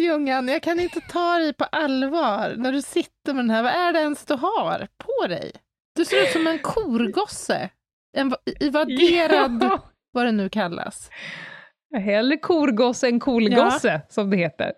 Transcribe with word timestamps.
Ljungan, 0.00 0.48
jag 0.48 0.62
kan 0.62 0.80
inte 0.80 1.00
ta 1.00 1.38
dig 1.38 1.52
på 1.52 1.64
allvar 1.64 2.54
när 2.56 2.72
du 2.72 2.82
sitter 2.82 3.34
med 3.34 3.44
den 3.44 3.50
här. 3.50 3.62
Vad 3.62 3.72
är 3.72 3.92
det 3.92 3.98
ens 4.00 4.24
du 4.24 4.34
har 4.34 4.88
på 4.98 5.26
dig? 5.26 5.52
Du 5.96 6.04
ser 6.04 6.22
ut 6.22 6.30
som 6.30 6.46
en 6.46 6.58
korgosse. 6.58 7.70
En 8.16 8.28
va- 8.28 8.36
evaderad, 8.60 9.58
Ja. 9.62 9.90
vad 10.12 10.26
det 10.26 10.32
nu 10.32 10.48
kallas. 10.48 11.10
Hellre 12.04 12.36
korgosse 12.36 13.08
än 13.08 13.20
kolgosse, 13.20 14.00
som 14.08 14.30
det 14.30 14.36
heter. 14.36 14.72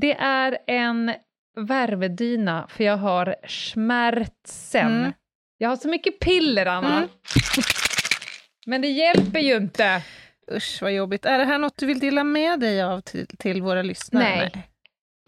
Det 0.00 0.12
är 0.14 0.58
en 0.66 1.14
värmedyna, 1.56 2.66
för 2.68 2.84
jag 2.84 2.96
har 2.96 3.36
smärtsen. 3.48 5.00
Mm. 5.00 5.12
Jag 5.58 5.68
har 5.68 5.76
så 5.76 5.88
mycket 5.88 6.20
piller, 6.20 6.66
Anna. 6.66 6.96
Mm. 6.96 7.08
Men 8.66 8.82
det 8.82 8.88
hjälper 8.88 9.40
ju 9.40 9.56
inte. 9.56 10.02
Usch, 10.52 10.78
vad 10.82 10.92
jobbigt. 10.92 11.26
Är 11.26 11.38
det 11.38 11.44
här 11.44 11.58
något 11.58 11.76
du 11.78 11.86
vill 11.86 11.98
dela 11.98 12.24
med 12.24 12.60
dig 12.60 12.82
av 12.82 13.00
till, 13.00 13.26
till 13.26 13.62
våra 13.62 13.82
lyssnare? 13.82 14.24
Nej. 14.24 14.68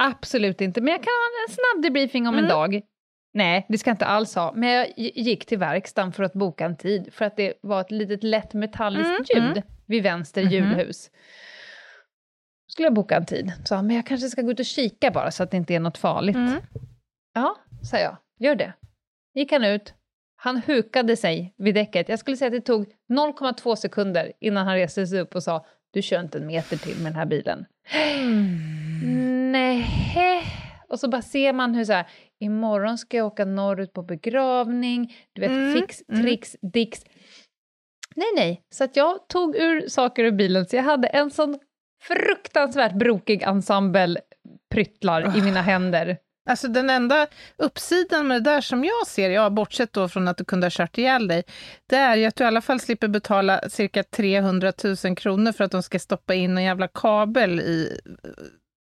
Absolut 0.03 0.61
inte. 0.61 0.81
Men 0.81 0.93
jag 0.93 1.03
kan 1.03 1.11
ha 1.11 1.49
en 1.49 1.55
snabb 1.55 1.83
debriefing 1.83 2.27
om 2.29 2.35
en 2.35 2.39
Mm. 2.39 2.49
dag. 2.49 2.83
Nej, 3.35 3.67
det 3.69 3.79
ska 3.79 3.91
jag 3.91 3.95
inte 3.95 4.07
alls 4.07 4.35
ha. 4.35 4.53
Men 4.57 4.69
jag 4.69 4.87
gi- 4.97 5.13
gick 5.21 5.47
till 5.47 5.59
verkstaden 5.59 6.13
för 6.13 6.23
att 6.25 6.33
boka 6.33 6.65
en 6.67 6.77
tid, 6.77 7.09
för 7.15 7.25
att 7.25 7.37
det 7.37 7.55
var 7.63 7.81
ett 7.81 7.91
litet 7.91 8.23
lätt 8.23 8.55
metalliskt 8.55 9.07
Mm, 9.07 9.45
ljud 9.45 9.57
mm. 9.57 9.63
vid 9.87 10.03
vänster 10.03 10.43
hjulhus. 10.43 11.11
Skulle 12.67 12.87
jag 12.87 12.95
boka 12.95 13.17
en 13.17 13.27
tid. 13.27 13.53
Så 13.65 13.75
men 13.83 13.97
jag 13.97 14.07
kanske 14.07 14.29
ska 14.29 14.43
gå 14.43 14.51
ut 14.51 14.59
och 14.61 14.65
kika 14.67 15.11
bara, 15.11 15.31
så 15.31 15.43
att 15.43 15.51
det 15.51 15.57
inte 15.57 15.75
är 15.75 15.81
något 15.81 15.99
farligt. 15.99 16.37
Mm. 16.37 16.61
Ja, 17.35 17.57
sa 17.91 17.99
jag. 17.99 18.17
Gör 18.39 18.55
det. 18.55 18.73
Gick 19.35 19.53
han 19.53 19.65
ut. 19.65 19.95
Han 20.45 20.57
hukade 20.57 21.17
sig 21.17 21.55
vid 21.57 21.75
däcket. 21.75 22.09
Jag 22.09 22.19
skulle 22.19 22.37
säga 22.37 22.47
att 22.47 22.53
det 22.53 22.61
tog 22.61 22.87
0,2 23.13 23.75
sekunder 23.77 24.33
innan 24.41 24.67
han 24.67 24.77
reste 24.77 25.07
sig 25.07 25.21
upp 25.21 25.35
och 25.35 25.43
sa 25.43 25.67
du 25.91 26.03
kör 26.03 26.21
inte 26.21 26.39
en 26.39 26.47
meter 26.47 26.77
till 26.77 26.97
med 26.97 27.13
den 27.13 27.19
här 27.19 27.27
bilen. 27.27 27.67
Nej. 29.53 29.87
Och 30.89 31.01
så 31.01 31.09
bara 31.09 31.23
ser 31.23 31.53
man 31.53 31.75
hur 31.75 31.85
så 31.85 31.93
här, 31.93 32.07
imorgon 32.41 32.99
ska 32.99 33.17
jag 33.17 33.27
åka 33.27 33.45
norrut 33.45 33.93
på 33.93 34.03
begravning, 34.03 35.15
du 35.33 35.41
vet, 35.41 35.51
Mm, 35.51 35.75
fix, 35.75 36.03
mm. 36.09 36.23
tricks, 36.23 36.57
dicks. 36.73 37.05
Nej, 38.17 38.29
nej. 38.37 38.63
Så 38.75 38.85
att 38.85 38.97
jag 38.97 39.29
tog 39.29 39.57
ur 39.57 39.89
saker 39.89 40.25
ur 40.25 40.33
bilen, 40.33 40.67
så 40.67 40.77
jag 40.77 40.83
hade 40.83 41.09
en 41.09 41.31
sån 41.31 41.59
fruktansvärt 42.03 42.95
brokig 42.95 43.43
ensemble 43.43 44.21
pryttlar 44.71 45.39
i 45.39 45.43
mina 45.43 45.63
händer. 45.63 46.19
Alltså 46.51 46.69
den 46.69 46.91
enda 46.91 47.27
uppsidan 47.57 48.29
med 48.29 48.43
det 48.43 48.51
där 48.51 48.61
som 48.61 48.85
jag 48.85 49.07
ser, 49.07 49.31
ja, 49.31 49.51
bortsett 49.51 49.93
då 49.93 50.09
från 50.09 50.29
att 50.29 50.37
du 50.37 50.45
kunde 50.45 50.65
ha 50.67 50.71
kört 50.71 50.99
ihjäl 50.99 51.29
dig, 51.29 51.43
det 51.87 51.97
är 51.97 52.17
ju 52.17 52.25
att 52.25 52.37
du 52.37 52.45
i 52.45 52.47
alla 52.47 52.61
fall 52.61 52.81
slipper 52.81 53.09
betala 53.09 53.61
cirka 53.69 54.03
300 54.03 54.73
000 55.05 55.17
kronor 55.17 55.53
för 55.53 55.65
att 55.65 55.71
de 55.71 55.83
ska 55.83 55.99
stoppa 55.99 56.35
in 56.35 56.59
en 56.59 56.65
jävla 56.65 56.89
kabel 56.89 57.61
i 57.61 57.99
eh, 58.25 58.31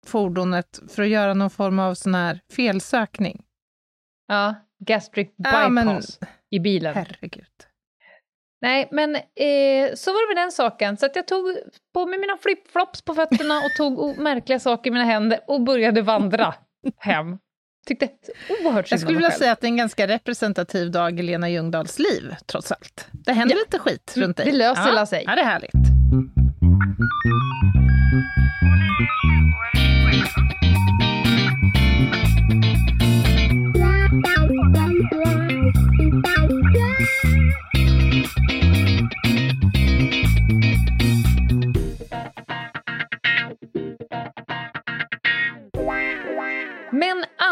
fordonet 0.06 0.80
för 0.88 1.02
att 1.02 1.08
göra 1.08 1.34
någon 1.34 1.50
form 1.50 1.78
av 1.78 1.94
sån 1.94 2.14
här 2.14 2.40
felsökning. 2.56 3.42
Ja, 4.28 4.54
gastric 4.86 5.28
Ja, 5.36 5.68
men- 5.68 5.86
bypass 5.88 6.18
i 6.50 6.58
bilen. 6.60 6.94
Herregud. 6.94 7.46
Nej, 8.62 8.88
men 8.92 9.14
eh, 9.16 9.94
så 9.94 10.12
var 10.12 10.28
det 10.28 10.34
med 10.34 10.44
den 10.44 10.52
saken. 10.52 10.96
Så 10.96 11.06
att 11.06 11.16
jag 11.16 11.28
tog 11.28 11.56
på 11.94 12.06
mig 12.06 12.18
mina 12.18 12.36
flipflops 12.36 13.02
på 13.02 13.14
fötterna 13.14 13.58
och 13.58 13.70
tog 13.76 14.18
märkliga 14.18 14.58
saker 14.58 14.90
i 14.90 14.92
mina 14.92 15.04
händer 15.04 15.40
och 15.46 15.60
började 15.62 16.02
vandra 16.02 16.54
hem. 16.98 17.38
Tyckte 17.98 18.08
oerhört 18.64 18.88
synd 18.88 18.92
Jag 18.94 19.00
skulle 19.00 19.16
vilja 19.16 19.30
själv. 19.30 19.38
säga 19.38 19.52
att 19.52 19.60
det 19.60 19.64
är 19.66 19.68
en 19.68 19.76
ganska 19.76 20.06
representativ 20.06 20.90
dag 20.90 21.20
i 21.20 21.22
Lena 21.22 21.48
Ljungdahls 21.48 21.98
liv, 21.98 22.34
trots 22.46 22.72
allt. 22.72 23.06
Det 23.12 23.32
händer 23.32 23.54
Ja. 23.56 23.60
lite 23.66 23.78
skit 23.78 24.12
Mm, 24.16 24.26
runt 24.26 24.36
dig. 24.36 24.46
det 24.46 24.52
löser 24.52 24.92
ja. 24.96 25.06
sig. 25.06 25.24
Ja, 25.26 25.34
det 25.34 25.40
är 25.40 25.44
härligt. 25.44 25.72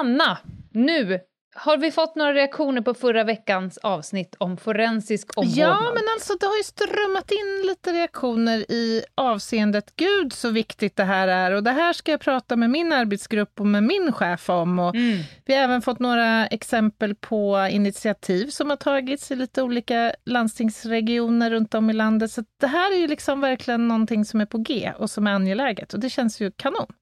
Anna, 0.09 0.39
nu 0.73 1.21
har 1.55 1.77
vi 1.77 1.91
fått 1.91 2.15
några 2.15 2.35
reaktioner 2.35 2.83
på 2.83 2.95
förra 2.95 3.25
veckans 3.25 3.79
avsnitt 3.79 4.35
om 4.39 4.57
forensisk 4.57 5.39
omvårdnad. 5.39 5.69
Ja, 5.69 5.81
men 5.95 6.03
alltså 6.17 6.35
det 6.41 6.47
har 6.47 6.57
ju 6.57 6.63
strömmat 6.63 7.31
in 7.31 7.67
lite 7.67 7.93
reaktioner 7.93 8.73
i 8.73 9.03
avseendet 9.15 9.97
Gud 9.97 10.33
så 10.33 10.51
viktigt 10.51 10.97
det 10.97 11.05
här 11.05 11.29
är 11.29 11.51
och 11.51 11.63
det 11.63 11.71
här 11.71 11.93
ska 11.93 12.11
jag 12.11 12.21
prata 12.21 12.57
med 12.57 12.71
min 12.71 12.93
arbetsgrupp 12.93 13.61
och 13.61 13.67
med 13.67 13.83
min 13.83 14.13
chef 14.13 14.51
om. 14.51 14.79
Och 14.79 14.95
Mm. 14.95 15.19
Vi 15.47 15.55
har 15.55 15.63
även 15.63 15.83
fått 15.83 15.99
några 15.99 16.47
exempel 16.47 17.15
på 17.15 17.69
initiativ 17.71 18.47
som 18.47 18.71
har 18.71 18.77
tagits 18.77 19.31
i 19.31 19.37
lite 19.37 19.63
olika 19.63 20.13
landstingsregioner 20.25 21.51
runt 21.51 21.75
om 21.75 21.91
i 21.91 21.93
landet. 21.93 22.31
Så 22.31 22.45
det 22.61 22.67
här 22.67 22.93
är 22.93 22.97
ju 22.97 23.07
liksom 23.07 23.41
verkligen 23.41 23.89
någonting 23.89 24.25
som 24.25 24.41
är 24.41 24.47
på 24.47 24.59
G 24.59 24.93
och 24.99 25.11
som 25.11 25.27
är 25.27 25.31
angeläget 25.33 25.95
och 25.95 26.01
det 26.01 26.11
känns 26.11 26.41
ju 26.41 26.51
kanon. 26.51 26.93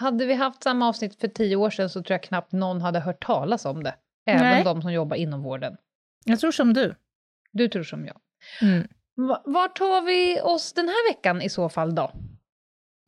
Hade 0.00 0.26
vi 0.26 0.34
haft 0.34 0.62
samma 0.62 0.88
avsnitt 0.88 1.20
för 1.20 1.28
tio 1.28 1.56
år 1.56 1.70
sedan 1.70 1.90
så 1.90 2.02
tror 2.02 2.14
jag 2.14 2.22
knappt 2.22 2.52
någon 2.52 2.80
hade 2.80 3.00
hört 3.00 3.24
talas 3.26 3.64
om 3.64 3.82
det. 3.82 3.94
Även 4.26 4.42
Nej. 4.42 4.64
de 4.64 4.82
som 4.82 4.92
jobbar 4.92 5.16
inom 5.16 5.42
vården. 5.42 5.76
Jag 6.24 6.40
tror 6.40 6.52
som 6.52 6.72
du. 6.74 6.94
Du 7.52 7.68
tror 7.68 7.82
som 7.82 8.06
jag. 8.06 8.16
Mm. 8.62 8.88
Va- 9.14 9.42
Vart 9.44 9.78
tar 9.78 10.02
vi 10.02 10.40
oss 10.40 10.72
den 10.72 10.88
här 10.88 11.10
veckan 11.12 11.42
i 11.42 11.48
så 11.48 11.68
fall 11.68 11.94
då? 11.94 12.12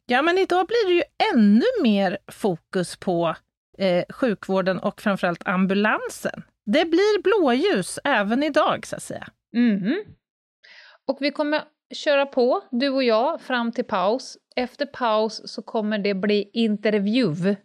Ja, 0.06 0.22
men 0.22 0.38
idag 0.38 0.66
blir 0.66 0.88
det 0.88 0.94
ju 0.94 1.02
ännu 1.34 1.64
mer 1.82 2.18
fokus 2.28 2.96
på 2.96 3.36
eh, 3.78 4.04
sjukvården 4.08 4.78
och 4.78 5.00
framförallt 5.00 5.48
ambulansen. 5.48 6.42
Det 6.66 6.84
blir 6.84 7.22
blåljus 7.22 7.98
även 8.04 8.42
idag, 8.42 8.86
så 8.86 8.96
att 8.96 9.02
säga. 9.02 9.28
Mhm. 9.52 10.04
Och 11.06 11.18
vi 11.20 11.30
kommer 11.30 11.62
köra 11.94 12.26
på, 12.26 12.62
du 12.70 12.88
och 12.88 13.02
jag, 13.04 13.40
fram 13.40 13.72
till 13.72 13.84
paus. 13.84 14.38
Efter 14.56 14.86
paus 14.86 15.42
så 15.44 15.62
kommer 15.62 15.98
det 15.98 16.14
bli 16.14 16.50
intervju 16.52 17.56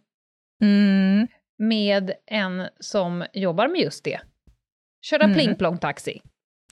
Mm. 0.62 1.26
med 1.58 2.12
en 2.26 2.68
som 2.80 3.24
jobbar 3.32 3.68
med 3.68 3.80
just 3.80 4.04
det. 4.04 4.20
Köra 5.02 5.26
Mhm. 5.26 5.34
pling-plong-taxi, 5.34 6.20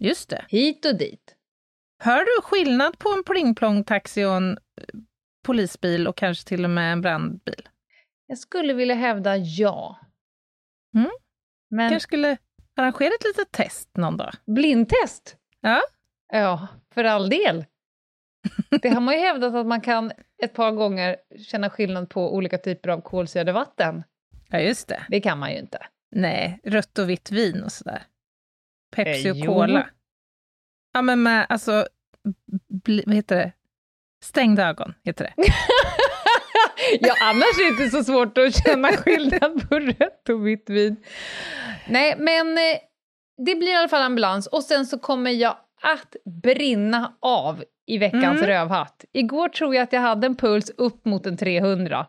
Just 0.01 0.31
det. 0.31 0.45
hit 0.49 0.85
och 0.85 0.99
dit. 0.99 1.37
Hör 2.03 2.19
du 2.21 2.43
skillnad 2.43 2.99
på 2.99 3.09
en 3.09 3.25
pling-plong-taxi 3.25 4.25
och 4.25 4.35
en 4.37 4.53
eh, 4.53 4.85
polisbil 5.47 6.09
och 6.09 6.17
kanske 6.17 6.49
till 6.49 6.65
och 6.65 6.71
med 6.71 6.93
en 6.93 7.01
brandbil? 7.03 7.69
Jag 8.27 8.39
skulle 8.39 8.75
vilja 8.75 8.95
hävda 8.95 9.37
ja. 9.37 10.01
Mm. 10.95 11.11
Men 11.71 11.91
kanske 11.91 12.09
skulle 12.09 12.37
arrangera 12.77 13.09
ett 13.15 13.25
litet 13.25 13.53
test 13.53 13.97
någon 13.97 14.17
dag? 14.17 14.35
blindtest? 14.47 15.37
Ja. 15.61 15.81
Ja, 16.33 16.69
för 16.95 17.05
all 17.05 17.29
del. 17.31 17.65
Det 18.83 18.89
har 18.89 19.01
man 19.01 19.15
ju 19.15 19.21
hävdat 19.21 19.55
att 19.55 19.67
man 19.67 19.81
kan 19.81 20.13
ett 20.43 20.53
par 20.53 20.73
gånger 20.73 21.17
känna 21.39 21.71
skillnad 21.71 22.11
på 22.11 22.35
olika 22.35 22.59
typer 22.59 22.89
av 22.89 23.01
kolsyrevatten. 23.01 24.03
Ja, 24.51 24.59
just 24.59 24.89
det. 24.89 25.07
Det 25.09 25.21
kan 25.21 25.39
man 25.39 25.51
ju 25.53 25.59
inte. 25.59 25.87
Nej, 26.11 26.61
rött 26.65 26.99
och 26.99 27.11
vitt 27.11 27.31
vin 27.31 27.63
och 27.63 27.73
sådär. 27.73 28.03
Pepsi 28.97 29.29
Eh, 29.29 29.33
och 29.33 29.37
jo. 29.39 29.55
cola. 29.55 29.87
Ja, 30.93 31.03
men 31.03 31.23
med, 31.23 31.47
alltså, 31.49 31.87
bli, 32.69 33.03
vad 33.07 33.15
heter 33.15 33.37
det? 33.37 33.53
Stängda 34.25 34.67
ögon, 34.69 34.95
heter 35.05 35.25
det. 35.25 35.35
ja, 37.01 37.15
annars 37.23 37.43
är 37.61 37.65
det 37.65 37.83
inte 37.83 37.97
så 37.97 38.05
svårt 38.05 38.39
att 38.39 38.65
känna 38.67 38.89
skillnad 38.89 39.69
på 39.69 39.79
rött 39.79 40.29
och 40.29 40.47
vitt 40.47 40.71
vin. 40.71 40.97
Nej, 41.89 42.15
men 42.19 42.59
eh, 42.59 42.79
det 43.47 43.55
blir 43.55 43.69
i 43.73 43.77
alla 43.77 43.89
fall 43.89 44.03
ambulans 44.03 44.47
och 44.47 44.63
sen 44.63 44.87
så 44.87 44.99
kommer 44.99 45.31
jag 45.31 45.57
att 45.83 46.17
brinna 46.43 47.17
av 47.21 47.65
i 47.87 47.99
veckans 47.99 48.25
Mm. 48.43 48.47
rövhatt. 48.47 49.05
Igår 49.13 49.49
tror 49.49 49.75
jag 49.75 49.83
att 49.83 49.93
jag 49.93 50.01
hade 50.01 50.27
en 50.27 50.37
puls 50.37 50.71
upp 50.71 51.05
mot 51.05 51.27
en 51.27 51.37
300. 51.37 52.07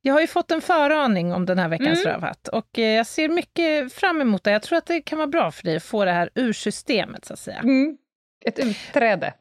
Jag 0.00 0.14
har 0.14 0.20
ju 0.20 0.26
fått 0.26 0.50
en 0.50 0.60
föraning 0.60 1.32
om 1.32 1.46
den 1.46 1.58
här 1.58 1.68
veckans 1.68 2.04
Mm. 2.04 2.12
rövhatt 2.14 2.48
och 2.48 2.78
eh, 2.78 2.84
jag 2.96 3.06
ser 3.06 3.28
mycket 3.28 3.92
fram 3.92 4.20
emot 4.20 4.44
det. 4.44 4.50
Jag 4.50 4.62
tror 4.62 4.78
att 4.78 4.86
det 4.86 5.00
kan 5.00 5.18
vara 5.18 5.26
bra 5.28 5.50
för 5.50 5.64
dig 5.64 5.76
att 5.76 5.82
få 5.82 6.04
det 6.04 6.12
här 6.12 6.30
ur 6.34 6.52
systemet, 6.52 7.24
så 7.24 7.32
att 7.32 7.38
säga. 7.38 7.58
Mm. 7.58 7.98
Ett 8.44 8.58
utträde. 8.58 9.34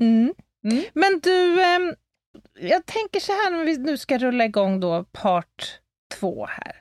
Mm. 0.00 0.34
Mm. 0.64 0.84
Men 0.92 1.20
du, 1.22 1.62
ehm, 1.62 1.94
jag 2.60 2.86
tänker 2.86 3.20
så 3.20 3.32
här 3.32 3.50
när 3.50 3.64
vi 3.64 3.76
nu 3.78 3.96
ska 3.98 4.18
rulla 4.18 4.44
igång 4.44 4.80
då 4.80 5.04
part 5.04 5.80
två 6.14 6.46
här. 6.46 6.76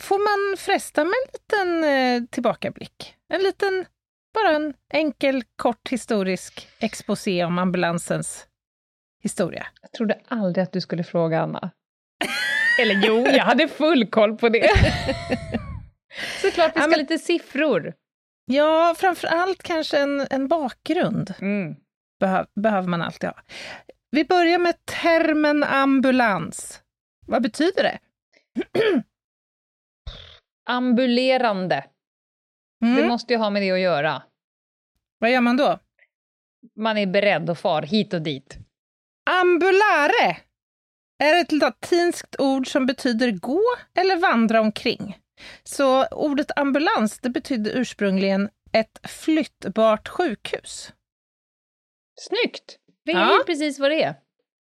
Får 0.00 0.18
man 0.18 0.56
fresta 0.56 1.04
med 1.04 1.12
en 1.12 1.32
liten 1.32 1.84
eh, 1.84 2.28
tillbakablick. 2.30 3.14
En 3.32 3.42
liten, 3.42 3.84
bara 4.44 4.56
en 4.56 4.74
enkel, 4.92 5.42
kort 5.56 5.88
historisk 5.88 6.68
exposé 6.80 7.44
om 7.44 7.58
ambulansens 7.58 8.46
historia. 9.22 9.66
Jag 9.82 9.92
trodde 9.92 10.20
aldrig 10.28 10.62
att 10.62 10.72
du 10.72 10.80
skulle 10.80 11.04
fråga 11.04 11.40
Anna. 11.40 11.70
Eller 12.80 12.94
jo, 13.06 13.26
jag 13.26 13.44
hade 13.44 13.68
full 13.68 14.06
koll 14.10 14.36
på 14.38 14.48
det. 14.48 14.68
Såklart 16.42 16.68
vi 16.68 16.70
ska 16.72 16.80
Ja, 16.80 16.86
men- 16.86 16.98
lite 16.98 17.18
siffror. 17.18 17.94
Ja, 18.50 18.94
framför 18.98 19.28
allt 19.28 19.62
kanske 19.62 19.98
en, 19.98 20.26
en 20.30 20.48
bakgrund 20.48 21.34
Mm. 21.40 21.76
behöv, 22.20 22.46
behöver 22.60 22.88
man 22.88 23.02
alltid 23.02 23.28
ha. 23.30 23.36
Vi 24.10 24.24
börjar 24.24 24.58
med 24.58 24.74
termen 24.84 25.64
ambulans. 25.64 26.82
Vad 27.26 27.42
betyder 27.42 27.82
det? 27.82 27.98
Ambulerande. 30.70 31.84
Mm. 32.84 32.96
Det 32.96 33.08
måste 33.08 33.32
ju 33.32 33.38
ha 33.38 33.50
med 33.50 33.62
det 33.62 33.70
att 33.70 33.78
göra. 33.80 34.22
Vad 35.18 35.30
gör 35.30 35.40
man 35.40 35.56
då? 35.56 35.78
Man 36.76 36.98
är 36.98 37.06
beredd 37.06 37.50
och 37.50 37.58
far 37.58 37.82
hit 37.82 38.14
och 38.14 38.22
dit. 38.22 38.58
Ambulare 39.30 40.36
är 41.18 41.40
ett 41.40 41.52
latinskt 41.52 42.36
ord 42.38 42.72
som 42.72 42.86
betyder 42.86 43.30
gå 43.30 43.62
eller 43.94 44.16
vandra 44.16 44.60
omkring. 44.60 45.18
Så 45.64 46.06
ordet 46.06 46.58
ambulans 46.58 47.18
det 47.18 47.30
betydde 47.30 47.70
ursprungligen 47.72 48.48
ett 48.72 49.00
flyttbart 49.08 50.08
sjukhus. 50.08 50.92
Snyggt! 52.20 52.78
Det 53.04 53.12
är 53.12 53.16
Ja. 53.20 53.38
ju 53.38 53.44
precis 53.44 53.78
vad 53.78 53.90
det 53.90 54.02
är. 54.02 54.14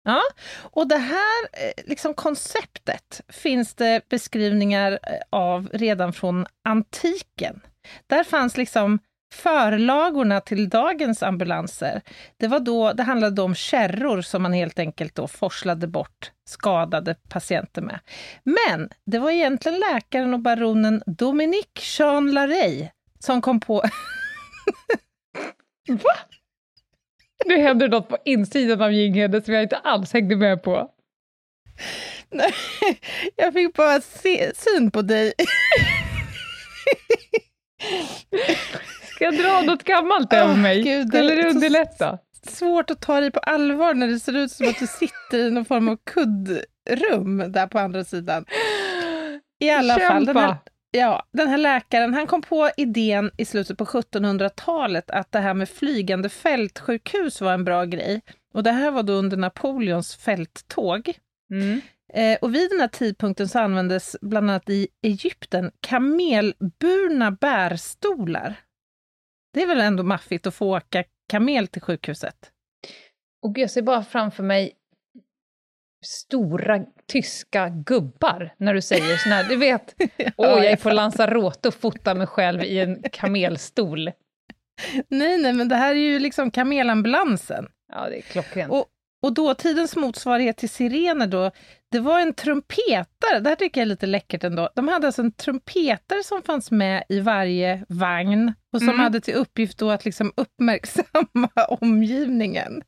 Ja, 0.04 0.22
och 0.60 0.88
det 0.88 0.98
här 0.98 1.42
eh, 1.52 1.84
liksom 1.84 2.14
konceptet 2.14 3.20
finns 3.28 3.74
det 3.74 4.08
beskrivningar 4.08 4.92
eh, 4.92 5.20
av 5.30 5.68
redan 5.72 6.12
från 6.12 6.46
antiken. 6.64 7.60
Där 8.06 8.24
fanns 8.24 8.56
liksom 8.56 8.98
förlagorna 9.32 10.40
till 10.40 10.68
dagens 10.68 11.22
ambulanser. 11.22 12.02
Det, 12.36 12.46
var 12.46 12.60
då, 12.60 12.92
det 12.92 13.02
handlade 13.02 13.42
om 13.42 13.54
kärror 13.54 14.22
som 14.22 14.42
man 14.42 14.52
helt 14.52 14.78
enkelt 14.78 15.14
då 15.14 15.28
forslade 15.28 15.86
bort 15.86 16.32
skadade 16.48 17.14
patienter 17.28 17.82
med. 17.82 18.00
Men 18.42 18.88
det 19.06 19.18
var 19.18 19.30
egentligen 19.30 19.80
läkaren 19.80 20.34
och 20.34 20.40
baronen 20.40 21.02
Dominique 21.06 21.98
Jean 21.98 22.32
Larey 22.32 22.88
som 23.18 23.42
kom 23.42 23.60
på... 23.60 23.82
Nu 27.46 27.56
händer 27.56 27.88
något 27.88 28.08
på 28.08 28.18
insidan 28.24 28.82
av 28.82 28.92
Ginghede 28.92 29.42
som 29.42 29.54
jag 29.54 29.62
inte 29.62 29.76
alls 29.76 30.12
hängde 30.12 30.36
med 30.36 30.62
på. 30.62 30.90
Nej, 32.30 32.52
jag 33.36 33.52
fick 33.52 33.74
bara 33.74 34.00
se, 34.00 34.52
syn 34.54 34.90
på 34.90 35.02
dig. 35.02 35.32
Ska 39.22 39.34
jag 39.34 39.44
dra 39.44 39.72
något 39.72 39.82
gammalt 39.84 40.32
över 40.32 40.54
mig? 40.56 40.82
Gud, 40.82 41.10
det 41.10 41.18
Eller 41.18 41.36
är 41.36 41.42
så- 41.42 41.48
underlätta? 41.48 42.18
svårt 42.46 42.90
att 42.90 43.00
ta 43.00 43.20
dig 43.20 43.30
på 43.30 43.40
allvar 43.40 43.94
när 43.94 44.06
det 44.08 44.20
ser 44.20 44.36
ut 44.36 44.50
som 44.50 44.68
att 44.68 44.78
du 44.78 44.86
sitter 44.86 45.38
i 45.38 45.50
någon 45.50 45.64
form 45.64 45.88
av 45.88 45.96
kuddrum 45.96 47.52
där 47.52 47.66
på 47.66 47.78
andra 47.78 48.04
sidan. 48.04 48.44
I 49.60 49.70
alla 49.70 49.98
fall, 49.98 50.24
den 50.24 50.36
här, 50.36 50.46
Kämpa. 50.48 50.58
ja, 50.90 51.22
den 51.32 51.48
här 51.48 51.58
läkaren 51.58 52.14
han 52.14 52.26
kom 52.26 52.42
på 52.42 52.70
idén 52.76 53.30
i 53.38 53.44
slutet 53.44 53.78
på 53.78 53.84
1700-talet 53.84 55.10
att 55.10 55.32
det 55.32 55.38
här 55.38 55.54
med 55.54 55.68
flygande 55.68 56.28
fältsjukhus 56.28 57.40
var 57.40 57.52
en 57.52 57.64
bra 57.64 57.84
grej. 57.84 58.20
Och 58.54 58.62
det 58.62 58.72
här 58.72 58.90
var 58.90 59.02
då 59.02 59.12
under 59.12 59.36
Napoleons 59.36 60.16
fälttåg. 60.16 61.12
Mm. 61.52 61.80
Eh, 62.14 62.38
och 62.40 62.54
vid 62.54 62.70
den 62.70 62.80
här 62.80 62.88
tidpunkten 62.88 63.48
så 63.48 63.58
användes 63.58 64.16
bland 64.20 64.50
annat 64.50 64.70
i 64.70 64.88
Egypten 65.02 65.70
kamelburna 65.80 67.30
bärstolar. 67.30 68.54
Det 69.52 69.62
är 69.62 69.66
väl 69.66 69.80
ändå 69.80 70.02
maffigt 70.02 70.46
att 70.46 70.54
få 70.54 70.76
åka 70.76 71.04
kamel 71.28 71.68
till 71.68 71.82
sjukhuset? 71.82 72.50
Och 73.42 73.58
jag 73.58 73.70
ser 73.70 73.82
bara 73.82 74.04
framför 74.04 74.42
mig 74.42 74.72
stora 76.04 76.84
tyska 77.06 77.68
gubbar 77.68 78.54
när 78.56 78.74
du 78.74 78.82
säger 78.82 79.16
såna 79.16 79.34
här, 79.34 79.48
du 79.48 79.56
vet, 79.56 79.94
åh 80.36 80.46
jag 80.46 80.64
är 80.66 80.76
på 80.76 80.90
Lanzarote 80.90 81.68
och 81.68 81.74
fotar 81.74 82.14
mig 82.14 82.26
själv 82.26 82.62
i 82.62 82.78
en 82.80 83.02
kamelstol. 83.12 84.10
Nej, 85.08 85.38
nej, 85.38 85.52
men 85.52 85.68
det 85.68 85.76
här 85.76 85.94
är 85.94 85.98
ju 85.98 86.18
liksom 86.18 86.50
kamelambulansen. 86.50 87.68
Ja, 87.92 88.08
det 88.08 88.16
är 88.18 88.22
klockrent. 88.22 88.72
Och- 88.72 88.86
Och 89.22 89.34
dåtidens 89.34 89.96
motsvarighet 89.96 90.56
till 90.56 90.68
sirener 90.70 91.26
då, 91.26 91.50
det 91.90 91.98
var 92.00 92.20
en 92.20 92.34
trumpetare. 92.34 93.40
Det 93.40 93.48
här 93.48 93.56
tycker 93.56 93.80
jag 93.80 93.84
är 93.86 93.88
lite 93.88 94.06
läckert 94.06 94.44
ändå. 94.44 94.68
De 94.74 94.88
hade 94.88 95.06
alltså 95.06 95.22
en 95.22 95.32
trumpetare 95.32 96.24
som 96.24 96.42
fanns 96.42 96.70
med 96.70 97.04
i 97.08 97.20
varje 97.20 97.84
vagn 97.88 98.52
och 98.72 98.78
som 98.78 98.88
Mm. 98.88 99.00
hade 99.00 99.20
till 99.20 99.34
uppgift 99.34 99.78
då 99.78 99.90
att 99.90 100.04
liksom 100.04 100.32
uppmärksamma 100.36 101.48
omgivningen. 101.80 102.82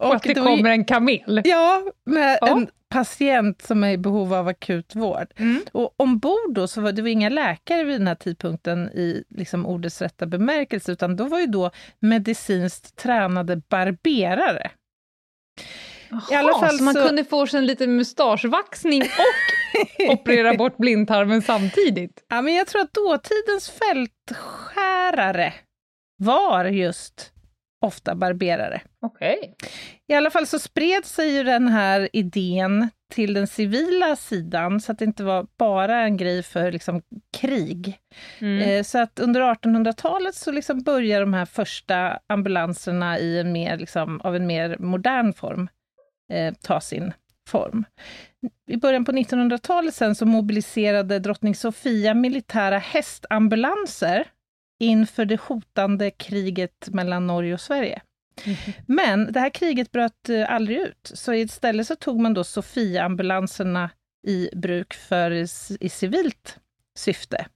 och 0.00 0.14
att 0.14 0.22
det 0.22 0.28
ju- 0.28 0.34
kommer 0.34 0.70
en 0.70 0.84
kamel. 0.84 1.42
Ja, 1.44 1.82
med 2.06 2.38
Ja. 2.40 2.48
en 2.48 2.66
patient 2.88 3.62
som 3.62 3.84
är 3.84 3.90
i 3.90 3.98
behov 3.98 4.34
av 4.34 4.48
akut 4.48 4.94
vård. 4.94 5.26
Mm. 5.36 5.62
Och 5.72 5.94
ombord 5.96 6.54
då 6.54 6.68
så 6.68 6.80
var 6.80 6.92
det 6.92 7.02
var 7.02 7.08
inga 7.08 7.28
läkare 7.28 7.84
vid 7.84 8.00
den 8.00 8.06
här 8.08 8.14
tidpunkten 8.14 8.88
i 8.88 9.24
liksom 9.28 9.66
ordets 9.66 10.02
rätta 10.02 10.26
bemärkelse, 10.26 10.92
utan 10.92 11.16
då 11.16 11.24
var 11.24 11.40
ju 11.40 11.46
då 11.46 11.70
medicinskt 12.00 12.96
tränade 12.96 13.56
barberare. 13.56 14.70
I 16.30 16.34
alla 16.34 16.58
fall 16.58 16.78
så 16.78 16.84
man 16.84 16.94
så- 16.94 17.06
kunde 17.06 17.24
få 17.24 17.46
sig 17.46 17.58
en 17.58 17.66
liten 17.66 17.96
mustaschvaxning 17.96 19.02
och 19.02 20.10
operera 20.12 20.54
bort 20.54 20.76
blindtarmen 20.76 21.42
samtidigt? 21.42 22.24
Ja, 22.28 22.42
men 22.42 22.54
jag 22.54 22.66
tror 22.66 22.82
att 22.82 22.94
dåtidens 22.94 23.70
fältskärare 23.70 25.54
var 26.18 26.64
just 26.64 27.32
ofta 27.86 28.14
barberare. 28.14 28.80
Okej. 29.06 29.54
I 30.08 30.14
alla 30.14 30.30
fall 30.30 30.46
så 30.46 30.58
spred 30.58 31.04
sig 31.04 31.36
ju 31.36 31.44
den 31.44 31.68
här 31.68 32.08
idén 32.12 32.90
till 33.10 33.34
den 33.34 33.46
civila 33.46 34.16
sidan, 34.16 34.80
så 34.80 34.92
att 34.92 34.98
det 34.98 35.04
inte 35.04 35.24
var 35.24 35.46
bara 35.58 36.02
en 36.02 36.16
grej 36.16 36.42
för 36.42 36.72
liksom, 36.72 37.02
krig. 37.36 37.98
Mm. 38.38 38.68
Eh, 38.68 38.82
Så 38.82 38.98
att 38.98 39.18
under 39.18 39.40
1800-talet 39.40 40.34
så 40.34 40.52
liksom 40.52 40.82
börjar 40.82 41.20
de 41.20 41.34
här 41.34 41.44
första 41.44 42.18
ambulanserna 42.26 43.18
i 43.18 43.40
en 43.40 43.52
mer, 43.52 43.78
liksom, 43.78 44.20
av 44.20 44.36
en 44.36 44.46
mer 44.46 44.76
modern 44.78 45.32
form 45.32 45.68
eh, 46.32 46.54
ta 46.62 46.80
sin 46.80 47.12
form. 47.48 47.84
I 48.68 48.76
början 48.76 49.04
på 49.04 49.12
1900-talet 49.12 49.94
sen 49.94 50.14
så 50.14 50.26
mobiliserade 50.26 51.18
drottning 51.18 51.54
Sofia 51.54 52.14
militära 52.14 52.78
hästambulanser 52.78 54.26
inför 54.80 55.24
det 55.24 55.40
hotande 55.40 56.10
kriget 56.10 56.88
mellan 56.88 57.26
Norge 57.26 57.54
och 57.54 57.60
Sverige. 57.60 58.02
Men 58.86 59.32
det 59.32 59.40
här 59.40 59.50
kriget 59.50 59.92
bröt 59.92 60.28
eh, 60.28 60.52
aldrig 60.52 60.78
ut, 60.78 61.10
så 61.14 61.34
istället 61.34 61.86
så 61.86 61.96
tog 61.96 62.20
man 62.20 62.34
då 62.34 62.44
Sofia-ambulanserna 62.44 63.90
i 64.26 64.50
bruk 64.56 64.94
för 64.94 65.30
i, 65.30 65.46
i 65.80 65.88
civilt 65.88 66.58
syfte. 66.98 67.46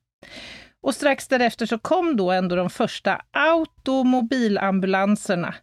Och 0.80 0.94
strax 0.94 1.28
därefter 1.28 1.66
så 1.66 1.78
kom 1.78 2.16
då 2.16 2.30
ändå 2.30 2.56
de 2.56 2.70
första 2.70 3.22
automobilambulanserna. 3.30 5.54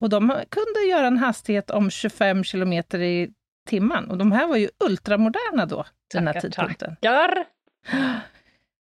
Och 0.00 0.08
de 0.08 0.28
kunde 0.28 0.80
göra 0.90 1.06
en 1.06 1.18
hastighet 1.18 1.70
om 1.70 1.90
25 1.90 2.44
kilometer 2.44 3.02
i 3.02 3.30
timmen. 3.68 4.10
Och 4.10 4.18
de 4.18 4.32
här 4.32 4.46
var 4.46 4.56
ju 4.56 4.68
ultramoderna 4.84 5.66
då, 5.66 5.84
den 6.14 6.26
här 6.26 6.34
Tackar, 6.34 6.48
tidpunkten. 6.48 6.96
Tackar. 6.96 7.44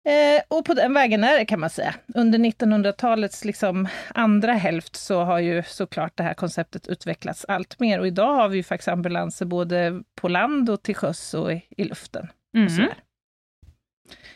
Eh, 0.07 0.43
och 0.49 0.65
på 0.65 0.75
den 0.75 0.95
vägen 0.95 1.25
är 1.25 1.39
det 1.39 1.45
kan 1.47 1.61
man 1.61 1.71
säga. 1.71 1.95
Under 2.15 2.39
1900-talets 2.39 3.45
liksom 3.45 3.89
andra 4.15 4.53
hälft 4.53 4.97
så 4.97 5.21
har 5.25 5.39
ju 5.39 5.63
såklart 5.63 6.17
det 6.17 6.23
här 6.23 6.35
konceptet 6.35 6.89
utvecklats 6.89 7.45
allt 7.45 7.81
mer. 7.81 7.99
Och 8.01 8.07
idag 8.07 8.35
har 8.35 8.49
vi 8.49 8.57
ju 8.57 8.63
faktiskt 8.63 8.89
ambulanser 8.89 9.47
både 9.47 10.03
på 10.15 10.29
land 10.29 10.71
och 10.71 10.83
till 10.83 10.95
sjöss 10.97 11.35
och 11.35 11.53
i, 11.53 11.63
i 11.71 11.85
luften. 11.85 12.29
Och 12.53 12.59
Mhm. 12.59 12.69
sådär. 12.69 13.03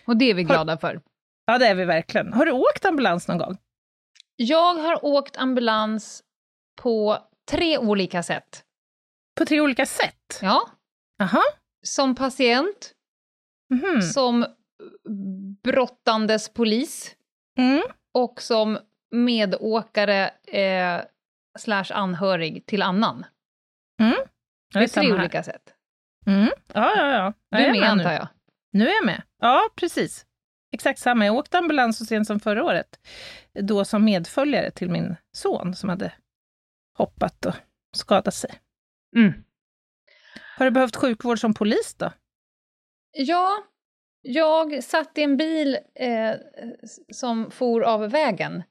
Och 0.04 0.16
det 0.16 0.30
är 0.30 0.34
vi 0.34 0.44
glada 0.44 0.78
för. 0.78 1.00
Ja, 1.46 1.58
det 1.58 1.66
är 1.66 1.74
vi 1.74 1.84
verkligen. 1.84 2.32
Har 2.32 2.46
du 2.46 2.52
åkt 2.52 2.84
ambulans 2.84 3.28
någon 3.28 3.38
gång? 3.38 3.56
Jag 4.36 4.74
har 4.74 5.04
åkt 5.04 5.36
ambulans 5.36 6.22
på 6.82 7.18
tre 7.50 7.78
olika 7.78 8.22
sätt. 8.22 8.64
På 9.38 9.44
tre 9.44 9.60
olika 9.60 9.86
sätt? 9.86 10.38
Ja, 10.42 10.70
Aha. 11.22 11.42
som 11.86 12.14
patient, 12.14 12.92
Mhm. 13.70 14.02
som 14.02 14.46
brottandes 15.62 16.48
polis 16.54 17.16
Mm. 17.58 17.82
och 18.12 18.42
som 18.42 18.78
medåkare 19.10 20.28
eh, 20.46 21.00
slash 21.58 21.84
anhörig 21.90 22.66
till 22.66 22.82
annan. 22.82 23.24
Ja, 23.96 24.14
Det 24.72 24.78
är 24.78 24.80
tre 24.80 24.88
samma 24.88 25.08
här. 25.14 25.20
olika 25.20 25.42
sätt. 25.42 25.74
Mm. 26.26 26.48
Ja, 26.74 26.94
ja, 26.96 27.06
ja. 27.12 27.32
Du 27.50 27.58
Jag 27.58 27.66
är 27.66 27.70
med 27.72 27.80
nu. 27.80 27.86
antar 27.86 28.12
jag? 28.12 28.28
Nu 28.72 28.88
är 28.88 28.92
jag 28.94 29.06
med. 29.06 29.22
Ja, 29.38 29.68
precis. 29.76 30.26
Exakt 30.72 30.98
samma. 30.98 31.26
Jag 31.26 31.34
åkte 31.36 31.58
ambulans 31.58 31.98
så 31.98 32.04
sent 32.04 32.26
som 32.26 32.40
förra 32.40 32.64
året. 32.64 33.00
Då 33.52 33.84
som 33.84 34.04
medföljare 34.04 34.70
till 34.70 34.90
min 34.90 35.16
son 35.32 35.74
som 35.74 35.88
hade 35.88 36.12
hoppat 36.98 37.46
och 37.46 37.54
skadat 37.96 38.34
sig. 38.34 38.50
Mm. 39.16 39.32
Har 40.58 40.64
du 40.64 40.70
behövt 40.70 40.96
sjukvård 40.96 41.38
som 41.40 41.54
polis 41.54 41.94
då? 41.94 42.12
Ja, 43.12 43.64
Jag 44.22 44.84
satt 44.84 45.18
i 45.18 45.22
en 45.22 45.36
bil 45.36 45.78
eh, 45.94 46.30
som 47.12 47.50
for 47.50 47.82
av 47.82 48.10
vägen 48.10 48.62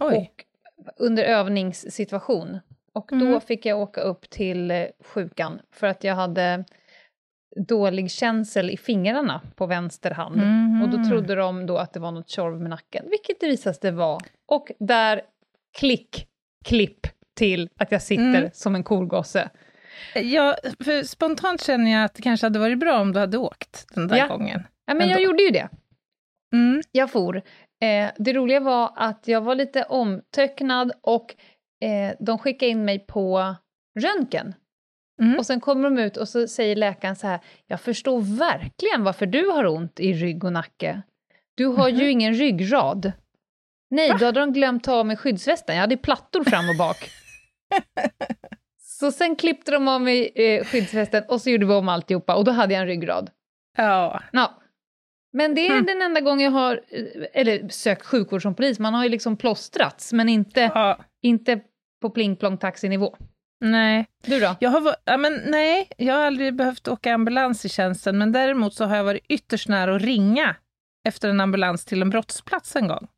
Oj. 0.00 0.34
och 0.76 0.92
under 0.96 1.22
övningssituation. 1.24 2.58
Och 2.92 3.08
då 3.10 3.26
Mm. 3.26 3.40
fick 3.40 3.66
jag 3.66 3.80
åka 3.80 4.00
upp 4.00 4.30
till 4.30 4.70
eh, 4.70 4.84
sjukan 5.04 5.60
för 5.72 5.86
att 5.86 6.04
jag 6.04 6.14
hade 6.14 6.64
dålig 7.68 8.10
känsel 8.10 8.70
i 8.70 8.76
fingrarna 8.76 9.40
på 9.56 9.66
vänster 9.66 10.10
hand. 10.10 10.36
Mhm. 10.36 10.82
Och 10.82 10.88
då 10.88 11.04
trodde 11.08 11.34
de 11.34 11.66
då 11.66 11.76
att 11.78 11.92
det 11.92 12.00
var 12.00 12.12
något 12.12 12.28
tjorv 12.28 12.60
med 12.60 12.70
nacken, 12.70 13.04
vilket 13.10 13.40
det 13.40 13.46
visade 13.46 13.74
sig 13.74 13.90
vara. 13.90 14.18
Och 14.46 14.72
där, 14.78 15.22
klick, 15.78 16.26
klipp 16.64 17.06
till 17.34 17.68
att 17.76 17.92
jag 17.92 18.02
sitter 18.02 18.38
Mm. 18.38 18.50
som 18.52 18.74
en 18.74 18.84
kolgosse. 18.84 19.50
Ja, 20.14 20.56
för 20.84 21.02
spontant 21.02 21.62
känner 21.64 21.90
jag 21.90 22.04
att 22.04 22.14
det 22.14 22.22
kanske 22.22 22.46
hade 22.46 22.58
varit 22.58 22.78
bra 22.78 23.00
om 23.00 23.12
du 23.12 23.20
hade 23.20 23.38
åkt 23.38 23.86
den 23.94 24.08
där 24.08 24.16
Ja. 24.16 24.26
gången. 24.26 24.62
Ja, 24.86 24.94
men 24.94 25.08
jag 25.08 25.16
Ändå. 25.20 25.30
gjorde 25.30 25.42
ju 25.42 25.50
det. 25.50 25.68
Mm. 26.54 26.82
Jag 26.92 27.10
for. 27.10 27.36
Eh, 27.82 28.10
det 28.18 28.32
roliga 28.32 28.60
var 28.60 28.92
att 28.96 29.28
jag 29.28 29.40
var 29.40 29.54
lite 29.54 29.82
omtöcknad 29.82 30.92
och 31.02 31.34
eh, 31.84 32.14
de 32.20 32.38
skickade 32.38 32.70
in 32.70 32.84
mig 32.84 32.98
på 32.98 33.54
röntgen. 34.00 34.54
Mm. 35.22 35.38
Och 35.38 35.46
sen 35.46 35.60
kommer 35.60 35.84
de 35.90 35.98
ut 35.98 36.16
och 36.16 36.28
så 36.28 36.48
säger 36.48 36.76
läkaren 36.76 37.16
så 37.16 37.26
här, 37.26 37.40
jag 37.66 37.80
förstår 37.80 38.20
verkligen 38.38 39.04
varför 39.04 39.26
du 39.26 39.46
har 39.46 39.66
ont 39.66 40.00
i 40.00 40.12
rygg 40.12 40.44
och 40.44 40.52
nacke. 40.52 41.02
Du 41.54 41.66
har 41.66 41.88
ju 41.88 42.10
ingen 42.10 42.34
ryggrad. 42.34 43.12
Nej, 43.90 44.08
då 44.20 44.26
hade 44.26 44.40
de 44.40 44.52
glömt 44.52 44.84
ta 44.84 44.94
av 44.94 45.06
mig 45.06 45.16
skyddsvästen. 45.16 45.74
Jag 45.74 45.80
hade 45.80 45.96
plattor 45.96 46.44
fram 46.44 46.68
och 46.68 46.76
bak. 46.78 46.96
så 49.00 49.12
sen 49.12 49.36
klippte 49.36 49.70
de 49.70 49.88
av 49.88 50.00
mig 50.00 50.32
eh, 50.34 50.64
skyddsvästen 50.64 51.24
och 51.28 51.40
så 51.40 51.50
gjorde 51.50 51.66
vi 51.66 51.72
om 51.74 51.88
alltihopa 51.88 52.34
och 52.34 52.44
då 52.44 52.50
hade 52.50 52.74
jag 52.74 52.80
en 52.80 52.86
ryggrad. 52.86 53.30
Ja. 53.76 54.22
Ja. 54.32 54.62
Men 55.32 55.54
det 55.54 55.66
är 55.66 55.72
Mm. 55.72 55.86
den 55.86 56.02
enda 56.02 56.20
gången 56.20 56.44
jag 56.44 56.50
har, 56.60 56.80
eh, 56.88 57.04
eller 57.32 57.68
sökt 57.68 58.06
sjukvård 58.06 58.42
som 58.42 58.54
polis, 58.54 58.78
man 58.78 58.94
har 58.94 59.04
ju 59.04 59.10
liksom 59.10 59.36
plåstrats, 59.36 60.12
men 60.12 60.28
inte, 60.28 60.60
ja. 60.74 60.98
inte 61.22 61.60
på 62.02 62.10
pling 62.10 62.36
plong 62.36 62.58
taxinivå. 62.58 63.16
Nej. 63.64 64.06
Du 64.26 64.40
då? 64.40 64.56
Jag 64.60 64.70
har, 64.70 64.96
ja, 65.04 65.16
men 65.16 65.42
nej, 65.46 65.88
jag 65.96 66.14
har 66.14 66.22
aldrig 66.26 66.54
behövt 66.56 66.88
åka 66.88 67.14
ambulans 67.14 67.64
i 67.64 67.68
tjänsten, 67.68 68.18
men 68.18 68.32
däremot 68.32 68.74
så 68.74 68.84
har 68.84 68.96
jag 68.96 69.04
varit 69.04 69.24
ytterst 69.28 69.68
nära 69.68 69.96
att 69.96 70.02
ringa 70.02 70.56
efter 71.08 71.28
en 71.28 71.40
ambulans 71.40 71.84
till 71.84 72.02
en 72.02 72.10
brottsplats 72.10 72.76
en 72.76 72.88
gång. 72.88 73.08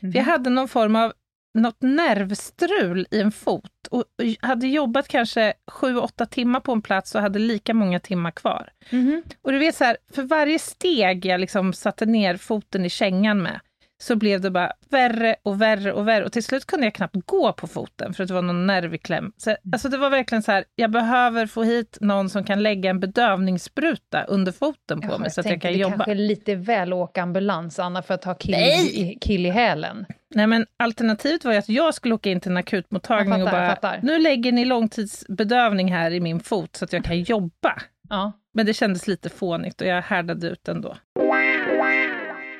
För 0.00 0.16
jag 0.16 0.24
hade 0.24 0.50
någon 0.50 0.68
form 0.68 0.96
av 0.96 1.12
något 1.58 1.82
nervstrul 1.82 3.06
i 3.10 3.20
en 3.20 3.32
fot 3.32 3.70
och 3.90 4.04
hade 4.40 4.68
jobbat 4.68 5.08
kanske 5.08 5.52
sju, 5.70 5.96
åtta 5.96 6.26
timmar 6.26 6.60
på 6.60 6.72
en 6.72 6.82
plats 6.82 7.14
och 7.14 7.20
hade 7.20 7.38
lika 7.38 7.74
många 7.74 8.00
timmar 8.00 8.30
kvar. 8.30 8.70
Mhm. 8.90 9.22
Och 9.42 9.52
du 9.52 9.58
vet 9.58 9.74
så 9.74 9.84
här, 9.84 9.96
för 10.12 10.22
varje 10.22 10.58
steg 10.58 11.26
jag 11.26 11.40
liksom 11.40 11.72
satte 11.72 12.06
ner 12.06 12.36
foten 12.36 12.84
i 12.84 12.90
kängan 12.90 13.42
med, 13.42 13.60
så 14.02 14.16
blev 14.16 14.40
det 14.40 14.50
bara 14.50 14.72
värre 14.90 15.36
och 15.42 15.60
värre 15.62 15.92
och 15.92 16.08
värre. 16.08 16.24
Och 16.24 16.32
till 16.32 16.44
slut 16.44 16.66
kunde 16.66 16.86
jag 16.86 16.94
knappt 16.94 17.16
gå 17.26 17.52
på 17.52 17.66
foten 17.66 18.14
för 18.14 18.22
att 18.22 18.28
det 18.28 18.34
var 18.34 18.42
någon 18.42 18.66
nerv 18.66 18.94
i 18.94 18.98
kläm. 18.98 19.32
Så, 19.36 19.56
alltså 19.72 19.88
det 19.88 19.98
var 19.98 20.10
verkligen 20.10 20.42
så 20.42 20.52
här, 20.52 20.64
jag 20.74 20.90
behöver 20.90 21.46
få 21.46 21.62
hit 21.62 21.98
någon 22.00 22.30
som 22.30 22.44
kan 22.44 22.62
lägga 22.62 22.90
en 22.90 23.00
bedövningsspruta 23.00 24.24
under 24.24 24.52
foten 24.52 25.00
på 25.00 25.08
Ja, 25.12 25.18
mig 25.18 25.30
så 25.30 25.40
att 25.40 25.46
jag 25.50 25.62
kan 25.62 25.72
det 25.72 25.78
jobba. 25.78 25.94
kanske 25.96 26.10
är 26.10 26.14
lite 26.14 26.54
väl 26.54 26.92
åka 26.92 27.22
ambulans, 27.22 27.78
Anna, 27.78 28.02
för 28.02 28.14
att 28.14 28.24
ha 28.24 28.34
kill, 28.34 28.50
Nej! 28.50 29.00
i, 29.12 29.18
kill 29.20 29.46
i 29.46 29.50
hälen. 29.50 30.06
Nej, 30.34 30.46
men 30.46 30.66
alternativet 30.76 31.44
var 31.44 31.52
ju 31.52 31.58
att 31.58 31.68
jag 31.68 31.94
skulle 31.94 32.14
åka 32.14 32.30
in 32.30 32.40
till 32.40 32.50
en 32.50 32.56
akutmottagning 32.56 33.42
och 33.42 33.48
fattar, 33.50 33.68
jag 33.68 33.78
bara, 33.82 33.98
nu 34.02 34.18
lägger 34.18 34.52
ni 34.52 34.64
långtidsbedövning 34.64 35.92
här 35.92 36.10
i 36.10 36.20
min 36.20 36.40
fot 36.40 36.76
så 36.76 36.84
att 36.84 36.92
jag 36.92 37.04
kan 37.04 37.20
jobba. 37.22 37.82
Ja. 38.08 38.32
Men 38.54 38.66
det 38.66 38.74
kändes 38.74 39.06
lite 39.06 39.28
fånigt 39.28 39.80
och 39.80 39.86
jag 39.86 40.02
härdade 40.02 40.46
ut 40.46 40.68
ändå. 40.68 40.96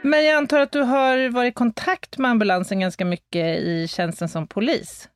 Men 0.03 0.25
jag 0.25 0.37
antar 0.37 0.61
att 0.61 0.73
du 0.73 0.83
har 0.83 1.31
varit 1.31 1.51
i 1.51 1.55
kontakt 1.55 2.19
med 2.19 2.31
ambulansen 2.31 2.81
ganska 2.81 3.05
mycket 3.05 3.59
i 3.59 3.87
tjänsten 3.89 4.29
som 4.29 4.47
polis? 4.47 5.09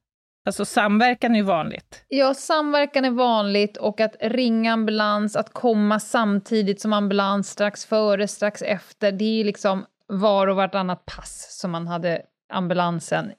Alltså 0.46 0.64
samverkan 0.64 1.32
är 1.32 1.36
ju 1.36 1.42
vanligt. 1.42 2.04
ja, 2.08 2.34
samverkan 2.34 3.04
är 3.04 3.10
vanligt 3.10 3.76
och 3.76 4.00
att 4.00 4.16
ringa 4.20 4.72
ambulans, 4.72 5.36
att 5.36 5.52
komma 5.52 6.00
samtidigt 6.00 6.80
som 6.80 6.92
ambulans, 6.92 7.50
strax 7.50 7.84
före, 7.84 8.28
strax 8.28 8.62
efter, 8.62 9.12
det 9.12 9.24
är 9.24 9.36
ju 9.36 9.44
liksom 9.44 9.84
var 10.06 10.46
och 10.46 10.56
vartannat 10.56 11.06
pass 11.06 11.58
som 11.60 11.70
man 11.70 11.86
hade 11.86 12.22
ambulansen 12.52 13.32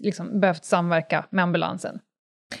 liksom 0.00 0.40
behövt 0.40 0.64
samverka 0.64 1.26
med 1.30 1.42
ambulansen. 1.42 1.98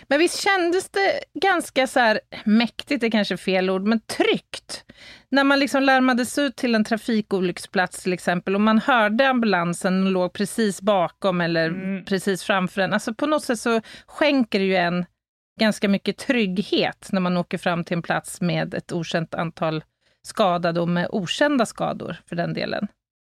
Men 0.08 0.18
visst 0.18 0.42
kändes 0.42 0.90
det 0.90 1.20
ganska 1.34 1.86
så 1.86 2.00
här 2.00 2.20
mäktigt, 2.44 3.04
är 3.04 3.10
kanske 3.10 3.36
fel 3.36 3.70
ord, 3.70 3.82
men 3.82 4.00
tryggt? 4.00 4.84
När 5.28 5.44
man 5.44 5.58
liksom 5.58 5.82
larmades 5.82 6.38
ut 6.38 6.56
till 6.56 6.74
en 6.74 6.84
trafikolycksplats 6.84 8.02
till 8.02 8.12
exempel 8.12 8.54
och 8.54 8.60
man 8.60 8.78
hörde 8.78 9.28
ambulansen 9.28 10.06
och 10.06 10.12
låg 10.12 10.32
precis 10.32 10.82
bakom 10.82 11.40
eller 11.40 12.02
precis 12.04 12.44
framför 12.44 12.80
en. 12.80 12.92
Alltså 12.92 13.14
på 13.14 13.26
något 13.26 13.44
sätt 13.44 13.60
så 13.60 13.80
skänker 14.06 14.58
det 14.58 14.64
ju 14.64 14.76
en 14.76 15.06
ganska 15.60 15.88
mycket 15.88 16.18
trygghet 16.18 17.08
när 17.12 17.20
man 17.20 17.36
åker 17.36 17.58
fram 17.58 17.84
till 17.84 17.96
en 17.96 18.02
plats 18.02 18.40
med 18.40 18.74
ett 18.74 18.92
okänt 18.92 19.34
antal 19.34 19.84
skadade 20.22 20.80
och 20.80 20.88
med 20.88 21.08
okända 21.10 21.66
skador 21.66 22.16
för 22.28 22.36
den 22.36 22.54
delen. 22.54 22.88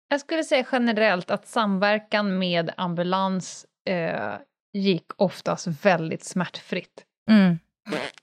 Jag 0.09 0.19
skulle 0.19 0.43
säga 0.43 0.65
generellt 0.71 1.31
att 1.31 1.47
samverkan 1.47 2.37
med 2.39 2.71
ambulans 2.77 3.65
eh, 3.89 4.33
gick 4.77 5.05
oftast 5.15 5.67
väldigt 5.67 6.23
smärtfritt. 6.23 7.03
Mm. 7.29 7.59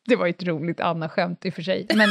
Det 0.06 0.16
var 0.16 0.26
ett 0.26 0.42
roligt 0.42 0.80
Anna-skämt 0.80 1.44
i 1.44 1.50
och 1.50 1.54
för 1.54 1.62
sig, 1.62 1.87
men... 1.94 2.08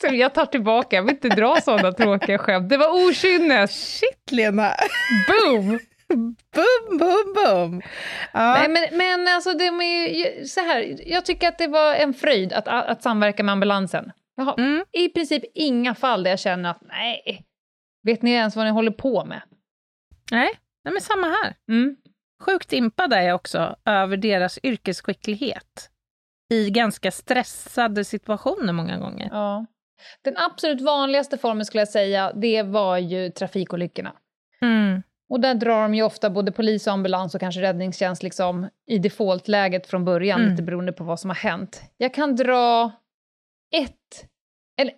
Så 0.00 0.06
jag 0.14 0.34
tar 0.34 0.46
tillbaka, 0.46 0.96
jag 0.96 1.02
vill 1.02 1.14
inte 1.14 1.28
dra 1.28 1.60
sådana 1.60 1.92
tråkiga 1.92 2.38
skämt. 2.38 2.68
Det 2.68 2.76
var 2.76 3.08
okynnes! 3.08 3.98
Shit 3.98 4.30
Lena! 4.30 4.74
Boom! 5.28 5.78
Bum, 6.54 6.98
bum, 6.98 7.34
bum! 7.34 7.82
Ja. 8.32 8.52
Nej, 8.54 8.68
men, 8.68 8.98
men 8.98 9.28
alltså, 9.28 9.52
det 9.52 9.64
är 9.64 10.44
så 10.44 10.60
här, 10.60 10.96
jag 11.06 11.24
tycker 11.24 11.48
att 11.48 11.58
det 11.58 11.66
var 11.66 11.94
en 11.94 12.14
fröjd 12.14 12.52
att, 12.52 12.68
att 12.68 13.02
samverka 13.02 13.42
med 13.42 13.52
ambulansen. 13.52 14.12
Jag 14.36 14.44
har 14.44 14.54
Mm. 14.58 14.84
i 14.92 15.08
princip 15.08 15.42
inga 15.54 15.94
fall 15.94 16.22
där 16.22 16.30
jag 16.30 16.40
känner 16.40 16.70
att 16.70 16.82
nej, 16.82 17.44
vet 18.02 18.22
ni 18.22 18.30
ens 18.30 18.56
vad 18.56 18.64
ni 18.64 18.70
håller 18.70 18.90
på 18.90 19.24
med? 19.24 19.42
Nej, 20.30 20.50
nej, 20.84 20.92
men 20.92 21.02
samma 21.02 21.26
här. 21.26 21.54
Mm. 21.68 21.96
Sjukt 22.40 22.72
impad 22.72 23.12
är 23.12 23.20
jag 23.22 23.34
också 23.34 23.76
över 23.84 24.16
deras 24.16 24.58
yrkesskicklighet 24.62 25.90
i 26.50 26.70
ganska 26.70 27.10
stressade 27.10 28.04
situationer 28.04 28.72
många 28.72 28.98
gånger. 28.98 29.28
Ja. 29.32 29.66
Den 30.24 30.36
absolut 30.36 30.80
vanligaste 30.80 31.38
formen 31.38 31.64
skulle 31.64 31.80
jag 31.80 31.88
säga, 31.88 32.32
det 32.32 32.62
var 32.62 32.98
ju 32.98 33.30
trafikolyckorna. 33.30 34.12
Mm. 34.60 35.02
Och 35.30 35.40
där 35.40 35.54
drar 35.54 35.82
de 35.82 35.94
ju 35.94 36.02
ofta 36.02 36.30
både 36.30 36.52
polis 36.52 36.86
och 36.86 36.92
ambulans 36.92 37.34
och 37.34 37.40
kanske 37.40 37.60
räddningstjänst 37.62 38.22
liksom 38.22 38.68
i 38.86 38.98
defaultläget 38.98 39.86
från 39.86 40.04
början, 40.04 40.40
Mm. 40.40 40.50
lite 40.50 40.62
beroende 40.62 40.92
på 40.92 41.04
vad 41.04 41.20
som 41.20 41.30
har 41.30 41.34
hänt. 41.36 41.82
Jag 41.96 42.14
kan 42.14 42.36
dra 42.36 42.92
ett, 43.76 44.26
eller 44.80 44.94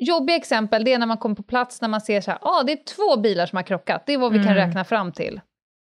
jobbiga 0.00 0.36
exempel, 0.36 0.84
det 0.84 0.92
är 0.92 0.98
när 0.98 1.06
man 1.06 1.18
kommer 1.18 1.34
på 1.36 1.42
plats 1.42 1.80
när 1.80 1.88
man 1.88 2.00
ser 2.00 2.20
så 2.20 2.30
här, 2.30 2.38
ah, 2.42 2.62
det 2.62 2.72
är 2.72 2.84
två 2.84 3.20
bilar 3.20 3.46
som 3.46 3.56
har 3.56 3.62
krockat, 3.62 4.06
det 4.06 4.12
är 4.12 4.18
vad 4.18 4.32
vi 4.32 4.38
kan 4.38 4.46
Mm. 4.52 4.66
räkna 4.66 4.84
fram 4.84 5.12
till. 5.12 5.40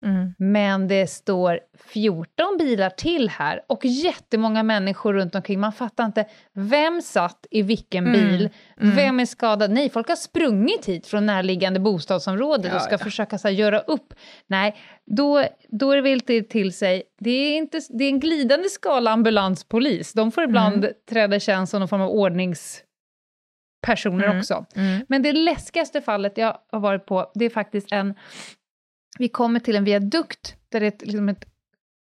Mm. 0.05 0.35
Men 0.39 0.89
det 0.89 1.07
står 1.07 1.61
14 1.93 2.57
bilar 2.59 2.91
till 2.91 3.29
här 3.29 3.61
och 3.67 3.85
jättemånga 3.85 4.63
människor 4.63 5.13
runt 5.13 5.35
omkring. 5.35 5.61
Man 5.61 5.73
fattar 5.73 6.05
inte, 6.05 6.25
vem 6.55 7.03
satt 7.03 7.47
i 7.51 7.63
vilken 7.63 8.07
Mm. 8.07 8.21
bil? 8.21 8.51
Mm. 8.81 8.97
Vem 8.97 9.21
är 9.21 9.27
skadad? 9.27 9.71
Nej, 9.71 9.91
folk 9.91 10.09
har 10.09 10.17
sprungit 10.17 10.87
hit 10.89 11.07
från 11.07 11.27
närliggande 11.27 11.81
bostadsområde 11.81 12.69
Ja, 12.69 12.75
och 12.77 12.83
ska 12.83 12.93
ja. 12.93 12.99
försöka 12.99 13.39
så 13.39 13.49
här, 13.49 13.55
göra 13.55 13.79
upp. 13.81 14.15
Nej, 14.47 14.77
då, 15.07 15.45
då 15.69 15.91
är 15.91 15.97
det 15.97 16.03
väl 16.03 16.21
till, 16.21 16.49
till 16.49 16.73
sig. 16.73 17.03
Det 17.21 17.31
är, 17.31 17.57
inte, 17.57 17.81
det 17.91 18.05
är 18.05 18.09
en 18.09 18.21
glidande 18.21 18.69
skala 18.69 19.11
ambulanspolis. 19.11 20.13
De 20.13 20.33
får 20.33 20.45
ibland 20.45 20.89
träda 21.11 21.37
i 21.37 21.41
tjänst 21.41 21.71
som 21.71 21.81
någon 21.81 21.89
form 21.89 22.01
av 22.01 22.11
ordningspersoner 22.11 24.25
Mm. 24.25 24.39
också. 24.39 24.65
Mm. 24.77 25.07
Men 25.09 25.23
det 25.23 25.33
läskigaste 25.33 26.01
fallet 26.01 26.39
jag 26.39 26.57
har 26.73 26.81
varit 26.81 27.07
på, 27.07 27.31
det 27.35 27.45
är 27.45 27.51
faktiskt 27.51 27.93
en... 27.93 28.15
Vi 29.19 29.29
kommer 29.29 29.61
till 29.61 29.77
en 29.77 29.85
viadukt 29.85 30.57
där 30.69 30.81
det 30.81 30.87
är 30.87 30.89
ett, 30.89 31.03
liksom 31.03 31.29
ett, 31.29 31.45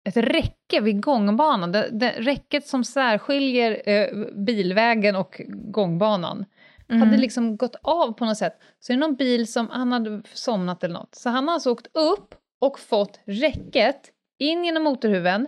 ett 0.09 0.17
räcke 0.17 0.81
vid 0.81 1.01
gångbanan. 1.03 1.71
Det, 1.71 1.89
det 1.91 2.11
räcket 2.11 2.67
som 2.67 2.83
särskiljer 2.83 3.81
eh, 3.85 4.07
bilvägen 4.45 5.15
och 5.15 5.41
gångbanan 5.47 6.45
Mm. 6.89 7.01
hade 7.01 7.17
liksom 7.17 7.57
gått 7.57 7.75
av 7.81 8.13
på 8.13 8.25
något 8.25 8.37
sätt. 8.37 8.53
Så 8.79 8.93
är 8.93 8.97
det 8.97 9.01
någon 9.01 9.15
bil 9.15 9.51
som, 9.51 9.69
han 9.69 9.91
hade 9.91 10.21
somnat 10.33 10.83
eller 10.83 10.93
något. 10.93 11.15
Så 11.15 11.29
han 11.29 11.47
har 11.47 11.53
alltså 11.53 11.71
åkt 11.71 11.87
upp 11.93 12.35
och 12.61 12.79
fått 12.79 13.19
räcket 13.25 14.01
in 14.39 14.65
genom 14.65 14.83
motorhuven. 14.83 15.47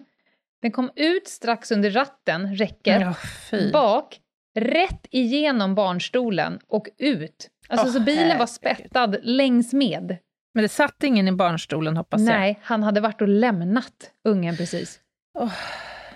Den 0.62 0.72
kom 0.72 0.92
ut 0.96 1.28
strax 1.28 1.72
under 1.72 1.92
ratten, 1.92 2.56
räcket 2.56 3.18
fy. 3.50 3.72
bak, 3.72 4.20
rätt 4.56 5.06
igenom 5.12 5.76
barnstolen 5.76 6.60
och 6.68 6.88
ut. 6.98 7.50
Alltså 7.68 7.88
Åh, 7.88 7.94
så 7.94 8.00
bilen 8.00 8.38
var 8.38 8.46
spettad 8.46 9.16
längs 9.22 9.74
med. 9.74 10.18
Men 10.54 10.62
det 10.62 10.70
satt 10.70 11.04
ingen 11.04 11.28
i 11.28 11.32
barnstolen 11.32 11.98
hoppas 11.98 12.22
jag. 12.22 12.28
Nej, 12.40 12.60
han 12.64 12.84
hade 12.84 13.02
varit 13.02 13.22
och 13.22 13.28
lämnat 13.28 14.12
ungen 14.28 14.58
precis. 14.58 15.00
Åh. 15.40 15.52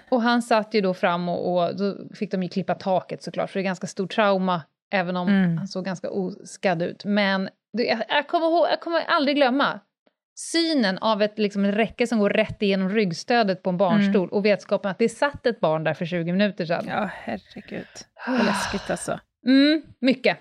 Och 0.09 0.21
han 0.21 0.41
satt 0.41 0.73
ju 0.73 0.81
då 0.81 0.93
fram 0.93 1.29
och, 1.29 1.53
och 1.67 1.77
då 1.77 1.95
fick 2.15 2.31
de 2.31 2.43
ju 2.43 2.49
klippa 2.49 2.75
taket 2.75 3.23
såklart, 3.23 3.49
för 3.49 3.59
det 3.59 3.61
är 3.61 3.65
ganska 3.65 3.87
stort 3.87 4.15
trauma 4.15 4.61
även 4.93 5.17
om 5.17 5.27
Mm. 5.27 5.57
han 5.57 5.67
såg 5.67 5.85
ganska 5.85 6.09
oskadd 6.09 6.81
ut. 6.81 7.05
Men 7.05 7.49
jag, 7.71 8.01
jag, 8.09 8.27
kommer 8.27 8.47
ihåg, 8.47 8.67
jag 8.71 8.79
kommer 8.79 8.99
aldrig 9.01 9.35
glömma 9.37 9.79
synen 10.37 10.97
av 10.97 11.21
ett 11.21 11.39
liksom, 11.39 11.65
ett 11.65 11.75
räcke 11.75 12.07
som 12.07 12.19
går 12.19 12.29
rätt 12.29 12.61
igenom 12.61 12.89
ryggstödet 12.89 13.63
på 13.63 13.69
en 13.69 13.77
barnstol 13.77 14.29
och 14.29 14.45
vetskapen 14.45 14.91
att 14.91 14.99
det 14.99 15.09
satt 15.09 15.45
ett 15.45 15.59
barn 15.59 15.83
där 15.83 15.93
för 15.93 16.05
20 16.05 16.31
minuter 16.31 16.65
sedan. 16.65 16.85
Ja, 16.87 17.09
herregud. 17.13 17.85
Vad 18.27 18.45
läskigt 18.45 18.89
alltså. 18.89 19.19
Mm, 19.47 19.81
mycket. 20.01 20.37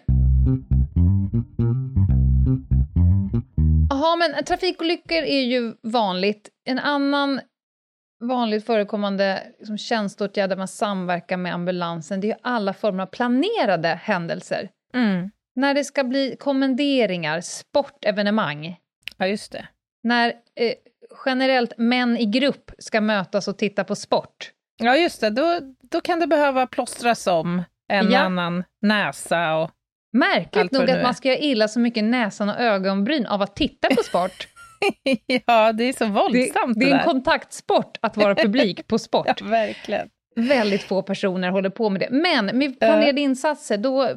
Jaha, 4.05 4.17
men 4.17 4.45
trafikolyckor 4.45 5.19
är 5.19 5.41
ju 5.43 5.75
vanligt. 5.83 6.49
En 6.65 6.79
annan 6.79 7.41
vanligt 8.25 8.67
förekommande 8.67 9.43
liksom, 9.59 9.79
tjänsteåtgärd 9.79 10.51
där 10.51 10.57
man 10.57 10.69
samverkar 10.69 11.37
med 11.37 11.55
ambulansen, 11.55 12.21
det 12.21 12.27
är 12.27 12.29
ju 12.29 12.39
alla 12.43 12.73
former 12.73 13.03
av 13.03 13.07
planerade 13.07 13.89
händelser. 13.89 14.69
Mm. 14.95 15.31
När 15.57 15.75
det 15.75 15.85
ska 15.85 16.05
bli 16.05 16.37
kommenderingar, 16.41 17.41
sportevenemang, 17.41 18.77
Ja, 19.17 19.27
just 19.27 19.53
det. 19.53 19.69
när 20.03 20.29
eh, 20.29 20.73
generellt 21.27 21.79
män 21.79 22.17
i 22.17 22.25
grupp 22.27 22.71
ska 22.79 23.01
mötas 23.01 23.49
och 23.49 23.59
titta 23.59 23.85
på 23.85 23.97
sport. 23.97 24.51
Ja, 24.77 24.97
just 24.97 25.21
det. 25.21 25.31
Då, 25.31 25.61
då 25.91 26.01
kan 26.01 26.21
det 26.21 26.27
behöva 26.27 26.67
plåstras 26.67 27.27
om 27.27 27.63
en 27.89 28.11
Ja. 28.11 28.19
annan 28.19 28.65
näsa 28.83 29.55
och... 29.57 29.71
Märkligt 30.15 30.73
nog 30.73 30.91
att 30.91 31.03
man 31.03 31.15
ska 31.15 31.29
göra 31.29 31.39
illa 31.39 31.69
så 31.69 31.81
mycket 31.81 32.05
näsan 32.05 32.49
och 32.49 32.61
ögonbryn 32.61 33.27
av 33.27 33.43
att 33.43 33.57
titta 33.57 33.89
på 33.95 34.03
sport. 34.03 34.49
ja, 35.47 35.73
det 35.73 35.85
är 35.85 35.93
så 35.93 36.07
våldsamt 36.07 36.79
det 36.79 36.85
det, 36.85 36.91
är 36.91 36.99
en 36.99 37.05
kontaktsport 37.05 37.99
att 38.03 38.17
vara 38.17 38.35
publik 38.35 38.87
på 38.87 38.99
sport. 38.99 39.27
Ja, 39.41 39.47
verkligen. 39.47 40.09
Väldigt 40.37 40.83
få 40.83 41.03
personer 41.03 41.51
håller 41.51 41.71
på 41.71 41.91
med 41.91 42.01
det. 42.01 42.09
Men 42.11 42.59
med 42.59 42.81
planerade 42.81 43.21
insatser, 43.21 43.79
då 43.79 44.09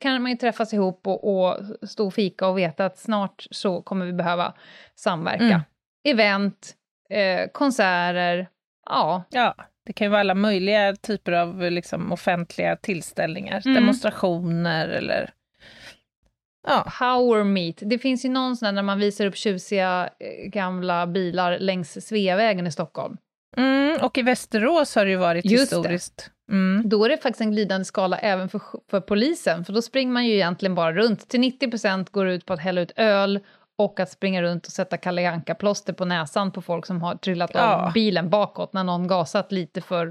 kan 0.00 0.22
man 0.22 0.30
ju 0.30 0.36
träffas 0.36 0.74
ihop 0.74 1.06
och, 1.06 1.48
och 1.48 1.56
stå 1.88 2.06
och 2.06 2.14
fika 2.14 2.48
och 2.48 2.58
veta 2.58 2.84
att 2.84 2.98
snart 2.98 3.46
så 3.50 3.82
kommer 3.82 4.06
vi 4.06 4.12
behöva 4.12 4.54
samverka. 4.94 5.44
Mm. 5.44 5.60
Event, 6.08 6.74
eh, 7.10 7.50
konserter, 7.52 8.48
ja. 8.86 9.24
Ja, 9.30 9.54
det 9.86 9.92
kan 9.92 10.04
ju 10.04 10.10
vara 10.10 10.20
alla 10.20 10.34
möjliga 10.34 10.96
typer 10.96 11.32
av 11.32 11.62
liksom, 11.70 12.12
offentliga 12.12 12.76
tillställningar. 12.76 13.62
Mm. 13.64 13.74
Demonstrationer 13.74 14.88
eller... 14.88 15.30
Ja, 16.66 16.86
Power 16.98 17.44
meet. 17.44 17.76
Det 17.80 17.98
finns 17.98 18.24
ju 18.24 18.28
någon 18.28 18.56
sån 18.56 18.66
där 18.66 18.72
när 18.72 18.82
man 18.82 18.98
visar 18.98 19.26
upp 19.26 19.36
tjusiga 19.36 20.10
eh, 20.20 20.48
gamla 20.48 21.06
bilar 21.06 21.58
längs 21.58 22.06
Sveavägen 22.06 22.66
i 22.66 22.72
Stockholm. 22.72 23.16
mm, 23.56 24.00
och 24.02 24.18
i 24.18 24.22
Västerås 24.22 24.94
har 24.94 25.04
det 25.04 25.10
ju 25.10 25.16
varit 25.16 25.44
Just 25.44 25.62
historiskt. 25.72 26.30
Mm. 26.52 26.88
Då 26.88 27.04
är 27.04 27.08
det 27.08 27.16
faktiskt 27.16 27.40
en 27.40 27.50
glidande 27.52 27.84
skala 27.84 28.18
även 28.18 28.48
för, 28.48 28.60
för 28.90 29.00
polisen, 29.00 29.64
för 29.64 29.72
då 29.72 29.82
springer 29.82 30.12
man 30.12 30.26
ju 30.26 30.34
egentligen 30.34 30.74
bara 30.74 30.92
runt. 30.92 31.28
Till 31.28 31.40
90% 31.40 32.06
går 32.10 32.24
det 32.24 32.34
ut 32.34 32.46
på 32.46 32.52
att 32.52 32.60
hälla 32.60 32.80
ut 32.80 32.92
öl 32.96 33.40
och 33.78 34.00
att 34.00 34.10
springa 34.10 34.42
runt 34.42 34.66
och 34.66 34.72
sätta 34.72 34.96
Kalle 34.96 35.30
Anka-plåster 35.30 35.92
på 35.92 36.04
näsan 36.04 36.52
på 36.52 36.62
folk 36.62 36.86
som 36.86 37.02
har 37.02 37.14
trillat 37.14 37.50
Ja. 37.54 37.60
av 37.86 37.92
bilen 37.92 38.30
bakåt 38.30 38.72
när 38.72 38.84
någon 38.84 39.06
gasat 39.06 39.52
lite 39.52 39.80
för 39.80 40.06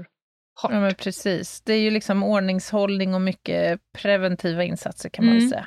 hårt. 0.62 0.72
Ja, 0.72 0.80
men 0.80 0.94
precis. 0.94 1.60
Det 1.60 1.72
är 1.72 1.78
ju 1.80 1.90
liksom 1.90 2.22
ordningshållning 2.22 3.14
och 3.14 3.20
mycket 3.20 3.80
preventiva 3.98 4.64
insatser 4.64 5.08
kan 5.08 5.24
man 5.24 5.32
Mm. 5.32 5.44
väl 5.44 5.50
säga. 5.50 5.66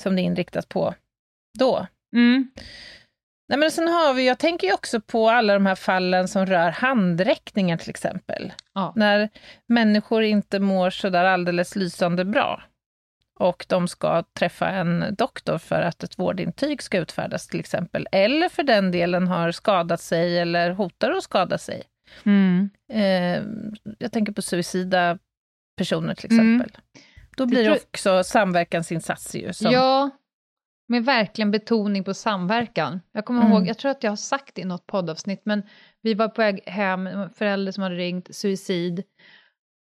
Som 0.00 0.16
det 0.16 0.22
är 0.22 0.24
inriktat 0.24 0.68
på 0.68 0.94
då. 1.58 1.86
Mm. 2.16 2.50
Nej, 3.48 3.58
men 3.58 3.70
sen 3.70 3.88
har 3.88 4.14
vi, 4.14 4.26
jag 4.26 4.38
tänker 4.38 4.66
ju 4.66 4.72
också 4.72 5.00
på 5.00 5.30
alla 5.30 5.54
de 5.54 5.66
här 5.66 5.74
fallen 5.74 6.28
som 6.28 6.46
rör 6.46 6.70
handräckningar 6.70 7.76
till 7.76 7.90
exempel. 7.90 8.52
Ja. 8.74 8.92
När 8.96 9.28
människor 9.66 10.22
inte 10.22 10.60
mår 10.60 10.90
sådär 10.90 11.24
alldeles 11.24 11.76
lysande 11.76 12.24
bra 12.24 12.62
och 13.38 13.66
de 13.68 13.88
ska 13.88 14.22
träffa 14.22 14.68
en 14.68 15.04
doktor 15.18 15.58
för 15.58 15.82
att 15.82 16.02
ett 16.02 16.18
vårdintyg 16.18 16.82
ska 16.82 16.98
utfärdas 16.98 17.46
till 17.48 17.60
exempel, 17.60 18.08
eller 18.12 18.48
för 18.48 18.62
den 18.62 18.90
delen 18.90 19.26
har 19.26 19.52
skadat 19.52 20.00
sig 20.00 20.38
eller 20.38 20.70
hotar 20.70 21.10
att 21.10 21.22
skada 21.22 21.58
sig. 21.58 21.82
Mm. 22.24 22.70
Eh, 22.92 23.42
jag 23.98 24.12
tänker 24.12 24.32
på 24.32 24.42
suicida 24.42 25.18
personer 25.76 26.14
till 26.14 26.30
Mm. 26.32 26.66
Då 27.36 27.46
blir 27.46 27.64
det 27.64 27.72
också 27.72 28.22
samverkansinsatser 28.24 29.38
ju. 29.38 29.52
Som, 29.52 29.72
Ja, 29.72 30.10
med 30.88 31.04
verkligen 31.04 31.50
betoning 31.50 32.04
på 32.04 32.14
samverkan. 32.14 33.00
Jag 33.12 33.24
kommer 33.24 33.40
Mm. 33.40 33.52
ihåg, 33.52 33.66
jag 33.68 33.78
tror 33.78 33.90
att 33.90 34.02
jag 34.04 34.10
har 34.10 34.16
sagt 34.16 34.54
det 34.54 34.60
i 34.60 34.64
något 34.64 34.86
poddavsnitt, 34.86 35.40
men 35.44 35.62
vi 36.02 36.14
var 36.14 36.28
på 36.28 36.40
väg 36.42 36.60
hem, 36.66 37.08
förälder 37.34 37.72
som 37.72 37.82
hade 37.82 37.94
ringt, 37.94 38.34
suicid. 38.36 39.02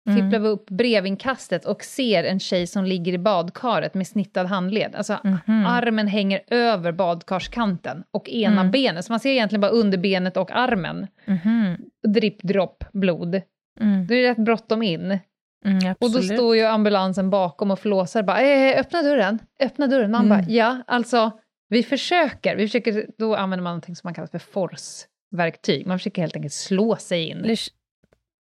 Mm. 0.08 0.20
Tipplar 0.20 0.38
vi 0.40 0.48
upp 0.48 0.66
brevinkastet 0.70 1.64
och 1.64 1.82
ser 1.84 2.24
en 2.24 2.40
tjej 2.40 2.66
som 2.66 2.84
ligger 2.84 3.12
i 3.12 3.18
badkaret 3.18 3.94
med 3.94 4.06
snittad 4.06 4.46
handled. 4.46 4.94
Alltså 4.94 5.18
Mhm. 5.24 5.66
armen 5.66 6.06
hänger 6.06 6.40
över 6.50 6.92
badkarskanten 6.92 8.04
och 8.10 8.28
ena 8.28 8.60
Mm. 8.60 8.70
benet, 8.70 9.04
så 9.04 9.12
man 9.12 9.20
ser 9.20 9.30
egentligen 9.30 9.60
bara 9.60 9.70
underbenet 9.70 10.36
och 10.36 10.50
armen. 10.56 11.06
Mhm. 11.26 11.76
Dripp, 12.08 12.42
dropp, 12.42 12.84
blod. 12.92 13.40
Mm. 13.80 14.06
Då 14.06 14.14
är 14.14 14.22
det 14.22 14.30
rätt 14.30 14.44
bråttom 14.44 14.82
in. 14.82 15.18
Mm, 15.64 15.94
Och 16.00 16.10
då 16.12 16.22
står 16.22 16.56
ju 16.56 16.62
ambulansen 16.62 17.30
bakom 17.30 17.70
och 17.70 17.78
flåsar 17.80 18.22
bara 18.22 18.40
eh, 18.42 18.80
öppna 18.80 19.02
dörren, 19.02 19.38
öppna 19.60 19.86
dörren. 19.86 20.10
Man 20.10 20.26
Mm. 20.26 20.38
bara 20.38 20.50
ja, 20.50 20.82
alltså 20.86 21.30
vi 21.68 21.82
försöker, 21.82 22.56
vi 22.56 22.66
försöker, 22.68 23.06
då 23.18 23.36
använder 23.36 23.62
man 23.62 23.70
någonting 23.70 23.96
som 23.96 24.06
man 24.08 24.14
kallar 24.14 24.26
för 24.28 24.38
force-verktyg. 24.38 25.86
Man 25.86 25.98
försöker 25.98 26.22
helt 26.22 26.36
enkelt 26.36 26.54
slå 26.54 26.96
sig 26.96 27.28
in. 27.28 27.56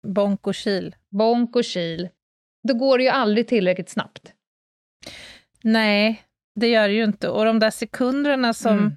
Bonk 0.08 0.48
och 0.48 0.56
kil. 0.56 0.96
Bonk 1.12 1.56
och 1.56 1.64
kil. 1.66 2.10
Då 2.68 2.74
går 2.74 2.98
det 2.98 3.04
ju 3.04 3.10
aldrig 3.10 3.48
tillräckligt 3.48 3.90
snabbt. 3.90 4.34
Nej, 5.64 6.22
det 6.60 6.68
gör 6.68 6.88
det 6.88 6.94
ju 6.94 7.04
inte. 7.04 7.30
Och 7.30 7.46
de 7.46 7.60
där 7.60 7.70
sekunderna 7.72 8.54
som 8.54 8.78
Mm. 8.78 8.92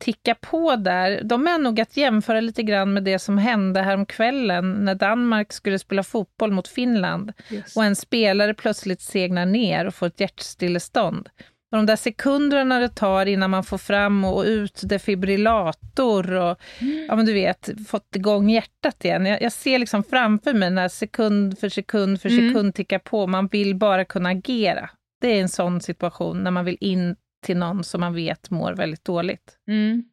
Tickar 0.00 0.34
på 0.34 0.76
där, 0.76 1.20
de 1.24 1.46
är 1.46 1.58
nog 1.58 1.80
att 1.80 1.96
jämföra 1.96 2.40
lite 2.40 2.62
grann 2.62 2.92
med 2.92 3.04
det 3.04 3.18
som 3.18 3.38
hände 3.38 3.82
häromkvällen 3.82 4.72
när 4.72 4.94
Danmark 4.94 5.52
skulle 5.52 5.78
spela 5.78 6.02
fotboll 6.02 6.52
mot 6.52 6.68
Finland 6.68 7.32
och 7.76 7.84
en 7.84 7.96
spelare 7.96 8.54
plötsligt 8.54 9.00
segnar 9.00 9.46
ner 9.46 9.86
och 9.86 9.94
får 9.94 10.06
ett 10.06 10.20
hjärtstillestånd. 10.20 11.28
De 11.70 11.86
där 11.86 11.96
sekunderna 11.96 12.78
det 12.78 12.88
tar 12.88 13.26
innan 13.26 13.50
man 13.50 13.64
får 13.64 13.78
fram 13.78 14.24
och 14.24 14.44
ut 14.44 14.80
defibrillator 14.84 16.32
och 16.32 16.60
ja, 17.08 17.16
men 17.16 17.26
du 17.26 17.32
vet, 17.32 17.70
fått 17.88 18.16
igång 18.16 18.50
hjärtat 18.50 19.04
igen. 19.04 19.26
Jag, 19.26 19.42
jag 19.42 19.52
ser 19.52 19.78
liksom 19.78 20.02
framför 20.04 20.54
mig 20.54 20.70
när 20.70 20.88
sekund 20.88 21.58
för 21.58 21.68
sekund 21.68 22.20
för 22.20 22.28
Mm. 22.28 22.48
sekund 22.48 22.74
tickar 22.74 22.98
på. 22.98 23.26
Man 23.26 23.46
vill 23.46 23.74
bara 23.74 24.04
kunna 24.04 24.28
agera. 24.28 24.90
Det 25.20 25.28
är 25.28 25.40
en 25.40 25.48
sån 25.48 25.80
situation 25.80 26.42
när 26.42 26.50
man 26.50 26.64
vill 26.64 26.76
in 26.80 27.16
till 27.40 27.56
någon 27.56 27.84
som 27.84 28.00
man 28.00 28.14
vet 28.14 28.50
mår 28.50 28.72
väldigt 28.72 29.04
dåligt. 29.04 29.58
Mm. 29.68 30.04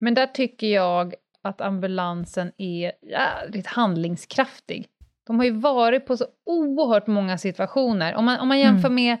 Men 0.00 0.14
där 0.14 0.26
tycker 0.26 0.66
jag 0.66 1.14
att 1.42 1.60
ambulansen 1.60 2.52
är 2.58 2.92
jävligt 3.02 3.66
handlingskraftig. 3.66 4.86
De 5.26 5.38
har 5.38 5.44
ju 5.44 5.50
varit 5.50 6.06
på 6.06 6.16
så 6.16 6.26
oerhört 6.46 7.06
många 7.06 7.38
situationer. 7.38 8.14
Om 8.14 8.24
man, 8.24 8.40
om 8.40 8.48
man 8.48 8.58
jämför 8.58 8.88
med 8.90 9.16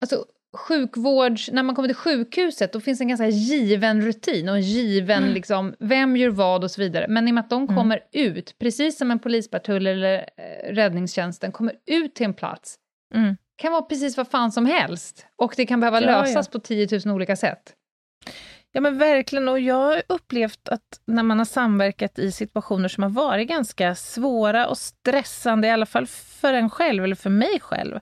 alltså, 0.00 0.24
sjukvård, 0.56 1.38
när 1.52 1.62
man 1.62 1.74
kommer 1.74 1.88
till 1.88 1.96
sjukhuset, 1.96 2.72
då 2.72 2.80
finns 2.80 3.00
en 3.00 3.08
ganska 3.08 3.28
given 3.28 4.02
rutin 4.02 4.48
och 4.48 4.54
en 4.54 4.62
given, 4.62 5.22
liksom, 5.34 5.74
vem 5.78 6.16
gör 6.16 6.30
vad 6.30 6.64
och 6.64 6.70
så 6.70 6.80
vidare. 6.80 7.06
Men 7.08 7.28
i 7.28 7.30
och 7.30 7.34
med 7.34 7.44
att 7.44 7.50
de 7.50 7.66
kommer 7.76 8.00
ut, 8.12 8.58
precis 8.58 8.98
som 8.98 9.10
en 9.10 9.18
polispatrull 9.18 9.86
eller 9.86 10.14
eh, 10.14 10.74
räddningstjänsten 10.74 11.52
kommer 11.52 11.74
ut 11.86 12.14
till 12.14 12.26
en 12.26 12.34
plats, 12.34 12.76
Mm. 13.14 13.36
Kan 13.60 13.72
vara 13.72 13.82
precis 13.82 14.16
vad 14.16 14.28
fan 14.28 14.52
som 14.52 14.66
helst. 14.66 15.26
Och 15.36 15.54
det 15.56 15.66
kan 15.66 15.80
behöva 15.80 16.00
lösas 16.00 16.46
ja. 16.46 16.52
på 16.52 16.58
10 16.58 16.88
000 17.04 17.14
olika 17.14 17.36
sätt. 17.36 17.74
Ja 18.72 18.80
men 18.80 18.98
verkligen, 18.98 19.48
och 19.48 19.60
jag 19.60 19.74
har 19.74 20.02
upplevt 20.08 20.68
att 20.68 21.00
när 21.06 21.22
man 21.22 21.38
har 21.38 21.44
samverkat 21.44 22.18
i 22.18 22.32
situationer 22.32 22.88
som 22.88 23.02
har 23.02 23.10
varit 23.10 23.48
ganska 23.48 23.94
svåra 23.94 24.68
och 24.68 24.78
stressande, 24.78 25.68
i 25.68 25.70
alla 25.70 25.86
fall 25.86 26.06
för 26.06 26.54
en 26.54 26.70
själv 26.70 27.04
eller 27.04 27.16
för 27.16 27.30
mig 27.30 27.60
själv, 27.60 28.00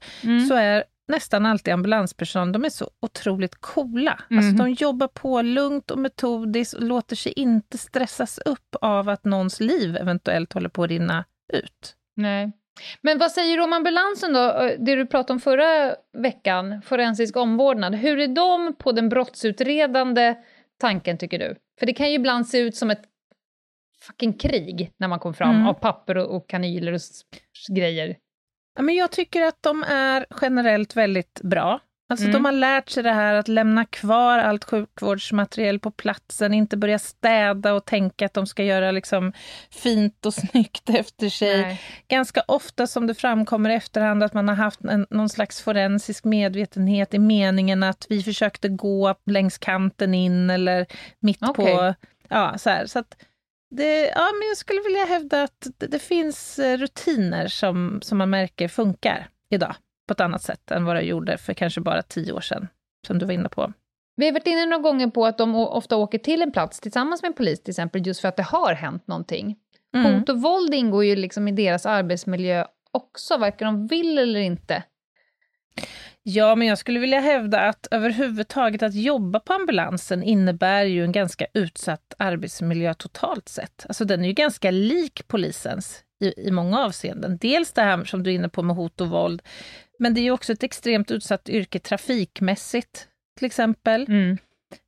så 0.48 0.54
är 0.54 0.84
nästan 1.08 1.46
alltid 1.46 1.74
ambulanspersonal, 1.74 2.52
de 2.52 2.64
är 2.64 2.70
så 2.70 2.90
otroligt 3.00 3.54
coola. 3.60 4.20
Alltså 4.30 4.64
de 4.64 4.70
jobbar 4.70 5.08
på 5.08 5.42
lugnt 5.42 5.90
och 5.90 5.98
metodiskt 5.98 6.74
och 6.74 6.82
låter 6.82 7.16
sig 7.16 7.32
inte 7.32 7.78
stressas 7.78 8.38
upp 8.38 8.76
av 8.80 9.08
att 9.08 9.24
någons 9.24 9.60
liv 9.60 9.96
eventuellt 9.96 10.52
håller 10.52 10.68
på 10.68 10.82
att 10.82 10.90
rinna 10.90 11.24
ut. 11.52 11.96
Nej. 12.16 12.52
Men 13.00 13.18
vad 13.18 13.32
säger 13.32 13.56
du 13.56 13.62
om 13.62 13.72
ambulansen 13.72 14.32
då? 14.32 14.40
Eh, 14.52 14.72
Det 14.78 14.94
du 14.94 15.06
pratade 15.06 15.32
om 15.32 15.40
förra 15.40 15.96
veckan, 16.18 16.82
forensisk 16.82 17.36
omvårdnad. 17.36 17.94
Hur 17.94 18.18
är 18.18 18.28
de 18.28 18.74
på 18.78 18.92
den 18.92 19.08
brottsutredande 19.08 20.34
tanken, 20.80 21.18
tycker 21.18 21.38
du? 21.38 21.56
För 21.78 21.86
det 21.86 21.92
kan 21.92 22.08
ju 22.08 22.14
ibland 22.14 22.48
se 22.48 22.58
ut 22.58 22.76
som 22.76 22.90
ett 22.90 23.02
fucking 24.00 24.32
krig 24.32 24.92
när 24.96 25.08
man 25.08 25.18
kommer 25.18 25.32
fram 25.34 25.54
Mm. 25.54 25.66
av 25.66 25.74
papper 25.74 26.16
och, 26.16 26.36
och 26.36 26.48
kanyler 26.48 26.92
och 26.92 27.00
grejer. 27.76 28.16
Ja, 28.76 28.82
men 28.82 28.94
jag 28.94 29.12
tycker 29.12 29.42
att 29.42 29.62
de 29.62 29.82
är 29.82 30.26
generellt 30.40 30.96
väldigt 30.96 31.40
bra. 31.44 31.80
Alltså 32.10 32.24
Mm. 32.26 32.32
de 32.32 32.44
har 32.44 32.52
lärt 32.52 32.88
sig 32.88 33.02
det 33.02 33.12
här 33.12 33.34
att 33.34 33.48
lämna 33.48 33.84
kvar 33.84 34.38
allt 34.38 34.64
sjukvårdsmaterial 34.64 35.78
på 35.78 35.90
platsen, 35.90 36.54
inte 36.54 36.76
börja 36.76 36.98
städa 36.98 37.74
och 37.74 37.84
tänka 37.84 38.26
att 38.26 38.34
de 38.34 38.46
ska 38.46 38.64
göra 38.64 38.90
liksom 38.90 39.32
fint 39.70 40.26
och 40.26 40.34
snyggt 40.50 40.90
efter 40.90 41.28
sig. 41.28 41.62
Nej. 41.62 41.80
Ganska 42.08 42.42
ofta 42.48 42.86
som 42.86 43.06
det 43.06 43.14
framkommer 43.14 43.70
i 43.70 43.74
efterhand 43.74 44.22
att 44.22 44.34
man 44.34 44.48
har 44.48 44.54
haft 44.54 44.80
en, 44.80 45.06
någon 45.10 45.28
slags 45.28 45.62
forensisk 45.62 46.24
medvetenhet 46.24 47.14
i 47.14 47.18
meningen 47.18 47.82
att 47.82 48.06
vi 48.08 48.22
försökte 48.22 48.68
gå 48.68 49.14
längs 49.26 49.58
kanten 49.58 50.14
in 50.14 50.50
eller 50.50 50.86
mitt 51.20 51.40
på... 51.40 51.50
Okej. 51.50 51.94
Ja, 52.28 52.58
så 52.58 52.70
här. 52.70 52.86
Så 52.86 52.98
att 52.98 53.16
det, 53.70 54.06
ja, 54.06 54.30
men 54.40 54.48
jag 54.48 54.56
skulle 54.56 54.80
vilja 54.80 55.04
hävda 55.04 55.42
att 55.42 55.66
det, 55.78 55.86
det 55.86 55.98
finns 55.98 56.58
eh, 56.58 56.76
rutiner 56.76 57.48
som, 57.48 57.98
som 58.02 58.18
man 58.18 58.30
märker 58.30 58.68
funkar 58.68 59.28
idag 59.50 59.74
på 60.08 60.12
ett 60.12 60.20
annat 60.20 60.42
sätt 60.42 60.70
än 60.70 60.84
vad 60.84 60.96
det 60.96 61.02
gjorde 61.02 61.38
för 61.38 61.54
kanske 61.54 61.80
bara 61.80 62.02
tio 62.02 62.32
år 62.32 62.40
sedan, 62.40 62.68
som 63.06 63.18
du 63.18 63.26
var 63.26 63.32
inne 63.32 63.48
på. 63.48 63.72
Vi 64.16 64.26
har 64.26 64.32
varit 64.32 64.46
inne 64.46 64.66
några 64.66 64.82
gånger 64.82 65.08
på 65.08 65.26
att 65.26 65.38
de 65.38 65.54
ofta 65.54 65.96
åker 65.96 66.18
till 66.18 66.42
en 66.42 66.52
plats 66.52 66.80
tillsammans 66.80 67.22
med 67.22 67.28
en 67.28 67.34
polis 67.34 67.62
till 67.62 67.72
exempel, 67.72 68.06
just 68.06 68.20
för 68.20 68.28
att 68.28 68.36
det 68.36 68.42
har 68.42 68.72
hänt 68.72 69.06
någonting. 69.06 69.56
Mm. 69.94 70.14
Hot 70.14 70.28
och 70.28 70.42
våld 70.42 70.74
ingår 70.74 71.04
ju 71.04 71.16
liksom 71.16 71.48
i 71.48 71.52
deras 71.52 71.86
arbetsmiljö 71.86 72.64
också, 72.92 73.36
varken 73.36 73.66
de 73.66 73.86
vill 73.86 74.18
eller 74.18 74.40
inte. 74.40 74.82
Ja, 76.22 76.54
men 76.54 76.68
jag 76.68 76.78
skulle 76.78 77.00
vilja 77.00 77.20
hävda 77.20 77.60
att 77.60 77.88
överhuvudtaget 77.90 78.82
att 78.82 78.94
jobba 78.94 79.40
på 79.40 79.52
ambulansen 79.52 80.22
innebär 80.22 80.84
ju 80.84 81.04
en 81.04 81.12
ganska 81.12 81.46
utsatt 81.54 82.14
arbetsmiljö 82.18 82.94
totalt 82.94 83.48
sett. 83.48 83.86
Alltså 83.88 84.04
den 84.04 84.24
är 84.24 84.28
ju 84.28 84.32
ganska 84.32 84.70
lik 84.70 85.28
polisens 85.28 86.04
i, 86.20 86.48
i 86.48 86.50
många 86.50 86.78
avseenden. 86.78 87.38
Dels 87.38 87.72
det 87.72 87.82
här 87.82 88.04
som 88.04 88.22
du 88.22 88.30
är 88.30 88.34
inne 88.34 88.48
på 88.48 88.62
med 88.62 88.76
hot 88.76 89.00
och 89.00 89.08
våld, 89.08 89.42
men 89.98 90.14
det 90.14 90.20
är 90.20 90.30
också 90.30 90.52
ett 90.52 90.62
extremt 90.62 91.10
utsatt 91.10 91.48
yrke 91.48 91.78
trafikmässigt, 91.78 93.08
till 93.38 93.46
exempel. 93.46 94.06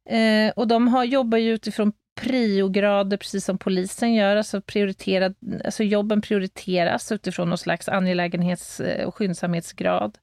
Eh, 0.08 0.52
och 0.56 0.68
de 0.68 0.88
har, 0.88 1.04
jobbar 1.04 1.38
ju 1.38 1.54
utifrån 1.54 1.92
priograder, 2.20 3.16
precis 3.16 3.44
som 3.44 3.58
polisen 3.58 4.14
gör, 4.14 4.36
alltså, 4.36 4.60
prioriterad, 4.60 5.34
alltså 5.64 5.82
jobben 5.82 6.20
prioriteras 6.22 7.12
utifrån 7.12 7.48
någon 7.48 7.58
slags 7.58 7.88
angelägenhets 7.88 8.80
eh, 8.80 9.06
och 9.06 9.14
skyndsamhetsgrad. 9.14 10.18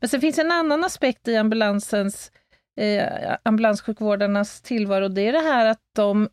Men 0.00 0.08
sen 0.08 0.20
finns 0.20 0.38
en 0.38 0.52
annan 0.52 0.84
aspekt 0.84 1.28
i 1.28 1.36
ambulansens, 1.36 2.32
eh, 2.80 3.36
ambulanssjukvårdarnas 3.42 4.62
tillvaro, 4.62 5.08
det 5.08 5.22
är 5.22 5.32
det 5.32 5.38
här 5.38 5.66
att 5.66 5.82
de 5.94 6.28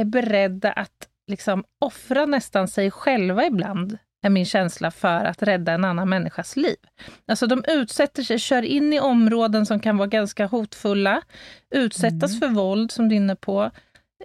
är 0.00 0.04
beredda 0.04 0.72
att 0.72 1.08
liksom 1.30 1.64
offra 1.80 2.26
nästan 2.26 2.68
sig 2.68 2.90
själva 2.90 3.46
ibland, 3.46 3.98
är 4.24 4.30
min 4.30 4.44
känsla, 4.44 4.90
för 4.90 5.24
att 5.24 5.42
rädda 5.42 5.72
en 5.72 5.84
annan 5.84 6.08
människas 6.08 6.56
liv. 6.56 6.76
Alltså 7.26 7.46
de 7.46 7.64
utsätter 7.68 8.22
sig, 8.22 8.38
kör 8.38 8.62
in 8.62 8.92
i 8.92 9.00
områden 9.00 9.66
som 9.66 9.80
kan 9.80 9.96
vara 9.96 10.08
ganska 10.08 10.46
hotfulla, 10.46 11.22
utsättas 11.70 12.40
för 12.40 12.48
våld, 12.48 12.90
som 12.90 13.08
du 13.08 13.14
är 13.14 13.16
inne 13.16 13.36
på, 13.36 13.70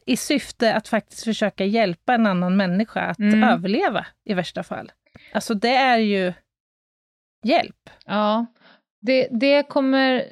i 0.05 0.17
syfte 0.17 0.75
att 0.75 0.87
faktiskt 0.87 1.23
försöka 1.23 1.65
hjälpa 1.65 2.13
en 2.13 2.27
annan 2.27 2.57
människa 2.57 3.01
att 3.01 3.19
Mm. 3.19 3.43
överleva 3.43 4.05
i 4.25 4.33
värsta 4.33 4.63
fall. 4.63 4.91
Alltså 5.33 5.53
det 5.53 5.75
är 5.75 5.97
ju 5.97 6.33
hjälp. 7.43 7.89
Ja, 8.05 8.45
det, 9.01 9.27
det 9.31 9.63
kommer 9.63 10.23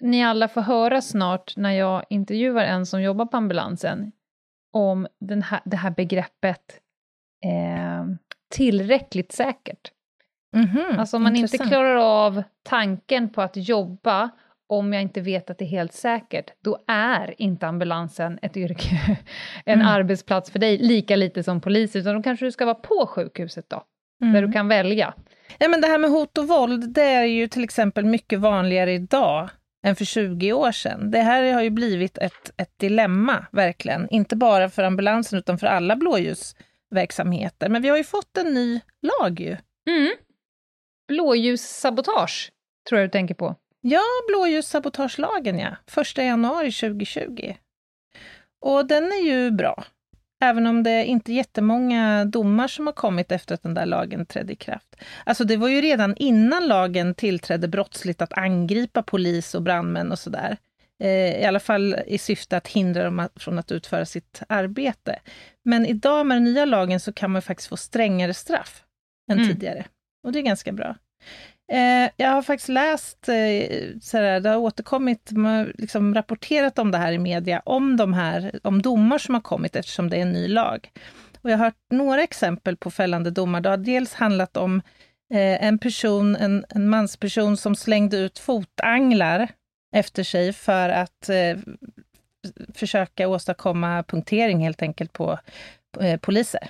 ni 0.00 0.24
alla 0.24 0.48
få 0.48 0.60
höra 0.60 1.00
snart 1.02 1.56
när 1.56 1.70
jag 1.72 2.04
intervjuar 2.10 2.64
en 2.64 2.86
som 2.86 3.02
jobbar 3.02 3.26
på 3.26 3.36
ambulansen 3.36 4.12
om 4.72 5.06
den 5.20 5.42
här, 5.42 5.60
det 5.64 5.76
här 5.76 5.90
begreppet 5.90 6.80
eh, 7.44 7.85
tillräckligt 8.50 9.32
säkert. 9.32 9.90
Mhm, 10.56 10.98
Alltså 10.98 11.16
om 11.16 11.22
man 11.22 11.36
inte 11.36 11.40
intressant. 11.40 11.70
klarar 11.70 11.96
av 12.26 12.42
tanken 12.62 13.28
på 13.28 13.42
att 13.42 13.56
jobba 13.56 14.30
om 14.68 14.92
jag 14.92 15.02
inte 15.02 15.20
vet 15.20 15.50
att 15.50 15.58
det 15.58 15.64
är 15.64 15.68
helt 15.68 15.92
säkert, 15.92 16.50
då 16.64 16.78
är 16.88 17.34
inte 17.42 17.66
ambulansen 17.66 18.38
ett 18.42 18.56
yrke, 18.56 19.16
en 19.64 19.80
Mm. 19.80 19.86
arbetsplats 19.86 20.50
för 20.50 20.58
dig, 20.58 20.78
lika 20.78 21.16
lite 21.16 21.42
som 21.42 21.60
polis, 21.60 21.96
utan 21.96 22.14
då 22.16 22.22
kanske 22.22 22.44
du 22.46 22.52
ska 22.52 22.64
vara 22.64 22.74
på 22.74 23.06
sjukhuset 23.06 23.70
då, 23.70 23.82
där 24.20 24.28
Mm. 24.28 24.46
du 24.46 24.52
kan 24.52 24.68
välja. 24.68 25.14
Ja, 25.58 25.68
men 25.68 25.80
det 25.80 25.86
här 25.86 25.98
med 25.98 26.10
hot 26.10 26.38
och 26.38 26.48
våld, 26.48 26.94
det 26.94 27.02
är 27.02 27.24
ju 27.24 27.48
till 27.48 27.64
exempel 27.64 28.04
mycket 28.04 28.38
vanligare 28.40 28.92
idag 28.92 29.50
än 29.86 29.96
för 29.96 30.04
20 30.04 30.52
år 30.52 30.72
sedan. 30.72 31.10
Det 31.10 31.20
här 31.20 31.52
har 31.54 31.62
ju 31.62 31.70
blivit 31.70 32.18
ett, 32.18 32.50
ett 32.56 32.78
dilemma, 32.78 33.46
verkligen. 33.52 34.08
Inte 34.10 34.36
bara 34.36 34.68
för 34.68 34.82
ambulansen, 34.82 35.38
utan 35.38 35.58
för 35.58 35.66
alla 35.66 35.96
blåljusverksamheter. 36.90 37.68
Men 37.68 37.82
vi 37.82 37.88
har 37.88 37.96
ju 37.96 38.04
fått 38.04 38.36
en 38.36 38.54
ny 38.54 38.80
lag 39.02 39.40
ju. 39.40 39.56
Mm. 39.90 40.12
Blåljussabotage, 41.08 42.52
tror 42.88 43.00
jag 43.00 43.08
du 43.08 43.12
tänker 43.12 43.34
på. 43.34 43.54
Ja, 43.80 44.02
blåljussabotagelagen 44.28 45.58
ja. 45.58 45.76
1 46.00 46.18
januari 46.18 46.72
2020. 46.72 47.54
Och 48.60 48.86
den 48.86 49.04
är 49.04 49.24
ju 49.26 49.50
bra. 49.50 49.84
Även 50.40 50.66
om 50.66 50.82
det 50.82 51.04
inte 51.04 51.32
är 51.32 51.34
jättemånga 51.34 52.24
domar 52.24 52.68
som 52.68 52.86
har 52.86 52.94
kommit 52.94 53.32
efter 53.32 53.54
att 53.54 53.62
den 53.62 53.74
där 53.74 53.86
lagen 53.86 54.26
trädde 54.26 54.52
i 54.52 54.56
kraft. 54.56 54.96
Alltså 55.24 55.44
det 55.44 55.56
var 55.56 55.68
ju 55.68 55.80
redan 55.80 56.16
innan 56.16 56.68
lagen 56.68 57.14
tillträdde 57.14 57.68
brottsligt 57.68 58.22
att 58.22 58.38
angripa 58.38 59.02
polis 59.02 59.54
och 59.54 59.62
brandmän 59.62 60.12
och 60.12 60.18
sådär. 60.18 60.56
Eh, 61.02 61.40
I 61.40 61.44
alla 61.44 61.60
fall 61.60 61.96
i 62.06 62.18
syfte 62.18 62.56
att 62.56 62.68
hindra 62.68 63.04
dem 63.04 63.28
från 63.36 63.58
att 63.58 63.72
utföra 63.72 64.06
sitt 64.06 64.42
arbete. 64.48 65.18
Men 65.64 65.86
idag 65.86 66.26
med 66.26 66.36
den 66.36 66.44
nya 66.44 66.64
lagen 66.64 67.00
så 67.00 67.12
kan 67.12 67.30
man 67.30 67.42
faktiskt 67.42 67.68
få 67.68 67.76
strängare 67.76 68.34
straff 68.34 68.82
än 69.30 69.38
Mm. 69.38 69.48
tidigare. 69.50 69.84
Och 70.26 70.32
det 70.32 70.38
är 70.38 70.42
ganska 70.42 70.72
bra. 70.72 70.96
Eh, 71.72 72.10
jag 72.16 72.30
har 72.30 72.42
faktiskt 72.42 72.68
läst, 72.68 73.28
eh, 73.28 73.68
sådär, 74.02 74.40
det 74.40 74.48
har 74.48 74.56
återkommit, 74.56 75.30
man 75.30 75.54
har 75.56 75.72
liksom 75.78 76.14
rapporterat 76.14 76.78
om 76.78 76.90
det 76.90 76.98
här 76.98 77.12
i 77.12 77.18
media, 77.18 77.62
om 77.64 77.96
de 77.96 78.12
här, 78.14 78.60
om 78.62 78.82
domar 78.82 79.18
som 79.18 79.34
har 79.34 79.42
kommit 79.42 79.76
eftersom 79.76 80.10
det 80.10 80.16
är 80.16 80.22
en 80.22 80.32
ny 80.32 80.48
lag. 80.48 80.90
Och 81.42 81.50
jag 81.50 81.58
har 81.58 81.64
hört 81.64 81.74
några 81.92 82.22
exempel 82.22 82.76
på 82.76 82.90
fällande 82.90 83.30
domar. 83.30 83.60
Det 83.60 83.68
har 83.68 83.76
dels 83.76 84.14
handlat 84.14 84.56
om 84.56 84.82
eh, 85.34 85.64
en 85.64 85.78
person, 85.78 86.36
en, 86.36 86.64
en 86.68 86.88
mansperson 86.88 87.56
som 87.56 87.76
slängde 87.76 88.16
ut 88.16 88.38
fotanglar 88.38 89.48
efter 89.96 90.22
sig 90.22 90.52
för 90.52 90.88
att 90.88 91.28
eh, 91.28 91.58
försöka 92.74 93.28
åstadkomma 93.28 94.02
punktering 94.02 94.60
helt 94.60 94.82
enkelt 94.82 95.12
på 95.12 95.38
eh, 96.00 96.20
poliser, 96.20 96.68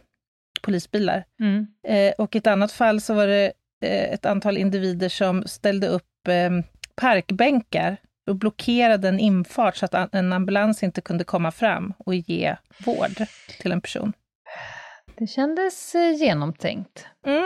polisbilar. 0.62 1.25
Mm. 1.41 1.67
Eh, 1.89 2.12
och 2.19 2.35
i 2.35 2.39
ett 2.39 2.47
annat 2.47 2.73
fall 2.73 3.01
så 3.01 3.15
var 3.15 3.27
det 3.27 3.53
eh, 3.85 4.12
ett 4.12 4.27
antal 4.27 4.57
individer 4.57 5.09
som 5.09 5.45
ställde 5.47 5.89
upp 5.89 6.29
eh, 6.29 6.51
parkbänkar 6.95 7.97
och 8.27 8.37
blockerade 8.37 9.09
en 9.09 9.19
infart 9.19 9.77
så 9.77 9.87
att 9.87 10.15
en 10.15 10.33
ambulans 10.33 10.83
inte 10.83 11.01
kunde 11.01 11.25
komma 11.25 11.51
fram 11.51 11.95
och 11.99 12.15
ge 12.15 12.57
vård 12.85 13.27
till 13.61 13.73
en 13.73 13.81
person. 13.81 14.12
Det 15.19 15.27
kändes 15.27 15.95
eh, 15.95 16.12
genomtänkt, 16.12 17.07
Mm, 17.27 17.45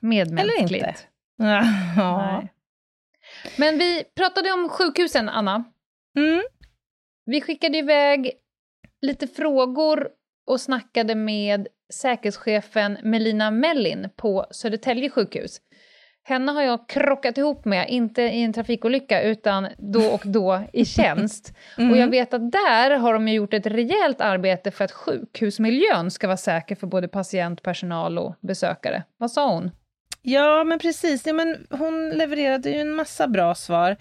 medmänskligt. 0.00 0.70
Eller 0.72 0.88
inte. 0.88 0.94
ja. 1.96 2.40
Nej. 2.40 2.53
Men 3.56 3.78
vi 3.78 4.04
pratade 4.16 4.52
om 4.52 4.68
sjukhusen, 4.68 5.28
Anna. 5.28 5.64
Mm. 6.18 6.42
Vi 7.26 7.40
skickade 7.40 7.78
iväg 7.78 8.32
lite 9.00 9.26
frågor 9.26 10.08
och 10.46 10.60
snackade 10.60 11.14
med 11.14 11.68
säkerhetschefen 11.92 12.98
Melina 13.02 13.50
Mellin 13.50 14.08
på 14.16 14.46
Södertälje 14.50 15.10
sjukhus. 15.10 15.60
Henne 16.26 16.52
har 16.52 16.62
jag 16.62 16.88
krockat 16.88 17.38
ihop 17.38 17.64
med, 17.64 17.88
inte 17.88 18.22
i 18.22 18.42
en 18.42 18.52
trafikolycka, 18.52 19.22
utan 19.22 19.68
då 19.78 20.06
och 20.06 20.22
då 20.24 20.62
i 20.72 20.84
tjänst. 20.84 21.54
Mm. 21.78 21.90
Och 21.90 21.96
jag 21.96 22.08
vet 22.08 22.34
att 22.34 22.52
där 22.52 22.90
har 22.90 23.12
de 23.12 23.28
gjort 23.28 23.54
ett 23.54 23.66
rejält 23.66 24.20
arbete 24.20 24.70
för 24.70 24.84
att 24.84 24.92
sjukhusmiljön 24.92 26.10
ska 26.10 26.26
vara 26.26 26.36
säker 26.36 26.76
för 26.76 26.86
både 26.86 27.08
patient, 27.08 27.62
personal 27.62 28.18
och 28.18 28.34
besökare. 28.40 29.02
Vad 29.16 29.30
sa 29.30 29.54
hon? 29.54 29.70
Ja, 30.26 30.64
men 30.64 30.78
precis. 30.78 31.26
Ja, 31.26 31.32
men 31.32 31.66
hon 31.70 32.08
levererade 32.10 32.70
ju 32.70 32.80
en 32.80 32.90
massa 32.90 33.28
bra 33.28 33.54
svar. 33.54 33.96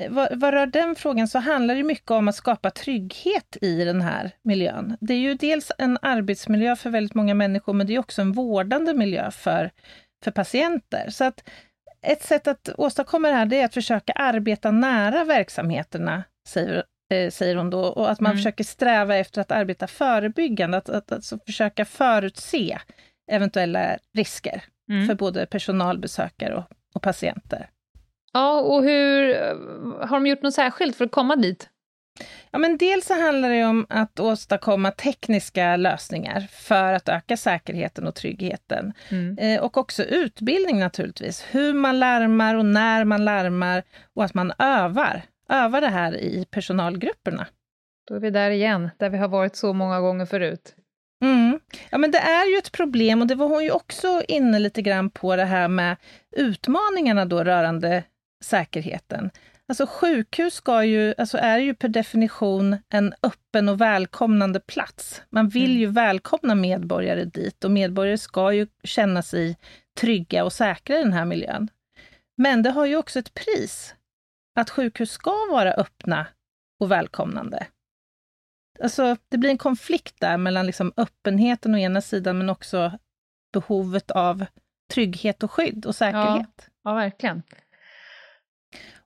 Eh, 0.00 0.10
Vad, 0.12 0.28
vad 0.40 0.54
rör 0.54 0.66
den 0.66 0.94
frågan 0.94 1.28
så 1.28 1.38
handlar 1.38 1.74
det 1.74 1.82
mycket 1.82 2.10
om 2.10 2.28
att 2.28 2.34
skapa 2.34 2.70
trygghet 2.70 3.56
i 3.60 3.84
den 3.84 4.00
här 4.02 4.30
miljön. 4.42 4.96
Det 5.00 5.14
är 5.14 5.18
ju 5.18 5.34
dels 5.34 5.72
en 5.78 5.98
arbetsmiljö 6.02 6.76
för 6.76 6.90
väldigt 6.90 7.14
många 7.14 7.34
människor, 7.34 7.72
men 7.72 7.86
det 7.86 7.94
är 7.94 7.98
också 7.98 8.22
en 8.22 8.32
vårdande 8.32 8.94
miljö 8.94 9.30
för, 9.30 9.70
för 10.24 10.30
patienter. 10.30 11.10
Så 11.10 11.24
att 11.24 11.48
ett 12.06 12.22
sätt 12.22 12.46
att 12.48 12.68
åstadkomma 12.78 13.28
det 13.28 13.34
här, 13.34 13.46
det 13.46 13.60
är 13.60 13.64
att 13.64 13.74
försöka 13.74 14.12
arbeta 14.12 14.70
nära 14.70 15.24
verksamheterna, 15.24 16.22
säger, 16.48 16.84
eh, 17.14 17.30
säger 17.30 17.56
hon 17.56 17.70
då, 17.70 17.80
och 17.84 18.10
att 18.10 18.20
man 18.20 18.30
Mm. 18.32 18.38
försöker 18.38 18.64
sträva 18.64 19.16
efter 19.16 19.40
att 19.40 19.50
arbeta 19.52 19.86
förebyggande, 19.86 20.76
att, 20.76 20.88
att, 20.88 21.12
alltså 21.12 21.38
försöka 21.46 21.84
förutse 21.84 22.78
eventuella 23.32 23.98
risker 24.16 24.62
Mm. 24.90 25.06
för 25.06 25.14
både 25.14 25.46
personalbesökare 25.46 26.54
och, 26.54 26.64
och 26.94 27.02
patienter. 27.02 27.70
Ja, 28.32 28.60
och 28.60 28.82
hur 28.82 29.34
har 30.06 30.16
de 30.16 30.26
gjort 30.26 30.42
något 30.42 30.54
särskilt 30.54 30.96
för 30.96 31.04
att 31.04 31.10
komma 31.10 31.36
dit? 31.36 31.68
Ja, 32.50 32.58
men 32.58 32.76
dels 32.76 33.06
så 33.06 33.20
handlar 33.20 33.50
det 33.50 33.64
om 33.64 33.86
att 33.88 34.20
åstadkomma 34.20 34.90
tekniska 34.90 35.76
lösningar 35.76 36.40
för 36.40 36.92
att 36.92 37.08
öka 37.08 37.36
säkerheten 37.36 38.06
och 38.06 38.14
tryggheten. 38.14 38.92
Mm. 39.08 39.38
Eh, 39.38 39.62
och 39.62 39.76
också 39.76 40.02
utbildning 40.02 40.78
naturligtvis. 40.78 41.46
Hur 41.50 41.72
man 41.72 41.98
larmar 41.98 42.54
och 42.54 42.66
när 42.66 43.04
man 43.04 43.24
larmar 43.24 43.82
och 44.14 44.24
att 44.24 44.34
man 44.34 44.52
övar 44.58 45.22
öva 45.48 45.80
det 45.80 45.88
här 45.88 46.16
i 46.16 46.44
personalgrupperna. 46.50 47.46
Då 48.08 48.14
är 48.14 48.20
vi 48.20 48.30
där 48.30 48.50
igen, 48.50 48.90
där 48.98 49.10
vi 49.10 49.18
har 49.18 49.28
varit 49.28 49.56
så 49.56 49.72
många 49.72 50.00
gånger 50.00 50.26
förut. 50.26 50.76
Mm. 51.24 51.60
Ja, 51.90 51.98
men 51.98 52.10
det 52.10 52.18
är 52.18 52.52
ju 52.52 52.58
ett 52.58 52.72
problem 52.72 53.20
och 53.20 53.26
det 53.26 53.34
var 53.34 53.48
hon 53.48 53.64
ju 53.64 53.70
också 53.70 54.22
inne 54.28 54.58
lite 54.58 54.82
grann 54.82 55.10
på 55.10 55.36
det 55.36 55.44
här 55.44 55.68
med 55.68 55.96
utmaningarna 56.36 57.24
då 57.24 57.44
rörande 57.44 58.04
säkerheten. 58.44 59.30
Alltså 59.68 59.86
sjukhus 59.86 60.54
ska 60.54 60.84
ju, 60.84 61.14
alltså 61.18 61.38
är 61.38 61.58
ju 61.58 61.74
per 61.74 61.88
definition 61.88 62.76
en 62.88 63.14
öppen 63.22 63.68
och 63.68 63.80
välkomnande 63.80 64.60
plats. 64.60 65.22
Man 65.30 65.48
vill 65.48 65.70
mm. 65.70 65.80
ju 65.80 65.86
välkomna 65.86 66.54
medborgare 66.54 67.24
dit 67.24 67.64
och 67.64 67.70
medborgare 67.70 68.18
ska 68.18 68.52
ju 68.52 68.66
känna 68.82 69.22
sig 69.22 69.56
trygga 70.00 70.44
och 70.44 70.52
säkra 70.52 70.96
i 70.96 71.02
den 71.02 71.12
här 71.12 71.24
miljön. 71.24 71.68
Men 72.36 72.62
det 72.62 72.70
har 72.70 72.86
ju 72.86 72.96
också 72.96 73.18
ett 73.18 73.34
pris. 73.34 73.94
Att 74.60 74.70
sjukhus 74.70 75.10
ska 75.10 75.32
vara 75.50 75.72
öppna 75.72 76.26
och 76.80 76.90
välkomnande. 76.90 77.66
Alltså, 78.82 79.16
det 79.28 79.38
blir 79.38 79.50
en 79.50 79.58
konflikt 79.58 80.20
där 80.20 80.36
mellan 80.36 80.66
liksom 80.66 80.92
öppenheten 80.96 81.74
å 81.74 81.78
ena 81.78 82.00
sidan, 82.00 82.38
men 82.38 82.50
också 82.50 82.98
behovet 83.52 84.10
av 84.10 84.44
trygghet 84.92 85.42
och 85.42 85.50
skydd 85.50 85.86
och 85.86 85.94
säkerhet. 85.94 86.54
Ja, 86.56 86.72
ja 86.84 86.94
verkligen. 86.94 87.42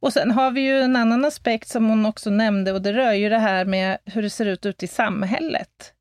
Och 0.01 0.13
sen 0.13 0.31
har 0.31 0.51
vi 0.51 0.61
ju 0.61 0.81
en 0.81 0.97
annan 0.97 1.25
aspekt 1.25 1.69
som 1.69 1.89
hon 1.89 2.07
också 2.07 2.31
nämnde 2.31 2.73
och 2.73 2.83
det 2.83 2.93
rör 2.93 3.13
ju 3.13 3.29
det 3.29 3.39
här 3.39 3.65
med 3.65 3.99
hur 4.05 4.23
det 4.23 4.31
ser 4.31 4.47
ut 4.47 4.67
ute 4.67 4.85
i 4.85 4.89
samhället. 4.89 5.95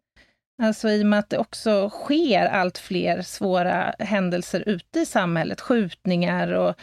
Alltså 0.62 0.90
i 0.90 1.04
och 1.04 1.06
med 1.06 1.20
att 1.20 1.30
det 1.30 1.38
också 1.38 1.90
sker 1.90 2.46
allt 2.46 2.78
fler 2.78 3.22
svåra 3.22 3.96
händelser 4.00 4.64
ute 4.66 5.00
i 5.00 5.06
samhället, 5.06 5.62
skjutningar 5.62 6.52
och 6.52 6.76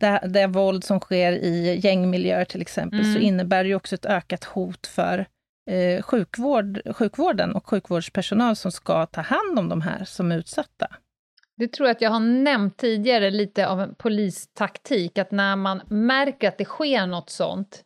det, 0.00 0.20
det 0.28 0.46
våld 0.46 0.84
som 0.84 1.00
sker 1.00 1.32
i 1.32 1.80
gängmiljöer 1.82 2.44
till 2.44 2.60
exempel, 2.60 3.00
mm. 3.00 3.12
så 3.12 3.18
innebär 3.18 3.64
det 3.64 3.68
ju 3.68 3.74
också 3.74 3.94
ett 3.94 4.06
ökat 4.06 4.44
hot 4.44 4.86
för 4.86 5.26
eh, 5.66 6.02
sjukvård, 6.02 6.80
sjukvården 6.96 7.54
och 7.54 7.68
sjukvårdspersonal 7.68 8.56
som 8.56 8.72
ska 8.72 9.06
ta 9.06 9.20
hand 9.20 9.58
om 9.58 9.68
de 9.68 9.80
här 9.80 10.04
som 10.04 10.32
är 10.32 10.38
utsatta. 10.38 10.88
Det 11.56 11.68
tror 11.68 11.88
jag 11.88 11.94
att 11.94 12.00
jag 12.00 12.10
har 12.10 12.20
nämnt 12.20 12.76
tidigare, 12.76 13.30
lite 13.30 13.68
av 13.68 13.80
en 13.80 13.94
polistaktik, 13.94 15.18
att 15.18 15.30
när 15.30 15.56
man 15.56 15.82
märker 15.88 16.48
att 16.48 16.58
det 16.58 16.64
sker 16.64 17.06
något 17.06 17.30
sånt, 17.30 17.82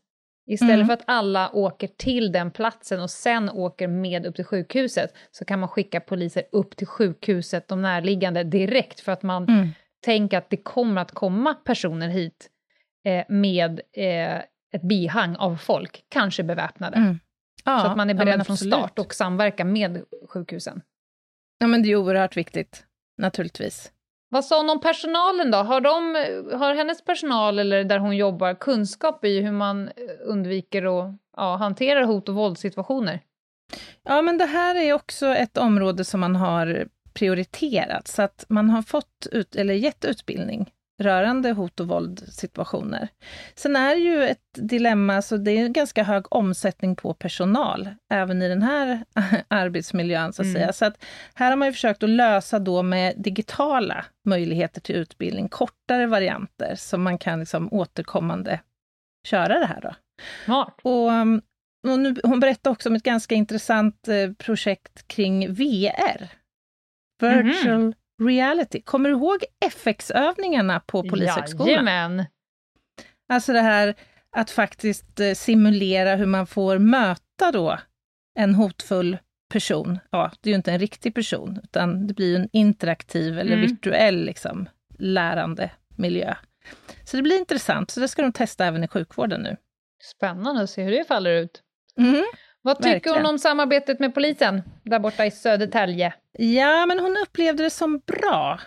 istället 0.46 0.74
mm. 0.74 0.86
för 0.86 0.94
att 0.94 1.02
alla 1.06 1.50
åker 1.52 1.88
till 1.88 2.32
den 2.32 2.50
platsen 2.50 3.00
och 3.00 3.10
sen 3.10 3.50
åker 3.50 3.88
med 3.88 4.26
upp 4.26 4.36
till 4.36 4.44
sjukhuset, 4.44 5.14
så 5.30 5.44
kan 5.44 5.60
man 5.60 5.68
skicka 5.68 6.00
poliser 6.00 6.42
upp 6.52 6.76
till 6.76 6.86
sjukhuset, 6.86 7.68
de 7.68 7.82
närliggande, 7.82 8.44
direkt, 8.44 9.00
för 9.00 9.12
att 9.12 9.22
man 9.22 9.48
mm. 9.48 9.68
tänker 10.04 10.38
att 10.38 10.50
det 10.50 10.56
kommer 10.56 11.00
att 11.00 11.12
komma 11.12 11.54
personer 11.54 12.08
hit 12.08 12.50
eh, 13.04 13.24
med 13.28 13.80
eh, 13.96 14.38
ett 14.72 14.82
bihang 14.82 15.36
av 15.36 15.56
folk, 15.56 16.04
kanske 16.08 16.42
beväpnade. 16.42 16.96
Mm. 16.96 17.18
Ja, 17.64 17.80
så 17.80 17.86
att 17.86 17.96
man 17.96 18.10
är 18.10 18.14
beredd 18.14 18.40
ja, 18.40 18.44
från 18.44 18.56
start 18.56 18.98
och 18.98 19.14
samverkar 19.14 19.64
med 19.64 20.04
sjukhusen. 20.28 20.82
Ja, 21.58 21.66
men 21.66 21.82
det 21.82 21.88
är 21.88 21.96
oerhört 21.96 22.36
viktigt 22.36 22.84
naturligtvis. 23.18 23.92
Vad 24.28 24.44
sa 24.44 24.56
hon 24.56 24.70
om 24.70 24.80
personalen 24.80 25.50
då? 25.50 25.58
Har, 25.58 25.80
de, 25.80 26.14
har 26.58 26.74
hennes 26.74 27.04
personal, 27.04 27.58
eller 27.58 27.84
där 27.84 27.98
hon 27.98 28.16
jobbar, 28.16 28.54
kunskap 28.54 29.24
i 29.24 29.40
hur 29.40 29.52
man 29.52 29.90
undviker 30.24 30.86
och 30.86 31.12
ja, 31.36 31.56
hanterar 31.56 32.02
hot 32.02 32.28
och 32.28 32.34
våldssituationer? 32.34 33.20
Ja, 34.02 34.22
men 34.22 34.38
det 34.38 34.44
här 34.44 34.74
är 34.74 34.92
också 34.92 35.26
ett 35.26 35.56
område 35.56 36.04
som 36.04 36.20
man 36.20 36.36
har 36.36 36.88
prioriterat, 37.12 38.08
så 38.08 38.22
att 38.22 38.44
man 38.48 38.70
har 38.70 38.82
fått 38.82 39.26
ut, 39.32 39.56
eller 39.56 39.74
gett 39.74 40.04
utbildning 40.04 40.70
rörande 41.00 41.52
hot 41.52 41.80
och 41.80 41.88
våldsituationer. 41.88 43.08
Sen 43.54 43.76
är 43.76 43.94
det 43.94 44.00
ju 44.00 44.24
ett 44.24 44.38
dilemma, 44.54 45.22
så 45.22 45.36
det 45.36 45.50
är 45.50 45.68
ganska 45.68 46.02
hög 46.02 46.24
omsättning 46.30 46.96
på 46.96 47.14
personal, 47.14 47.88
även 48.10 48.42
i 48.42 48.48
den 48.48 48.62
här 48.62 49.04
arbetsmiljön, 49.48 50.32
så 50.32 50.42
att 50.42 50.56
mm. 50.56 50.72
Så 50.72 50.84
att 50.84 51.04
här 51.34 51.50
har 51.50 51.56
man 51.56 51.68
ju 51.68 51.72
försökt 51.72 52.02
att 52.02 52.10
lösa 52.10 52.58
då 52.58 52.82
med 52.82 53.14
digitala 53.16 54.04
möjligheter 54.28 54.80
till 54.80 54.96
utbildning, 54.96 55.48
kortare 55.48 56.06
varianter, 56.06 56.74
som 56.76 57.02
man 57.02 57.18
kan 57.18 57.40
liksom 57.40 57.72
återkommande 57.72 58.60
köra 59.26 59.58
det 59.58 59.66
här 59.66 59.80
då. 59.80 59.94
Smart. 60.44 60.78
Och, 60.82 61.10
um, 61.10 61.42
och 61.88 61.98
nu, 61.98 62.16
hon 62.22 62.40
berättade 62.40 62.72
också 62.72 62.88
om 62.88 62.94
ett 62.94 63.02
ganska 63.02 63.34
intressant 63.34 64.08
eh, 64.08 64.32
projekt 64.32 65.08
kring 65.08 65.54
VR. 65.54 66.28
Virtual 67.20 67.74
mm 67.74 67.92
reality. 68.20 68.82
Kommer 68.82 69.08
du 69.08 69.14
ihåg 69.14 69.44
FX-övningarna 69.64 70.80
på 70.80 71.02
Polishögskolan? 71.02 71.68
Jajamän! 71.68 72.24
Alltså 73.28 73.52
det 73.52 73.60
här 73.60 73.94
att 74.36 74.50
faktiskt 74.50 75.20
eh, 75.20 75.34
simulera 75.34 76.16
hur 76.16 76.26
man 76.26 76.46
får 76.46 76.78
möta 76.78 77.52
då 77.52 77.78
en 78.34 78.54
hotfull 78.54 79.18
person. 79.50 79.98
Ja, 80.10 80.32
det 80.40 80.48
är 80.48 80.52
ju 80.52 80.56
inte 80.56 80.72
en 80.72 80.78
riktig 80.78 81.14
person, 81.14 81.60
utan 81.64 82.06
det 82.06 82.14
blir 82.14 82.36
en 82.36 82.48
interaktiv 82.52 83.38
eller 83.38 83.52
mm. 83.52 83.66
virtuell 83.66 84.24
liksom, 84.24 84.68
lärande 84.98 85.70
miljö. 85.96 86.34
Så 87.04 87.16
det 87.16 87.22
blir 87.22 87.38
intressant, 87.38 87.90
så 87.90 88.00
det 88.00 88.08
ska 88.08 88.22
de 88.22 88.32
testa 88.32 88.66
även 88.66 88.84
i 88.84 88.88
sjukvården 88.88 89.40
nu. 89.42 89.56
Spännande 90.02 90.62
att 90.62 90.70
se 90.70 90.82
hur 90.82 90.90
det 90.90 91.04
faller 91.04 91.30
ut. 91.30 91.62
Mm. 91.98 92.24
Vad 92.62 92.76
tycker 92.76 92.90
Verkligen. 92.90 93.18
hon 93.18 93.26
om 93.26 93.38
samarbetet 93.38 94.00
med 94.00 94.14
polisen 94.14 94.62
där 94.82 94.98
borta 94.98 95.26
i 95.26 95.30
Södertälje? 95.30 96.14
Ja, 96.38 96.86
men 96.86 96.98
hon 96.98 97.16
upplevde 97.26 97.62
det 97.62 97.70
som 97.70 97.98
bra. 97.98 98.60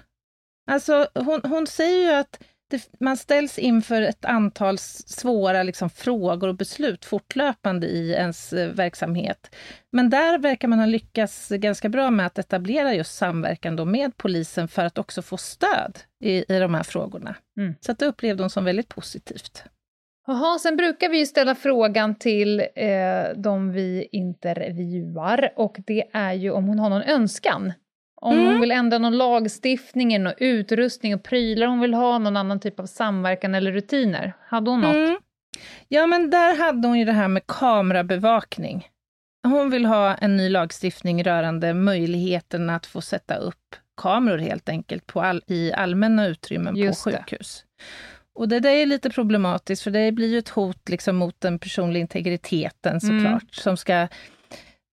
Alltså, 0.71 1.07
hon, 1.15 1.41
hon 1.43 1.67
säger 1.67 2.11
ju 2.11 2.13
att 2.13 2.43
det, 2.69 2.89
man 2.99 3.17
ställs 3.17 3.59
inför 3.59 4.01
ett 4.01 4.25
antal 4.25 4.77
svåra 4.77 5.63
liksom, 5.63 5.89
frågor 5.89 6.47
och 6.47 6.55
beslut 6.55 7.05
fortlöpande 7.05 7.87
i 7.87 8.11
ens 8.11 8.53
eh, 8.53 8.69
verksamhet. 8.69 9.55
Men 9.91 10.09
där 10.09 10.37
verkar 10.37 10.67
man 10.67 10.79
ha 10.79 10.85
lyckats 10.85 11.49
ganska 11.49 11.89
bra 11.89 12.11
med 12.11 12.25
att 12.25 12.39
etablera 12.39 12.93
just 12.93 13.15
samverkan 13.15 13.75
då 13.75 13.85
med 13.85 14.17
polisen 14.17 14.67
för 14.67 14.85
att 14.85 14.97
också 14.97 15.21
få 15.21 15.37
stöd 15.37 15.99
i, 16.23 16.53
i 16.55 16.59
de 16.59 16.73
här 16.73 16.83
frågorna. 16.83 17.35
Mm. 17.57 17.75
Så 17.79 17.93
det 17.93 18.05
upplevde 18.05 18.43
hon 18.43 18.49
som 18.49 18.65
väldigt 18.65 18.89
positivt. 18.89 19.63
Jaha, 20.27 20.59
sen 20.59 20.77
brukar 20.77 21.09
vi 21.09 21.17
ju 21.17 21.25
ställa 21.25 21.55
frågan 21.55 22.15
till 22.15 22.59
eh, 22.59 22.87
de 23.35 23.71
vi 23.71 24.07
intervjuar 24.11 25.53
och 25.55 25.77
det 25.87 26.03
är 26.13 26.33
ju 26.33 26.51
om 26.51 26.67
hon 26.67 26.79
har 26.79 26.89
någon 26.89 27.01
önskan. 27.01 27.73
Om 28.15 28.33
mm. 28.33 28.47
hon 28.47 28.61
vill 28.61 28.71
ändra 28.71 28.97
någon 28.97 29.17
lagstiftning, 29.17 30.23
någon 30.23 30.33
utrustning 30.37 31.15
och 31.15 31.23
prylar 31.23 31.67
hon 31.67 31.79
vill 31.79 31.93
ha, 31.93 32.17
någon 32.17 32.37
annan 32.37 32.59
typ 32.59 32.79
av 32.79 32.85
samverkan 32.85 33.55
eller 33.55 33.71
rutiner. 33.71 34.33
Hade 34.47 34.71
hon 34.71 34.81
något? 34.81 34.95
Mm. 34.95 35.17
Ja, 35.87 36.07
men 36.07 36.29
där 36.29 36.57
hade 36.57 36.87
hon 36.87 36.99
ju 36.99 37.05
det 37.05 37.11
här 37.11 37.27
med 37.27 37.47
kamerabevakning. 37.47 38.87
Hon 39.47 39.69
vill 39.69 39.85
ha 39.85 40.15
en 40.15 40.37
ny 40.37 40.49
lagstiftning 40.49 41.23
rörande 41.23 41.73
möjligheten 41.73 42.69
att 42.69 42.85
få 42.85 43.01
sätta 43.01 43.35
upp 43.35 43.75
kameror 44.01 44.37
helt 44.37 44.69
enkelt 44.69 45.07
på 45.07 45.21
all, 45.21 45.41
i 45.47 45.73
allmänna 45.73 46.27
utrymmen 46.27 46.75
Just 46.75 47.03
på 47.03 47.11
sjukhus. 47.11 47.65
Det. 47.65 47.83
Och 48.35 48.47
det 48.47 48.59
där 48.59 48.69
är 48.69 48.85
lite 48.85 49.09
problematiskt, 49.09 49.83
för 49.83 49.91
det 49.91 50.11
blir 50.11 50.27
ju 50.27 50.37
ett 50.37 50.49
hot 50.49 50.89
liksom 50.89 51.15
mot 51.15 51.41
den 51.41 51.59
personliga 51.59 52.01
integriteten 52.01 53.01
såklart, 53.01 53.25
mm. 53.25 53.47
som 53.51 53.77
ska... 53.77 54.07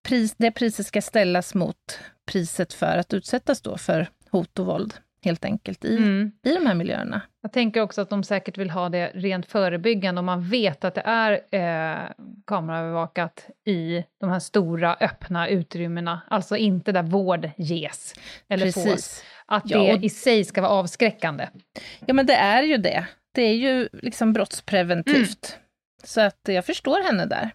Pris, 0.08 0.34
det 0.38 0.50
priset 0.50 0.86
ska 0.86 1.02
ställas 1.02 1.54
mot 1.54 2.00
priset 2.32 2.72
för 2.72 2.98
att 2.98 3.14
utsättas 3.14 3.60
då 3.60 3.78
för 3.78 4.08
hot 4.30 4.58
och 4.58 4.66
våld, 4.66 4.94
helt 5.24 5.44
enkelt, 5.44 5.84
i, 5.84 5.96
mm. 5.96 6.32
i 6.44 6.54
de 6.54 6.66
här 6.66 6.74
miljöerna. 6.74 7.22
Jag 7.42 7.52
tänker 7.52 7.80
också 7.80 8.00
att 8.00 8.10
de 8.10 8.24
säkert 8.24 8.58
vill 8.58 8.70
ha 8.70 8.88
det 8.88 9.10
rent 9.14 9.46
förebyggande, 9.46 10.18
om 10.18 10.26
man 10.26 10.48
vet 10.48 10.84
att 10.84 10.94
det 10.94 11.02
är 11.04 11.32
eh, 11.50 12.10
kameraövervakat 12.46 13.46
i 13.66 14.04
de 14.20 14.30
här 14.30 14.38
stora 14.38 14.96
öppna 15.00 15.48
utrymmena, 15.48 16.20
alltså 16.28 16.56
inte 16.56 16.92
där 16.92 17.02
vård 17.02 17.50
ges 17.56 18.14
eller 18.48 18.64
Precis. 18.66 18.92
fås. 18.92 19.24
Att 19.46 19.70
ja, 19.70 19.78
det 19.78 20.06
i 20.06 20.08
sig 20.08 20.44
ska 20.44 20.60
vara 20.60 20.72
avskräckande. 20.72 21.48
Ja, 22.06 22.14
men 22.14 22.26
det 22.26 22.34
är 22.34 22.62
ju 22.62 22.76
det 22.76 23.06
det 23.34 23.42
är 23.42 23.54
ju 23.54 23.88
liksom 23.92 24.32
brottspreventivt. 24.32 25.56
Mm. 25.56 25.66
Så 26.04 26.20
att 26.20 26.40
jag 26.44 26.66
förstår 26.66 27.02
henne 27.02 27.26
där. 27.26 27.50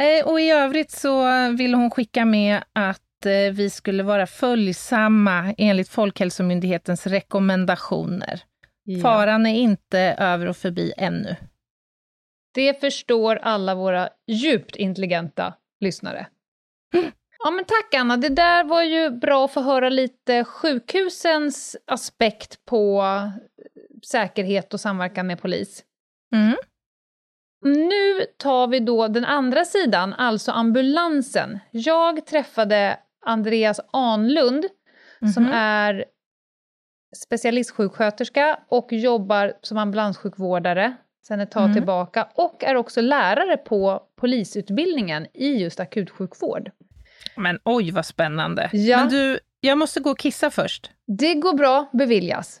Eh, 0.00 0.26
och 0.26 0.40
i 0.40 0.50
övrigt 0.50 0.90
så 0.90 1.24
vill 1.50 1.74
hon 1.74 1.90
skicka 1.90 2.24
med 2.24 2.64
att 2.72 3.26
eh, 3.26 3.52
vi 3.52 3.70
skulle 3.70 4.02
vara 4.02 4.26
följsamma 4.26 5.54
enligt 5.58 5.88
Folkhälsomyndighetens 5.88 7.06
rekommendationer. 7.06 8.40
Ja. 8.84 9.02
Faran 9.02 9.46
är 9.46 9.54
inte 9.54 9.98
över 10.18 10.46
och 10.46 10.56
förbi 10.56 10.92
ännu. 10.96 11.36
Det 12.54 12.80
förstår 12.80 13.36
alla 13.36 13.74
våra 13.74 14.08
djupt 14.26 14.76
intelligenta 14.76 15.54
lyssnare. 15.80 16.26
Mm. 16.94 17.12
Ja 17.42 17.50
men 17.50 17.64
tack 17.64 17.94
Anna, 17.94 18.16
det 18.16 18.28
där 18.28 18.64
var 18.64 18.82
ju 18.82 19.10
bra 19.10 19.44
att 19.44 19.52
få 19.52 19.60
höra 19.60 19.88
lite 19.88 20.44
sjukhusens 20.44 21.76
aspekt 21.86 22.64
på 22.64 23.04
säkerhet 24.02 24.74
och 24.74 24.80
samverkan 24.80 25.26
med 25.26 25.40
polis. 25.40 25.84
Mm. 26.34 26.56
Nu 27.64 28.26
tar 28.36 28.66
vi 28.66 28.80
då 28.80 29.08
den 29.08 29.24
andra 29.24 29.64
sidan, 29.64 30.12
alltså 30.12 30.52
ambulansen. 30.52 31.58
Jag 31.70 32.26
träffade 32.26 32.98
Andreas 33.26 33.80
Anlund 33.92 34.64
mm. 35.22 35.32
som 35.32 35.46
är 35.52 36.04
specialistsjuksköterska 37.16 38.58
och 38.68 38.92
jobbar 38.92 39.52
som 39.62 39.78
ambulanssjukvårdare 39.78 40.96
sen 41.26 41.40
ett 41.40 41.50
tag 41.50 41.74
tillbaka 41.74 42.28
och 42.34 42.64
är 42.64 42.74
också 42.74 43.00
lärare 43.00 43.56
på 43.56 44.02
polisutbildningen 44.20 45.26
i 45.34 45.48
just 45.48 45.80
akutsjukvård. 45.80 46.70
Men 47.36 47.58
oj 47.64 47.90
vad 47.90 48.06
spännande. 48.06 48.70
Ja. 48.72 48.96
Men 48.96 49.08
du, 49.08 49.38
jag 49.60 49.78
måste 49.78 50.00
gå 50.00 50.10
och 50.10 50.18
kissa 50.18 50.50
först. 50.50 50.90
Det 51.06 51.34
går 51.34 51.54
bra, 51.54 51.90
beviljas. 51.92 52.60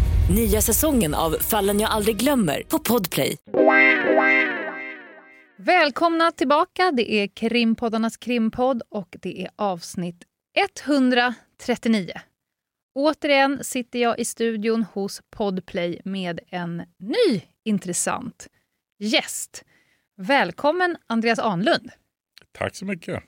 Nya 0.35 0.61
säsongen 0.61 1.13
av 1.13 1.31
Fallen 1.31 1.79
jag 1.79 1.91
aldrig 1.91 2.17
glömmer 2.17 2.63
på 2.63 2.79
Podplay. 2.79 3.37
Välkomna 5.57 6.31
tillbaka. 6.31 6.91
Det 6.91 7.11
är 7.13 7.27
Krimpoddarnas 7.27 8.17
krimpodd 8.17 8.81
och 8.89 9.15
det 9.21 9.41
är 9.43 9.49
avsnitt 9.55 10.23
139. 10.57 12.13
Återigen 12.95 13.63
sitter 13.63 13.99
jag 13.99 14.19
i 14.19 14.25
studion 14.25 14.85
hos 14.93 15.21
Podplay 15.29 16.01
med 16.05 16.39
en 16.47 16.77
ny 16.99 17.41
intressant 17.63 18.47
gäst. 18.99 19.63
Välkommen 20.17 20.97
Andreas 21.07 21.39
Anlund. 21.39 21.91
Tack 22.51 22.75
så 22.75 22.85
mycket. 22.85 23.23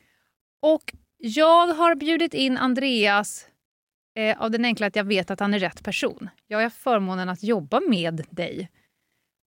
Och 0.62 0.94
jag 1.18 1.68
har 1.68 1.96
bjudit 1.96 2.34
in 2.34 2.58
Andreas 2.58 3.48
eh, 4.16 4.42
av 4.42 4.52
den 4.52 4.66
enkla 4.66 4.88
att 4.88 4.96
jag 4.96 5.04
vet 5.04 5.32
att 5.32 5.40
han 5.40 5.54
är 5.54 5.60
rätt 5.60 5.84
person. 5.84 6.30
Jag 6.48 6.62
har 6.62 6.70
förmånen 6.70 7.30
att 7.30 7.44
jobba 7.44 7.80
med 7.80 8.26
dig 8.30 8.70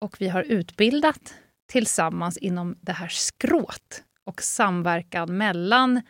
och 0.02 0.15
vi 0.19 0.28
har 0.28 0.43
utbildat 0.43 1.36
tillsammans 1.71 2.38
inom 2.38 2.76
det 2.82 2.91
här 2.91 3.08
skrået 3.08 4.04
och 4.23 4.41
samverkan 4.41 5.38
mellan 5.38 6.02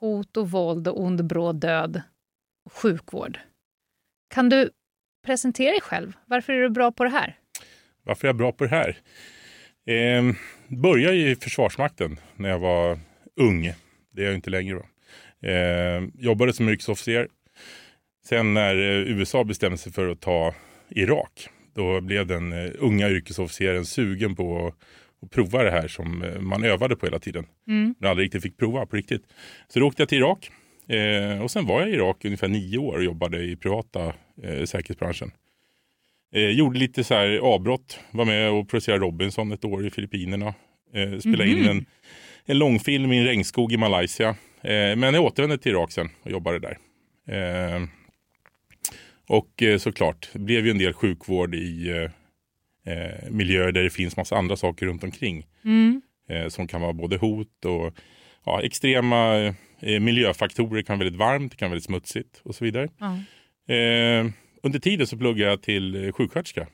hot 0.00 0.36
och 0.36 0.50
våld 0.50 0.88
och 0.88 1.00
ond 1.00 1.24
bråd 1.24 1.60
död 1.60 2.02
och 2.64 2.72
sjukvård. 2.72 3.38
Kan 4.34 4.48
du 4.48 4.70
presentera 5.26 5.70
dig 5.70 5.80
själv? 5.80 6.12
Varför 6.26 6.52
är 6.52 6.62
du 6.62 6.70
bra 6.70 6.92
på 6.92 7.04
det 7.04 7.10
här? 7.10 7.38
Varför 8.02 8.24
är 8.24 8.28
jag 8.28 8.36
bra 8.36 8.52
på 8.52 8.64
det 8.64 8.70
här? 8.70 8.98
Eh, 9.86 10.34
började 10.68 11.16
i 11.16 11.36
Försvarsmakten 11.36 12.20
när 12.36 12.48
jag 12.48 12.58
var 12.58 12.98
ung. 13.36 13.72
Det 14.10 14.22
är 14.22 14.26
jag 14.26 14.34
inte 14.34 14.50
längre. 14.50 14.76
Då. 14.76 14.84
Eh, 15.48 16.02
jobbade 16.14 16.52
som 16.52 16.68
yrkesofficer. 16.68 17.28
Sen 18.24 18.54
när 18.54 18.76
eh, 18.76 19.18
USA 19.18 19.44
bestämde 19.44 19.78
sig 19.78 19.92
för 19.92 20.08
att 20.08 20.20
ta 20.20 20.54
Irak, 20.90 21.48
då 21.74 22.00
blev 22.00 22.26
den 22.26 22.52
eh, 22.52 22.70
unga 22.78 23.10
yrkesofficeren 23.10 23.86
sugen 23.86 24.36
på 24.36 24.66
att, 25.22 25.30
prova 25.30 25.62
det 25.62 25.70
här 25.70 25.88
som 25.88 26.22
eh, 26.22 26.40
man 26.40 26.64
övade 26.64 26.96
på 26.96 27.06
hela 27.06 27.18
tiden. 27.18 27.46
Mm. 27.68 27.94
Men 27.98 28.10
aldrig 28.10 28.26
riktigt 28.26 28.42
fick 28.42 28.56
prova 28.56 28.86
på 28.86 28.96
riktigt. 28.96 29.22
Så 29.68 29.80
då 29.80 29.86
åkte 29.86 30.02
jag 30.02 30.08
till 30.08 30.18
Irak. 30.18 30.50
Eh, 30.88 31.42
och 31.42 31.50
sen 31.50 31.66
var 31.66 31.80
jag 31.80 31.90
i 31.90 31.92
Irak 31.92 32.24
ungefär 32.24 32.48
nio 32.48 32.78
år 32.78 32.96
och 32.96 33.04
jobbade 33.04 33.44
i 33.44 33.56
privata 33.56 34.12
eh, 34.42 34.64
säkerhetsbranschen. 34.64 35.30
Eh, 36.34 36.50
gjorde 36.50 36.78
lite 36.78 37.04
så 37.04 37.14
här 37.14 37.38
avbrott. 37.38 38.00
Var 38.10 38.24
med 38.24 38.50
och 38.50 38.68
producerade 38.68 39.04
Robinson 39.04 39.52
ett 39.52 39.64
år 39.64 39.86
i 39.86 39.90
Filippinerna. 39.90 40.54
Eh, 40.94 41.18
spelade 41.18 41.50
in 41.50 41.68
en, 41.68 41.86
en 42.44 42.58
långfilm 42.58 43.12
i 43.12 43.18
en 43.18 43.24
regnskog 43.24 43.72
i 43.72 43.76
Malaysia. 43.76 44.36
Men 44.62 45.02
jag 45.02 45.24
återvände 45.24 45.58
till 45.58 45.72
Irak 45.72 45.92
sen 45.92 46.08
och 46.22 46.30
jobbade 46.30 46.58
där. 46.58 46.78
Eh, 47.28 47.82
och 49.28 49.62
eh, 49.62 49.78
såklart, 49.78 50.28
det 50.32 50.38
blev 50.38 50.64
ju 50.64 50.70
en 50.70 50.78
del 50.78 50.92
sjukvård 50.92 51.54
i 51.54 51.88
eh, 51.88 52.92
eh, 52.94 53.30
miljöer 53.30 53.72
där 53.72 53.82
det 53.82 53.90
finns 53.90 54.16
massa 54.16 54.36
andra 54.36 54.56
saker 54.56 54.86
runt 54.86 55.04
omkring. 55.04 55.46
Mm. 55.64 56.02
Som 56.48 56.66
kan 56.68 56.80
vara 56.80 56.92
både 56.92 57.16
hot 57.16 57.64
och 57.64 57.94
ja, 58.44 58.62
extrema 58.62 59.54
miljöfaktorer. 60.00 60.76
Det 60.76 60.82
kan 60.82 60.98
vara 60.98 61.04
väldigt 61.04 61.18
varmt, 61.20 61.52
det 61.52 61.56
kan 61.56 61.66
vara 61.66 61.74
väldigt 61.74 61.84
smutsigt 61.84 62.40
och 62.42 62.54
så 62.54 62.64
vidare. 62.64 62.88
Eh, 63.68 64.30
under 64.62 64.78
tiden 64.78 65.06
så 65.06 65.18
pluggade 65.18 65.50
jag 65.50 65.62
till 65.62 66.12
sjuksköterska. 66.12 66.66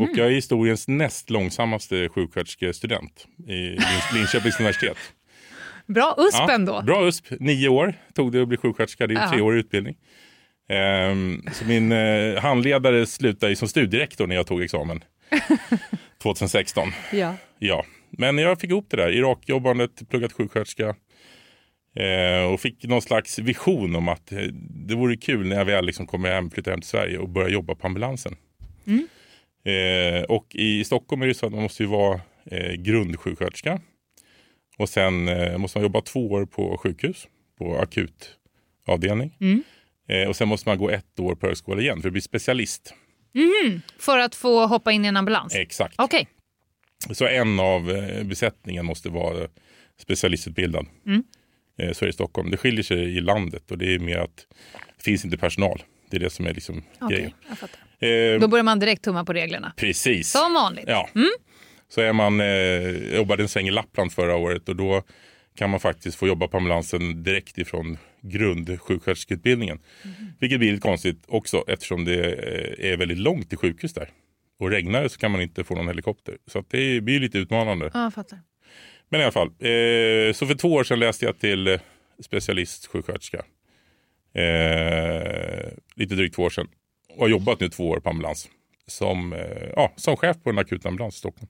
Och 0.00 0.08
jag 0.18 0.26
är 0.26 0.30
historiens 0.30 0.88
näst 0.88 1.30
långsammaste 1.30 2.08
sjuksköterskestudent 2.08 3.26
i 3.48 3.52
Lin- 3.52 4.14
Linköpings 4.14 4.60
universitet. 4.60 4.96
Bra 5.86 6.14
USP 6.18 6.38
Ja, 6.38 6.52
ändå. 6.54 6.82
Bra 6.82 7.06
USP. 7.08 7.26
Nio 7.40 7.68
år 7.68 7.94
tog 8.14 8.32
det 8.32 8.42
att 8.42 8.48
bli 8.48 8.56
sjuksköterska. 8.56 9.06
Det 9.06 9.14
är 9.14 9.18
Ja. 9.22 9.30
treårig 9.30 9.58
utbildning. 9.58 9.96
Ehm, 10.68 11.42
så 11.52 11.64
min 11.64 11.92
eh, 11.92 12.36
handledare 12.42 13.06
slutade 13.06 13.50
ju 13.52 13.56
som 13.56 13.68
studierektor 13.68 14.26
när 14.26 14.36
jag 14.36 14.46
tog 14.46 14.62
examen. 14.62 15.04
2016. 16.22 16.88
Ja. 17.12 17.34
Ja, 17.58 17.84
men 18.10 18.38
jag 18.38 18.60
fick 18.60 18.70
ihop 18.70 18.86
det 18.90 18.96
där. 18.96 19.10
Irakjobbandet, 19.10 20.08
pluggat 20.08 20.32
sjuksköterska. 20.32 20.94
Eh, 21.96 22.52
och 22.52 22.60
fick 22.60 22.84
någon 22.84 23.02
slags 23.02 23.38
vision 23.38 23.96
om 23.96 24.08
att 24.08 24.32
eh, 24.32 24.38
det 24.86 24.94
vore 24.94 25.16
kul 25.16 25.46
när 25.48 25.56
jag 25.56 25.64
väl 25.64 25.86
liksom 25.86 26.06
kommer 26.06 26.30
hem, 26.30 26.50
flyttar 26.50 26.70
hem 26.70 26.80
till 26.80 26.90
Sverige 26.90 27.18
och 27.18 27.28
börjar 27.28 27.48
jobba 27.48 27.74
på 27.74 27.86
ambulansen. 27.86 28.36
Eh, 29.64 30.22
och 30.22 30.46
i 30.54 30.84
Stockholm 30.84 31.22
är 31.22 31.26
det 31.26 31.34
så 31.34 31.46
att 31.46 31.52
man 31.52 31.62
måste 31.62 31.82
ju 31.82 31.88
vara 31.88 32.20
eh, 32.50 32.72
grundsjuksköterska. 32.72 33.80
Och 34.76 34.88
sen 34.88 35.28
eh, 35.28 35.58
måste 35.58 35.78
man 35.78 35.82
jobba 35.82 36.00
två 36.00 36.26
år 36.30 36.46
på 36.46 36.78
sjukhus, 36.78 37.28
på 37.58 37.78
akutavdelning. 37.78 39.36
Eh, 40.08 40.28
och 40.28 40.36
sen 40.36 40.48
måste 40.48 40.68
man 40.68 40.78
gå 40.78 40.90
ett 40.90 41.20
år 41.20 41.34
på 41.34 41.46
högskola 41.46 41.80
igen 41.82 42.00
för 42.02 42.08
att 42.08 42.12
bli 42.12 42.20
specialist. 42.20 42.94
För 43.98 44.18
att 44.18 44.34
få 44.34 44.66
hoppa 44.66 44.92
in 44.92 45.04
i 45.04 45.08
en 45.08 45.16
ambulans? 45.16 45.54
Exakt. 45.54 45.94
Okej. 45.98 46.28
Så 47.10 47.26
en 47.26 47.60
av 47.60 47.90
eh, 47.90 48.24
besättningen 48.24 48.86
måste 48.86 49.08
vara 49.08 49.48
specialistutbildad. 50.00 50.86
Eh, 51.78 51.92
Så 51.92 52.04
är 52.04 52.06
det 52.06 52.10
i 52.10 52.12
Stockholm. 52.12 52.50
Det 52.50 52.56
skiljer 52.56 52.82
sig 52.82 53.16
i 53.16 53.20
landet 53.20 53.70
och 53.70 53.78
det 53.78 53.94
är 53.94 53.98
mer 53.98 54.18
att 54.18 54.36
det 54.96 55.02
finns 55.02 55.24
inte 55.24 55.38
personal. 55.38 55.82
Det 56.10 56.16
är 56.16 56.20
det 56.20 56.30
som 56.30 56.46
är 56.46 56.54
liksom 56.54 56.82
Okej, 57.00 57.16
grejen. 57.16 57.32
jag 57.48 57.58
fattar. 57.58 57.80
Eh, 58.34 58.40
Då 58.40 58.48
börjar 58.48 58.62
man 58.62 58.78
direkt 58.78 59.04
tumma 59.04 59.24
på 59.24 59.32
reglerna. 59.32 59.72
precis. 59.76 60.30
Som 60.30 60.54
vanligt. 60.54 60.84
Ja. 60.88 61.08
Så 61.94 62.00
är 62.00 62.12
man, 62.12 62.40
eh, 62.40 63.14
jobbade 63.16 63.42
en 63.42 63.48
sväng 63.48 63.66
i 63.66 63.70
Lappland 63.70 64.12
förra 64.12 64.36
året 64.36 64.68
och 64.68 64.76
då 64.76 65.02
kan 65.56 65.70
man 65.70 65.80
faktiskt 65.80 66.16
få 66.16 66.26
jobba 66.26 66.48
på 66.48 66.56
ambulansen 66.56 67.22
direkt 67.22 67.58
ifrån 67.58 67.98
grundsjuksköterskeutbildningen. 68.20 69.78
Vilket 70.40 70.58
blir 70.58 70.72
lite 70.72 70.82
konstigt 70.82 71.24
också 71.26 71.64
eftersom 71.66 72.04
det 72.04 72.32
eh, 72.32 72.92
är 72.92 72.96
väldigt 72.96 73.18
långt 73.18 73.48
till 73.48 73.58
sjukhus 73.58 73.94
där. 73.94 74.08
Och 74.58 74.70
regnar 74.70 75.02
det 75.02 75.08
så 75.08 75.18
kan 75.18 75.30
man 75.30 75.40
inte 75.40 75.64
få 75.64 75.74
någon 75.74 75.88
helikopter. 75.88 76.38
Så 76.46 76.64
det 76.68 77.00
blir 77.00 77.20
lite 77.20 77.38
utmanande. 77.38 77.90
Ja, 77.94 78.02
jag 78.02 78.14
fattar. 78.14 78.38
Men 79.08 79.20
i 79.20 79.24
alla 79.24 79.32
fall, 79.32 79.48
eh, 79.48 80.32
så 80.32 80.46
för 80.46 80.54
två 80.54 80.72
år 80.72 80.84
sedan 80.84 81.00
läste 81.00 81.24
jag 81.24 81.38
till 81.38 81.66
eh, 81.66 81.80
specialistsjuksköterska. 82.24 83.44
Eh, 84.34 85.72
lite 85.94 86.14
drygt 86.14 86.34
två 86.34 86.42
år 86.42 86.50
sedan. 86.50 86.68
Och 87.08 87.20
har 87.20 87.28
jobbat 87.28 87.60
nu 87.60 87.68
två 87.68 87.88
år 87.88 88.00
på 88.00 88.10
ambulans. 88.10 88.48
Som, 88.86 89.32
eh, 89.32 89.68
ja, 89.76 89.92
som 89.96 90.16
chef 90.16 90.36
på 90.42 90.50
en 90.50 90.58
akutambulans 90.58 91.14
i 91.14 91.18
Stockholm. 91.18 91.48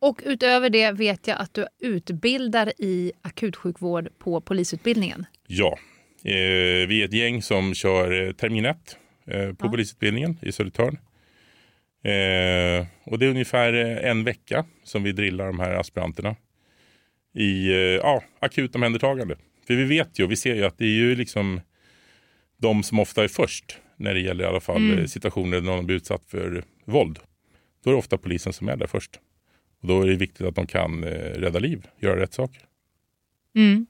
Och 0.00 0.20
utöver 0.24 0.70
det 0.70 0.92
vet 0.92 1.26
jag 1.26 1.38
att 1.40 1.54
du 1.54 1.66
utbildar 1.80 2.72
i 2.78 3.12
akutsjukvård 3.22 4.08
på 4.18 4.40
polisutbildningen. 4.40 5.26
Ja, 5.46 5.78
eh, 6.24 6.86
vi 6.88 7.00
är 7.00 7.04
ett 7.04 7.12
gäng 7.12 7.42
som 7.42 7.74
kör 7.74 8.26
eh, 8.26 8.32
termin 8.32 8.64
ett 8.64 8.96
eh, 9.26 9.52
på 9.52 9.66
Ja. 9.66 9.70
polisutbildningen 9.70 10.38
i 10.42 10.52
Södertörn. 10.52 10.98
Eh, 12.04 12.86
och 13.04 13.18
det 13.18 13.26
är 13.26 13.30
ungefär 13.30 13.72
eh, 13.72 14.10
en 14.10 14.24
vecka 14.24 14.64
som 14.84 15.02
vi 15.02 15.12
drillar 15.12 15.46
de 15.46 15.58
här 15.60 15.74
aspiranterna 15.74 16.36
i 17.34 17.68
eh, 17.68 17.76
ja, 17.76 18.22
akut 18.40 18.74
omhändertagande. 18.74 19.36
För 19.66 19.74
vi 19.74 19.84
vet 19.84 20.18
ju, 20.18 20.26
vi 20.26 20.36
ser 20.36 20.54
ju 20.54 20.64
att 20.64 20.78
det 20.78 20.84
är 20.84 20.88
ju 20.96 21.14
liksom 21.14 21.60
de 22.56 22.82
som 22.82 22.98
ofta 22.98 23.24
är 23.24 23.28
först 23.28 23.78
när 23.96 24.14
det 24.14 24.20
gäller 24.20 24.44
i 24.44 24.46
alla 24.46 24.60
fall 24.60 24.98
eh, 24.98 25.04
situationer 25.04 25.60
där 25.60 25.66
någon 25.66 25.86
blir 25.86 25.96
utsatt 25.96 26.24
för 26.26 26.64
våld. 26.84 27.18
Då 27.82 27.90
är 27.90 27.94
det 27.94 27.98
ofta 27.98 28.18
polisen 28.18 28.52
som 28.52 28.68
är 28.68 28.76
där 28.76 28.86
först. 28.86 29.20
Och 29.80 29.88
då 29.88 30.02
är 30.02 30.06
det 30.06 30.16
viktigt 30.16 30.46
att 30.46 30.54
de 30.54 30.66
kan 30.66 31.04
eh, 31.04 31.10
rädda 31.10 31.58
liv, 31.58 31.86
göra 31.98 32.20
rätt 32.20 32.34
saker. 32.34 32.62
Mm. 33.54 33.86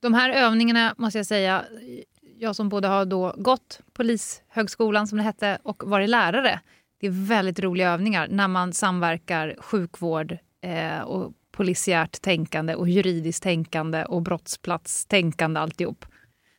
De 0.00 0.14
här 0.14 0.30
övningarna 0.30 0.94
måste 0.98 1.18
jag 1.18 1.26
säga, 1.26 1.64
jag 2.38 2.56
som 2.56 2.68
både 2.68 2.88
har 2.88 3.04
då 3.04 3.34
gått 3.38 3.80
Polishögskolan 3.92 5.06
som 5.06 5.18
det 5.18 5.24
hette 5.24 5.58
och 5.62 5.82
varit 5.86 6.08
lärare. 6.08 6.60
Det 7.00 7.06
är 7.06 7.26
väldigt 7.28 7.60
roliga 7.60 7.90
övningar 7.90 8.28
när 8.30 8.48
man 8.48 8.72
samverkar 8.72 9.56
sjukvård 9.58 10.38
eh, 10.60 11.00
och 11.00 11.32
polisiärt 11.52 12.22
tänkande 12.22 12.74
och 12.74 12.88
juridiskt 12.88 13.42
tänkande 13.42 14.04
och 14.04 14.22
brottsplatstänkande 14.22 15.60
alltihop. 15.60 16.04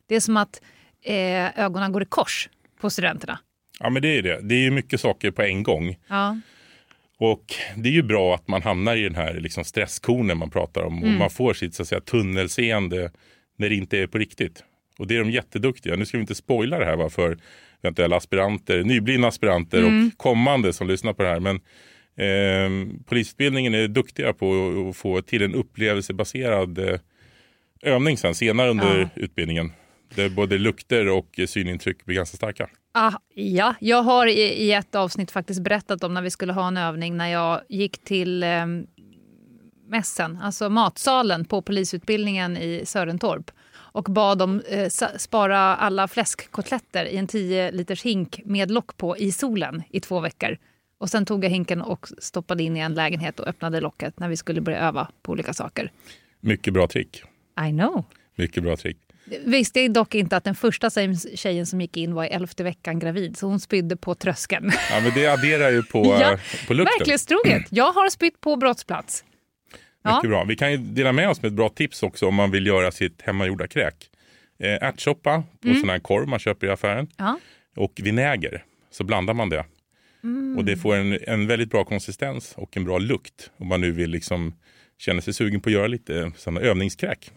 Det 0.06 0.16
är 0.16 0.20
som 0.20 0.38
att 0.38 0.62
eh, 1.02 1.60
ögonen 1.60 1.92
går 1.92 2.04
i 2.04 2.06
kors 2.06 2.50
på 2.80 2.90
studenterna. 2.90 3.40
Ja 3.80 3.90
men 3.90 4.02
det 4.02 4.18
är 4.18 4.22
det. 4.22 4.40
Det 4.42 4.56
är 4.56 4.60
ju 4.60 4.72
mycket 4.72 5.02
saker 5.02 5.32
på 5.32 5.42
en 5.42 5.64
gång. 5.64 5.96
Ja. 6.08 6.40
Och 7.20 7.44
det 7.76 7.90
är 7.90 7.94
ju 7.94 8.04
bra 8.04 8.36
att 8.36 8.48
man 8.48 8.62
hamnar 8.62 8.96
i 8.96 9.04
den 9.04 9.16
här 9.16 9.34
liksom 9.34 9.64
stresskonen 9.64 10.38
man 10.38 10.50
pratar 10.50 10.82
om 10.82 10.98
och 11.02 11.08
Mm. 11.08 11.20
man 11.20 11.30
får 11.30 11.54
sitt 11.54 11.74
så 11.76 11.82
att 11.82 11.88
säga, 11.88 12.02
tunnelseende 12.02 13.12
när 13.58 13.70
det 13.70 13.76
inte 13.76 13.98
är 14.00 14.08
på 14.08 14.18
riktigt. 14.18 14.64
Och 15.00 15.08
det 15.08 15.16
är 15.16 15.20
de 15.20 15.32
jätteduktiga. 15.32 15.96
Nu 15.96 16.06
ska 16.06 16.18
vi 16.18 16.22
inte 16.22 16.36
spoila 16.36 16.80
det 16.80 16.86
här 16.86 16.96
va, 16.96 17.10
för 17.10 17.38
eventuella 17.82 18.16
aspiranter, 18.16 18.84
nyblivna 18.84 19.28
aspiranter 19.28 19.80
Mm. 19.80 20.08
och 20.08 20.18
kommande 20.18 20.74
som 20.74 20.88
lyssnar 20.88 21.14
på 21.14 21.24
det 21.24 21.30
här. 21.30 21.40
Men 21.40 21.56
eh, 22.18 22.98
polisutbildningen 23.06 23.74
är 23.76 23.88
duktiga 23.88 24.34
på 24.34 24.74
att 24.90 24.98
få 24.98 25.22
till 25.22 25.42
en 25.42 25.56
upplevelsebaserad 25.56 26.78
eh, 26.80 27.00
övning 27.84 28.18
sen 28.18 28.36
senare 28.36 28.70
under 28.70 29.00
Ja. 29.00 29.10
utbildningen. 29.16 29.72
Där 30.16 30.30
både 30.30 30.58
lukter 30.58 31.10
och 31.10 31.40
synintryck 31.48 32.06
blir 32.06 32.16
ganska 32.16 32.38
starka. 32.38 32.70
Ah, 32.92 33.14
ja, 33.34 33.76
jag 33.80 34.04
har 34.04 34.28
i, 34.28 34.42
i 34.42 34.72
ett 34.72 34.96
avsnitt 34.96 35.32
faktiskt 35.32 35.62
berättat 35.62 36.04
om 36.04 36.14
när 36.14 36.22
vi 36.22 36.30
skulle 36.30 36.54
ha 36.54 36.68
en 36.68 36.78
övning 36.78 37.18
när 37.18 37.28
jag 37.28 37.62
gick 37.70 38.04
till 38.04 38.44
eh, 38.44 38.66
mässen, 39.88 40.40
alltså 40.42 40.70
matsalen 40.70 41.46
på 41.46 41.62
polisutbildningen 41.62 42.58
i 42.58 42.82
Sörentorp 42.86 43.52
och 43.76 44.04
bad 44.04 44.38
dem 44.38 44.62
eh, 44.70 44.90
spara 45.18 45.60
alla 45.60 46.08
fläskkotletter 46.08 47.06
i 47.06 47.18
en 47.18 47.28
10 47.28 47.72
liters 47.72 48.04
hink 48.04 48.42
med 48.46 48.72
lock 48.72 48.98
på 48.98 49.18
i 49.18 49.32
solen 49.32 49.84
i 49.90 50.00
två 50.00 50.20
veckor. 50.20 50.58
Och 50.98 51.10
sen 51.10 51.26
tog 51.26 51.46
jag 51.46 51.50
hinken 51.50 51.82
och 51.82 52.08
stoppade 52.18 52.64
in 52.64 52.78
i 52.78 52.80
en 52.80 52.94
lägenhet 52.94 53.40
och 53.40 53.48
öppnade 53.48 53.82
locket 53.82 54.20
när 54.20 54.30
vi 54.30 54.38
skulle 54.38 54.62
börja 54.62 54.80
öva 54.80 55.08
på 55.22 55.32
olika 55.32 55.54
saker. 55.54 55.92
Mycket 56.40 56.74
bra 56.74 56.88
trick. 56.88 57.24
I 57.68 57.70
know. 57.70 58.04
Mycket 58.36 58.64
bra 58.64 58.78
trick. 58.78 58.98
Visste 59.46 59.82
jag 59.82 59.94
dock 59.94 60.16
inte 60.16 60.38
att 60.38 60.44
den 60.44 60.56
första 60.56 60.90
tjejen 61.36 61.66
som 61.66 61.82
gick 61.82 61.98
in 61.98 62.14
var 62.14 62.24
i 62.26 62.28
elfte 62.28 62.64
veckan 62.64 63.00
gravid, 63.00 63.38
så 63.38 63.48
hon 63.48 63.60
spydde 63.60 63.98
på 63.98 64.16
tröskeln. 64.16 64.72
Ja, 64.92 65.00
men 65.04 65.12
det 65.16 65.28
adderar 65.28 65.70
ju 65.70 65.84
på, 65.84 66.06
Ja, 66.22 66.32
eh, 66.34 66.40
på 66.68 66.74
lukten. 66.74 66.94
Verklighetstroget. 67.00 67.64
Jag 67.70 67.92
har 67.92 68.10
spytt 68.10 68.42
på 68.42 68.56
brottsplats. 68.56 69.24
Ja. 70.04 70.16
Mycket 70.16 70.30
bra. 70.30 70.44
Vi 70.44 70.56
kan 70.56 70.72
ju 70.72 70.78
dela 70.78 71.12
med 71.12 71.30
oss 71.30 71.42
med 71.42 71.50
ett 71.50 71.56
bra 71.56 71.70
tips 71.70 72.04
också 72.04 72.28
om 72.28 72.36
man 72.36 72.52
vill 72.52 72.68
göra 72.68 72.92
sitt 72.92 73.22
hemmagjorda 73.22 73.68
kräk. 73.68 73.96
Eh, 74.60 74.70
ärtsoppa 74.88 75.44
på 75.62 75.68
Mm. 75.68 75.80
sån 75.80 75.90
här 75.90 76.00
korv 76.00 76.28
man 76.28 76.40
köper 76.40 76.68
i 76.68 76.70
affären 76.70 77.08
Ja. 77.18 77.40
och 77.76 77.94
vinäger. 78.04 78.64
Så 78.92 79.04
blandar 79.04 79.34
man 79.34 79.50
det. 79.50 79.66
Mm. 80.24 80.58
Och 80.58 80.66
det 80.66 80.78
får 80.78 80.96
en, 80.96 81.20
en 81.28 81.48
väldigt 81.48 81.70
bra 81.70 81.84
konsistens 81.86 82.54
och 82.58 82.78
en 82.78 82.86
bra 82.86 82.98
lukt. 82.98 83.52
Om 83.58 83.68
man 83.68 83.82
nu 83.82 83.92
vill 83.92 84.10
liksom 84.10 84.54
känner 84.98 85.22
sig 85.22 85.34
sugen 85.34 85.62
på 85.62 85.70
att 85.70 85.74
göra 85.74 85.88
lite 85.88 86.32
sådana 86.38 86.62
övningskräk. 86.62 87.32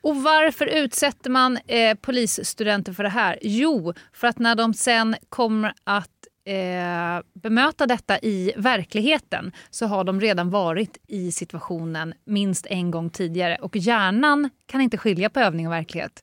Och 0.00 0.16
varför 0.22 0.66
utsätter 0.66 1.30
man 1.30 1.58
eh, 1.66 1.94
polisstudenter 1.94 2.92
för 2.92 3.02
det 3.02 3.08
här? 3.08 3.38
Jo, 3.42 3.94
för 4.12 4.28
att 4.28 4.38
när 4.38 4.54
de 4.54 4.74
sen 4.74 5.16
kommer 5.28 5.72
att 5.84 6.10
eh, 6.46 7.40
bemöta 7.42 7.86
detta 7.86 8.18
i 8.18 8.52
verkligheten 8.56 9.52
så 9.70 9.86
har 9.86 10.04
de 10.04 10.20
redan 10.20 10.50
varit 10.50 10.98
i 11.06 11.32
situationen 11.32 12.14
minst 12.24 12.66
en 12.66 12.90
gång 12.90 13.10
tidigare 13.10 13.56
och 13.56 13.76
hjärnan 13.76 14.50
kan 14.66 14.80
inte 14.80 14.98
skilja 14.98 15.30
på 15.30 15.40
övning 15.40 15.66
och 15.66 15.72
verklighet. 15.72 16.22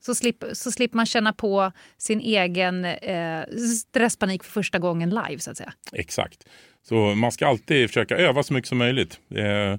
Så, 0.00 0.14
slipp, 0.14 0.44
så 0.52 0.70
slipper 0.72 0.96
man 0.96 1.06
känna 1.06 1.32
på 1.32 1.72
sin 1.96 2.20
egen 2.20 2.84
eh, 2.84 3.42
stresspanik 3.86 4.44
för 4.44 4.50
första 4.52 4.78
gången 4.78 5.10
live 5.10 5.38
så 5.38 5.50
att 5.50 5.56
säga. 5.56 5.72
Exakt. 5.92 6.44
Så 6.88 6.94
man 7.14 7.32
ska 7.32 7.46
alltid 7.46 7.88
försöka 7.88 8.16
öva 8.16 8.42
så 8.42 8.54
mycket 8.54 8.68
som 8.68 8.78
möjligt. 8.78 9.20
Eh, 9.34 9.76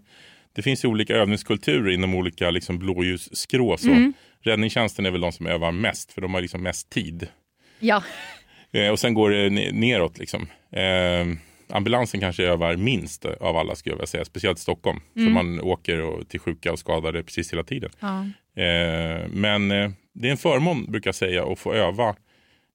det 0.53 0.61
finns 0.61 0.85
ju 0.85 0.87
olika 0.87 1.15
övningskulturer 1.15 1.91
inom 1.91 2.15
olika 2.15 2.49
liksom, 2.49 2.79
blåljusskrå. 2.79 3.77
Så. 3.77 3.89
Mm. 3.89 4.13
Räddningstjänsten 4.41 5.05
är 5.05 5.11
väl 5.11 5.21
de 5.21 5.31
som 5.31 5.47
övar 5.47 5.71
mest 5.71 6.11
för 6.11 6.21
de 6.21 6.33
har 6.33 6.41
liksom 6.41 6.63
mest 6.63 6.89
tid. 6.89 7.27
Ja. 7.79 8.03
Eh, 8.71 8.89
och 8.89 8.99
sen 8.99 9.13
går 9.13 9.29
det 9.29 9.49
ne- 9.49 9.71
neråt. 9.71 10.17
Liksom. 10.17 10.47
Eh, 10.71 11.25
ambulansen 11.69 12.19
kanske 12.19 12.43
övar 12.43 12.75
minst 12.75 13.25
av 13.25 13.57
alla 13.57 13.75
skulle 13.75 13.91
jag 13.93 13.97
vilja 13.97 14.07
säga. 14.07 14.25
Speciellt 14.25 14.57
i 14.57 14.61
Stockholm. 14.61 14.99
För 15.13 15.19
Mm. 15.21 15.33
man 15.33 15.61
åker 15.61 16.01
och, 16.01 16.29
till 16.29 16.39
sjuka 16.39 16.71
och 16.71 16.79
skadade 16.79 17.23
precis 17.23 17.53
hela 17.53 17.63
tiden. 17.63 17.89
Ja. 17.99 18.19
Eh, 18.63 19.27
men 19.29 19.71
eh, 19.71 19.91
det 20.13 20.27
är 20.27 20.31
en 20.31 20.37
förmån 20.37 20.91
brukar 20.91 21.07
jag 21.07 21.15
säga 21.15 21.43
att 21.45 21.59
få 21.59 21.73
öva 21.73 22.15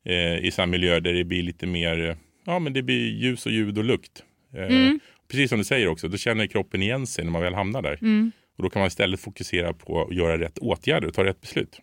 eh, 0.06 0.38
i 0.44 0.50
sådana 0.50 0.70
miljöer 0.70 1.00
där 1.00 1.12
det 1.12 1.24
blir 1.24 1.42
lite 1.42 1.66
mer, 1.66 2.08
eh, 2.10 2.16
ja 2.44 2.58
men 2.58 2.72
det 2.72 2.82
blir 2.82 3.10
ljus 3.12 3.46
och 3.46 3.52
ljud 3.52 3.78
och 3.78 3.84
lukt. 3.84 4.22
Eh, 4.54 4.62
Mm. 4.64 5.00
Precis 5.30 5.48
som 5.50 5.58
du 5.58 5.64
säger 5.64 5.88
också, 5.88 6.08
då 6.08 6.16
känner 6.16 6.46
kroppen 6.46 6.82
igen 6.82 7.06
sig 7.06 7.24
när 7.24 7.32
man 7.32 7.42
väl 7.42 7.54
hamnar 7.54 7.82
där. 7.82 7.98
Mm. 8.02 8.32
Och 8.56 8.62
då 8.62 8.70
kan 8.70 8.80
man 8.80 8.86
istället 8.86 9.20
fokusera 9.20 9.72
på 9.72 10.02
att 10.02 10.14
göra 10.16 10.38
rätt 10.38 10.58
åtgärder 10.58 11.08
och 11.08 11.14
ta 11.14 11.24
rätt 11.24 11.40
beslut. 11.40 11.80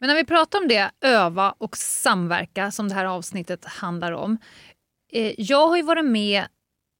Men 0.00 0.08
när 0.08 0.16
vi 0.16 0.24
pratar 0.24 0.58
om 0.58 0.68
det, 0.68 0.90
öva 1.00 1.54
och 1.58 1.76
samverka, 1.76 2.70
som 2.70 2.88
det 2.88 2.94
här 2.94 3.04
avsnittet 3.04 3.64
handlar 3.64 4.12
om. 4.12 4.38
Eh, 5.14 5.34
jag 5.38 5.68
har 5.68 5.76
ju 5.76 5.82
varit 5.82 6.04
med 6.04 6.44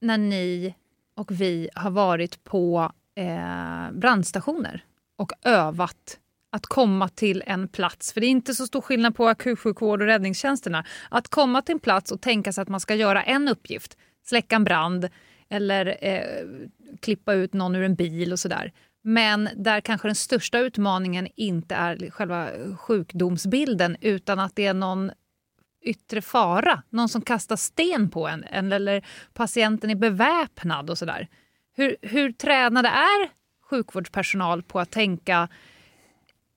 när 0.01 0.17
ni 0.17 0.75
och 1.15 1.31
vi 1.31 1.69
har 1.75 1.91
varit 1.91 2.43
på 2.43 2.91
eh, 3.15 3.91
brandstationer 3.91 4.83
och 5.17 5.31
övat 5.43 6.19
att 6.51 6.65
komma 6.65 7.09
till 7.09 7.43
en 7.45 7.67
plats. 7.67 8.13
För 8.13 8.21
det 8.21 8.27
är 8.27 8.29
inte 8.29 8.53
så 8.53 8.67
stor 8.67 8.81
skillnad 8.81 9.15
på 9.15 9.27
akutsjukvård 9.27 10.01
och 10.01 10.07
räddningstjänsterna. 10.07 10.85
Att 11.09 11.27
komma 11.27 11.61
till 11.61 11.73
en 11.73 11.79
plats 11.79 12.11
och 12.11 12.21
tänka 12.21 12.53
sig 12.53 12.61
att 12.61 12.67
man 12.67 12.79
ska 12.79 12.95
göra 12.95 13.23
en 13.23 13.47
uppgift, 13.47 13.97
släcka 14.25 14.55
en 14.55 14.63
brand 14.63 15.09
eller 15.49 15.97
eh, 16.01 16.45
klippa 17.01 17.33
ut 17.33 17.53
någon 17.53 17.75
ur 17.75 17.83
en 17.83 17.95
bil 17.95 18.31
och 18.31 18.39
sådär. 18.39 18.73
Men 19.03 19.49
där 19.55 19.81
kanske 19.81 20.07
den 20.07 20.15
största 20.15 20.59
utmaningen 20.59 21.27
inte 21.35 21.75
är 21.75 22.09
själva 22.09 22.49
sjukdomsbilden 22.77 23.97
utan 24.01 24.39
att 24.39 24.55
det 24.55 24.65
är 24.65 24.73
någon 24.73 25.11
yttre 25.85 26.21
fara, 26.21 26.83
någon 26.89 27.09
som 27.09 27.21
kastar 27.21 27.55
sten 27.55 28.09
på 28.09 28.27
en 28.27 28.71
eller 28.71 29.05
patienten 29.33 29.89
är 29.89 29.95
beväpnad 29.95 30.89
och 30.89 30.97
sådär. 30.97 31.27
Hur, 31.75 31.95
hur 32.01 32.31
tränade 32.31 32.89
är 32.89 33.29
sjukvårdspersonal 33.69 34.63
på 34.63 34.79
att 34.79 34.91
tänka 34.91 35.47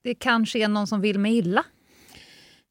det 0.03 0.15
kanske 0.15 0.59
är 0.59 0.67
någon 0.67 0.87
som 0.87 1.01
vill 1.01 1.19
mig 1.19 1.37
illa? 1.37 1.63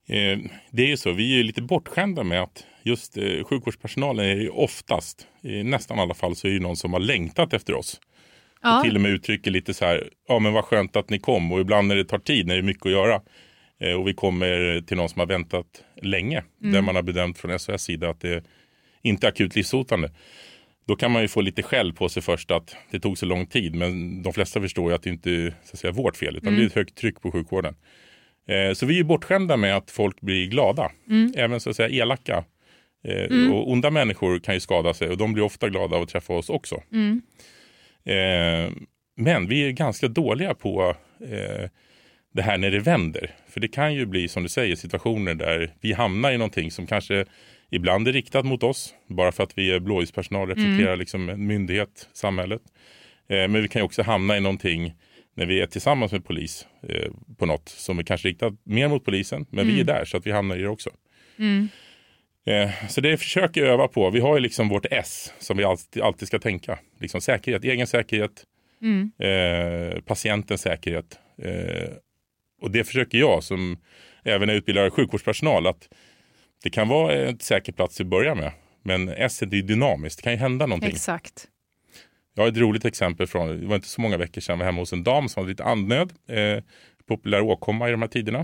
Eh, 0.08 0.38
det 0.70 0.82
är 0.82 0.86
ju 0.86 0.96
så, 0.96 1.12
vi 1.12 1.32
är 1.32 1.36
ju 1.36 1.42
lite 1.42 1.62
bortskämda 1.62 2.24
med 2.24 2.42
att 2.42 2.66
just 2.82 3.16
eh, 3.16 3.44
sjukvårdspersonalen 3.44 4.24
är 4.24 4.36
ju 4.36 4.48
oftast, 4.48 5.26
i 5.42 5.62
nästan 5.62 5.98
alla 5.98 6.14
fall, 6.14 6.36
så 6.36 6.48
är 6.48 6.52
det 6.52 6.60
någon 6.60 6.76
som 6.76 6.92
har 6.92 7.00
längtat 7.00 7.52
efter 7.52 7.74
oss. 7.74 8.00
Ja. 8.62 8.78
Och 8.78 8.84
till 8.84 8.94
och 8.94 9.00
med 9.00 9.10
uttrycker 9.10 9.50
lite 9.50 9.74
så 9.74 9.84
här, 9.84 10.10
ja 10.28 10.38
men 10.38 10.52
vad 10.52 10.64
skönt 10.64 10.96
att 10.96 11.10
ni 11.10 11.18
kom. 11.18 11.52
Och 11.52 11.60
ibland 11.60 11.88
när 11.88 11.96
det 11.96 12.04
tar 12.04 12.18
tid, 12.18 12.46
när 12.46 12.54
det 12.54 12.60
är 12.60 12.62
mycket 12.62 12.86
att 12.86 12.92
göra. 12.92 13.20
Eh, 13.80 13.92
och 13.92 14.08
vi 14.08 14.14
kommer 14.14 14.80
till 14.80 14.96
någon 14.96 15.08
som 15.08 15.20
har 15.20 15.26
väntat 15.26 15.84
länge. 16.02 16.42
Mm. 16.60 16.72
Där 16.72 16.82
man 16.82 16.94
har 16.96 17.02
bedömt 17.02 17.38
från 17.38 17.58
SOS 17.58 17.82
sida 17.82 18.10
att 18.10 18.20
det 18.20 18.44
inte 19.02 19.26
är 19.26 19.28
akut 19.28 19.56
livshotande. 19.56 20.10
Då 20.86 20.96
kan 20.96 21.10
man 21.10 21.22
ju 21.22 21.28
få 21.28 21.40
lite 21.40 21.62
skäll 21.62 21.92
på 21.92 22.08
sig 22.08 22.22
först 22.22 22.50
att 22.50 22.76
det 22.90 23.00
tog 23.00 23.18
så 23.18 23.26
lång 23.26 23.46
tid. 23.46 23.74
Men 23.74 24.22
de 24.22 24.32
flesta 24.32 24.60
förstår 24.60 24.90
ju 24.90 24.94
att 24.94 25.02
det 25.02 25.10
inte 25.10 25.30
är 25.30 25.50
så 25.64 25.72
att 25.72 25.78
säga, 25.78 25.92
vårt 25.92 26.16
fel. 26.16 26.36
Utan 26.36 26.48
Mm. 26.48 26.58
det 26.58 26.64
är 26.64 26.66
ett 26.66 26.74
högt 26.74 26.94
tryck 26.98 27.20
på 27.22 27.32
sjukvården. 27.32 27.74
Eh, 28.48 28.72
så 28.74 28.86
vi 28.86 28.98
är 28.98 29.04
bortskämda 29.04 29.56
med 29.56 29.76
att 29.76 29.90
folk 29.90 30.20
blir 30.20 30.46
glada. 30.46 30.90
Mm. 31.10 31.32
Även 31.36 31.60
så 31.60 31.70
att 31.70 31.76
säga 31.76 31.88
elaka. 31.88 32.44
Eh, 33.04 33.24
Mm. 33.24 33.52
Och 33.52 33.70
onda 33.72 33.90
människor 33.90 34.38
kan 34.38 34.54
ju 34.54 34.60
skada 34.60 34.94
sig 34.94 35.08
och 35.08 35.16
de 35.16 35.32
blir 35.32 35.44
ofta 35.44 35.68
glada 35.68 35.96
av 35.96 36.02
att 36.02 36.08
träffa 36.08 36.32
oss 36.32 36.48
också. 36.50 36.82
Mm. 36.92 37.22
Eh, 38.04 38.72
men 39.16 39.48
vi 39.48 39.66
är 39.66 39.70
ganska 39.70 40.08
dåliga 40.08 40.54
på 40.54 40.94
eh, 41.30 41.70
det 42.34 42.42
här 42.42 42.58
när 42.58 42.70
det 42.70 42.78
vänder. 42.80 43.30
För 43.48 43.60
det 43.60 43.68
kan 43.68 43.94
ju 43.94 44.06
bli 44.06 44.28
som 44.28 44.42
du 44.42 44.48
säger 44.48 44.76
situationer 44.76 45.34
där 45.34 45.74
vi 45.80 45.92
hamnar 45.92 46.32
i 46.32 46.38
någonting 46.38 46.70
som 46.70 46.86
kanske 46.86 47.24
ibland 47.70 48.08
är 48.08 48.12
riktat 48.12 48.44
mot 48.46 48.62
oss. 48.62 48.94
Bara 49.08 49.32
för 49.32 49.42
att 49.42 49.58
vi 49.58 49.70
är 49.72 49.80
blåljuspersonal 49.80 50.48
representerar 50.48 50.86
Mm. 50.88 50.98
liksom 50.98 51.28
en 51.28 51.46
myndighet, 51.46 52.08
samhället. 52.12 52.62
Eh, 53.28 53.48
men 53.48 53.62
vi 53.62 53.68
kan 53.68 53.80
ju 53.80 53.84
också 53.84 54.02
hamna 54.02 54.36
i 54.36 54.40
någonting 54.40 54.94
när 55.36 55.46
vi 55.46 55.60
är 55.60 55.66
tillsammans 55.66 56.12
med 56.12 56.24
polis 56.24 56.66
eh, 56.88 57.10
på 57.38 57.46
något 57.46 57.68
som 57.68 57.98
är 57.98 58.02
kanske 58.02 58.28
riktat 58.28 58.54
mer 58.64 58.88
mot 58.88 59.04
polisen. 59.04 59.46
Men 59.50 59.66
vi 59.66 59.72
är 59.72 59.82
Mm. 59.82 59.86
där 59.86 60.04
så 60.04 60.16
att 60.16 60.26
vi 60.26 60.30
hamnar 60.32 60.56
i 60.56 60.62
det 60.62 60.68
också. 60.68 60.90
Mm. 61.38 61.68
Eh, 62.46 62.70
Så 62.88 63.00
det 63.00 63.16
försöker 63.16 63.60
jag 63.60 63.70
öva 63.70 63.88
på. 63.88 64.10
Vi 64.10 64.20
har 64.20 64.34
ju 64.36 64.40
liksom 64.40 64.68
vårt 64.68 64.86
S 64.90 65.32
som 65.38 65.56
vi 65.56 65.64
alltid, 65.64 66.02
alltid 66.02 66.28
ska 66.28 66.38
tänka. 66.38 66.78
Liksom 67.00 67.20
säkerhet, 67.20 67.64
egen 67.64 67.86
säkerhet, 67.86 68.44
Mm. 68.82 69.10
eh, 69.18 70.00
patientens 70.00 70.60
säkerhet. 70.60 71.18
Och 72.60 72.70
det 72.70 72.84
försöker 72.84 73.18
jag 73.18 73.44
som 73.44 73.78
även 74.24 74.48
är 74.50 74.54
utbildad 74.54 74.92
sjukvårdspersonal 74.92 75.66
att 75.66 75.88
det 76.62 76.70
kan 76.70 76.88
vara 76.88 77.14
en 77.14 77.38
säker 77.40 77.72
plats 77.72 78.00
att 78.00 78.06
börja 78.06 78.34
med. 78.34 78.52
Men 78.82 79.08
S 79.08 79.42
är 79.42 79.46
dynamiskt, 79.46 80.18
det 80.18 80.22
kan 80.22 80.32
ju 80.32 80.38
hända 80.38 80.66
någonting. 80.66 80.90
Exakt. 80.90 81.48
Jag 82.34 82.42
har 82.42 82.48
ett 82.48 82.56
roligt 82.56 82.84
exempel 82.84 83.26
från, 83.26 83.60
det 83.60 83.66
var 83.66 83.76
inte 83.76 83.88
så 83.88 84.00
många 84.00 84.16
veckor 84.16 84.40
sedan, 84.40 84.52
jag 84.52 84.58
var 84.58 84.64
hemma 84.64 84.80
hos 84.80 84.92
en 84.92 85.04
dam 85.04 85.28
som 85.28 85.40
hade 85.40 85.50
lite 85.50 85.64
andnöd. 85.64 86.12
Eh, 86.28 86.62
populär 87.06 87.40
åkomma 87.40 87.88
i 87.88 87.90
de 87.90 88.02
här 88.02 88.08
tiderna. 88.08 88.38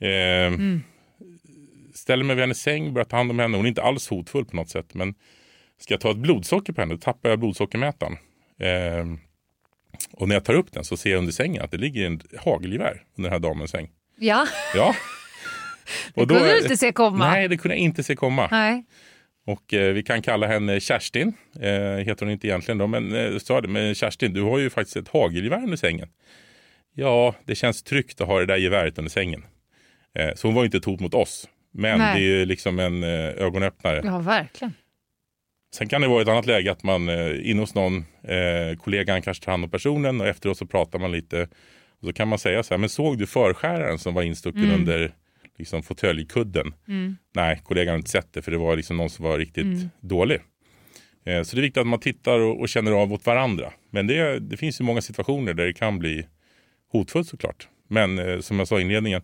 Eh, 0.00 0.46
Mm. 0.46 0.82
Ställer 1.94 2.24
mig 2.24 2.36
vid 2.36 2.42
hennes 2.42 2.60
säng, 2.62 2.92
börjar 2.94 3.04
ta 3.04 3.16
hand 3.16 3.30
om 3.30 3.38
henne. 3.38 3.56
Hon 3.56 3.66
är 3.66 3.68
inte 3.68 3.82
alls 3.82 4.08
hotfull 4.08 4.44
på 4.44 4.56
något 4.56 4.68
sätt. 4.68 4.94
Men 4.94 5.14
ska 5.78 5.94
jag 5.94 6.00
ta 6.00 6.10
ett 6.10 6.16
blodsocker 6.16 6.72
på 6.72 6.80
henne, 6.80 6.94
då 6.94 6.98
tappar 6.98 7.28
jag 7.30 7.38
blodsockermätaren. 7.38 8.12
Eh, 8.60 9.06
och 10.12 10.28
när 10.28 10.36
jag 10.36 10.44
tar 10.44 10.54
upp 10.54 10.72
den 10.72 10.84
så 10.84 10.96
ser 10.96 11.10
jag 11.10 11.18
under 11.18 11.32
sängen 11.32 11.62
att 11.62 11.70
det 11.70 11.76
ligger 11.76 12.06
en 12.06 12.20
hagelgevär 12.38 13.02
under 13.16 13.30
den 13.30 13.32
här 13.32 13.48
damens 13.48 13.70
säng. 13.70 13.88
Ja, 14.18 14.46
Ja. 14.74 14.94
det 16.14 16.26
kunde 16.26 16.52
du 16.52 16.58
inte 16.58 16.76
se 16.76 16.92
komma. 16.92 17.30
Nej, 17.30 17.48
det 17.48 17.56
kunde 17.56 17.74
jag 17.74 17.80
inte 17.80 18.02
se 18.02 18.16
komma. 18.16 18.48
Nej. 18.50 18.84
Och 19.46 19.74
eh, 19.74 19.92
vi 19.92 20.02
kan 20.02 20.22
kalla 20.22 20.46
henne 20.46 20.80
Kerstin, 20.80 21.32
eh, 21.60 21.70
heter 22.04 22.26
hon 22.26 22.30
inte 22.30 22.46
egentligen 22.46 22.78
då, 22.78 22.86
men 22.86 23.14
eh, 23.14 23.38
sa 23.38 23.60
det, 23.60 23.68
men 23.68 23.94
Kerstin 23.94 24.32
du 24.32 24.42
har 24.42 24.58
ju 24.58 24.70
faktiskt 24.70 24.96
ett 24.96 25.08
hagelgevär 25.08 25.62
under 25.62 25.76
sängen. 25.76 26.08
Ja, 26.94 27.34
det 27.44 27.54
känns 27.54 27.82
tryggt 27.82 28.20
att 28.20 28.26
ha 28.26 28.38
det 28.38 28.46
där 28.46 28.56
geväret 28.56 28.98
under 28.98 29.10
sängen. 29.10 29.44
Eh, 30.18 30.34
så 30.34 30.48
hon 30.48 30.54
var 30.54 30.62
ju 30.62 30.66
inte 30.66 30.76
ett 30.76 30.84
hot 30.84 31.00
mot 31.00 31.14
oss, 31.14 31.48
men 31.72 31.98
Nej. 31.98 32.20
det 32.20 32.26
är 32.26 32.38
ju 32.38 32.44
liksom 32.44 32.78
en 32.78 33.02
eh, 33.02 33.10
ögonöppnare. 33.44 34.02
Ja, 34.04 34.18
verkligen. 34.18 34.74
Sen 35.78 35.88
kan 35.88 36.00
det 36.00 36.08
vara 36.08 36.22
ett 36.22 36.28
annat 36.28 36.46
läge 36.46 36.72
att 36.72 36.82
man 36.82 37.08
eh, 37.08 37.50
inne 37.50 37.60
hos 37.60 37.74
någon, 37.74 37.96
eh, 38.22 38.76
kollegan 38.78 39.22
kanske 39.22 39.44
tar 39.44 39.52
hand 39.52 39.64
om 39.64 39.70
personen 39.70 40.20
och 40.20 40.26
efteråt 40.26 40.58
så 40.58 40.66
pratar 40.66 40.98
man 40.98 41.12
lite. 41.12 41.42
Och 42.00 42.06
så 42.06 42.12
kan 42.12 42.28
man 42.28 42.38
säga 42.38 42.62
så 42.62 42.74
här, 42.74 42.78
men 42.78 42.88
såg 42.88 43.18
du 43.18 43.26
förskäraren 43.26 43.98
som 43.98 44.14
var 44.14 44.22
instucken 44.22 44.62
Mm. 44.64 44.74
under 44.74 45.14
liksom, 45.58 45.82
fåtöljkudden? 45.82 46.74
Mm. 46.88 47.16
Nej, 47.34 47.60
kollegan 47.64 47.92
har 47.92 47.96
inte 47.98 48.10
sett 48.10 48.32
det 48.32 48.42
för 48.42 48.50
det 48.52 48.58
var 48.58 48.76
liksom 48.76 48.96
någon 48.96 49.10
som 49.10 49.24
var 49.24 49.38
riktigt 49.38 49.64
Mm. 49.64 49.88
dålig. 50.00 50.38
Eh, 51.26 51.42
så 51.42 51.56
det 51.56 51.60
är 51.60 51.62
viktigt 51.62 51.80
att 51.80 51.86
man 51.86 52.00
tittar 52.00 52.40
och, 52.40 52.60
och 52.60 52.68
känner 52.68 52.92
av 52.92 53.12
åt 53.12 53.26
varandra. 53.26 53.72
Men 53.90 54.06
det, 54.06 54.38
det 54.38 54.56
finns 54.56 54.80
ju 54.80 54.84
många 54.84 55.00
situationer 55.00 55.54
där 55.54 55.66
det 55.66 55.72
kan 55.72 55.98
bli 55.98 56.26
hotfullt 56.92 57.28
såklart. 57.28 57.68
Men 57.88 58.18
eh, 58.18 58.40
som 58.40 58.58
jag 58.58 58.68
sa 58.68 58.78
i 58.78 58.82
inledningen, 58.82 59.22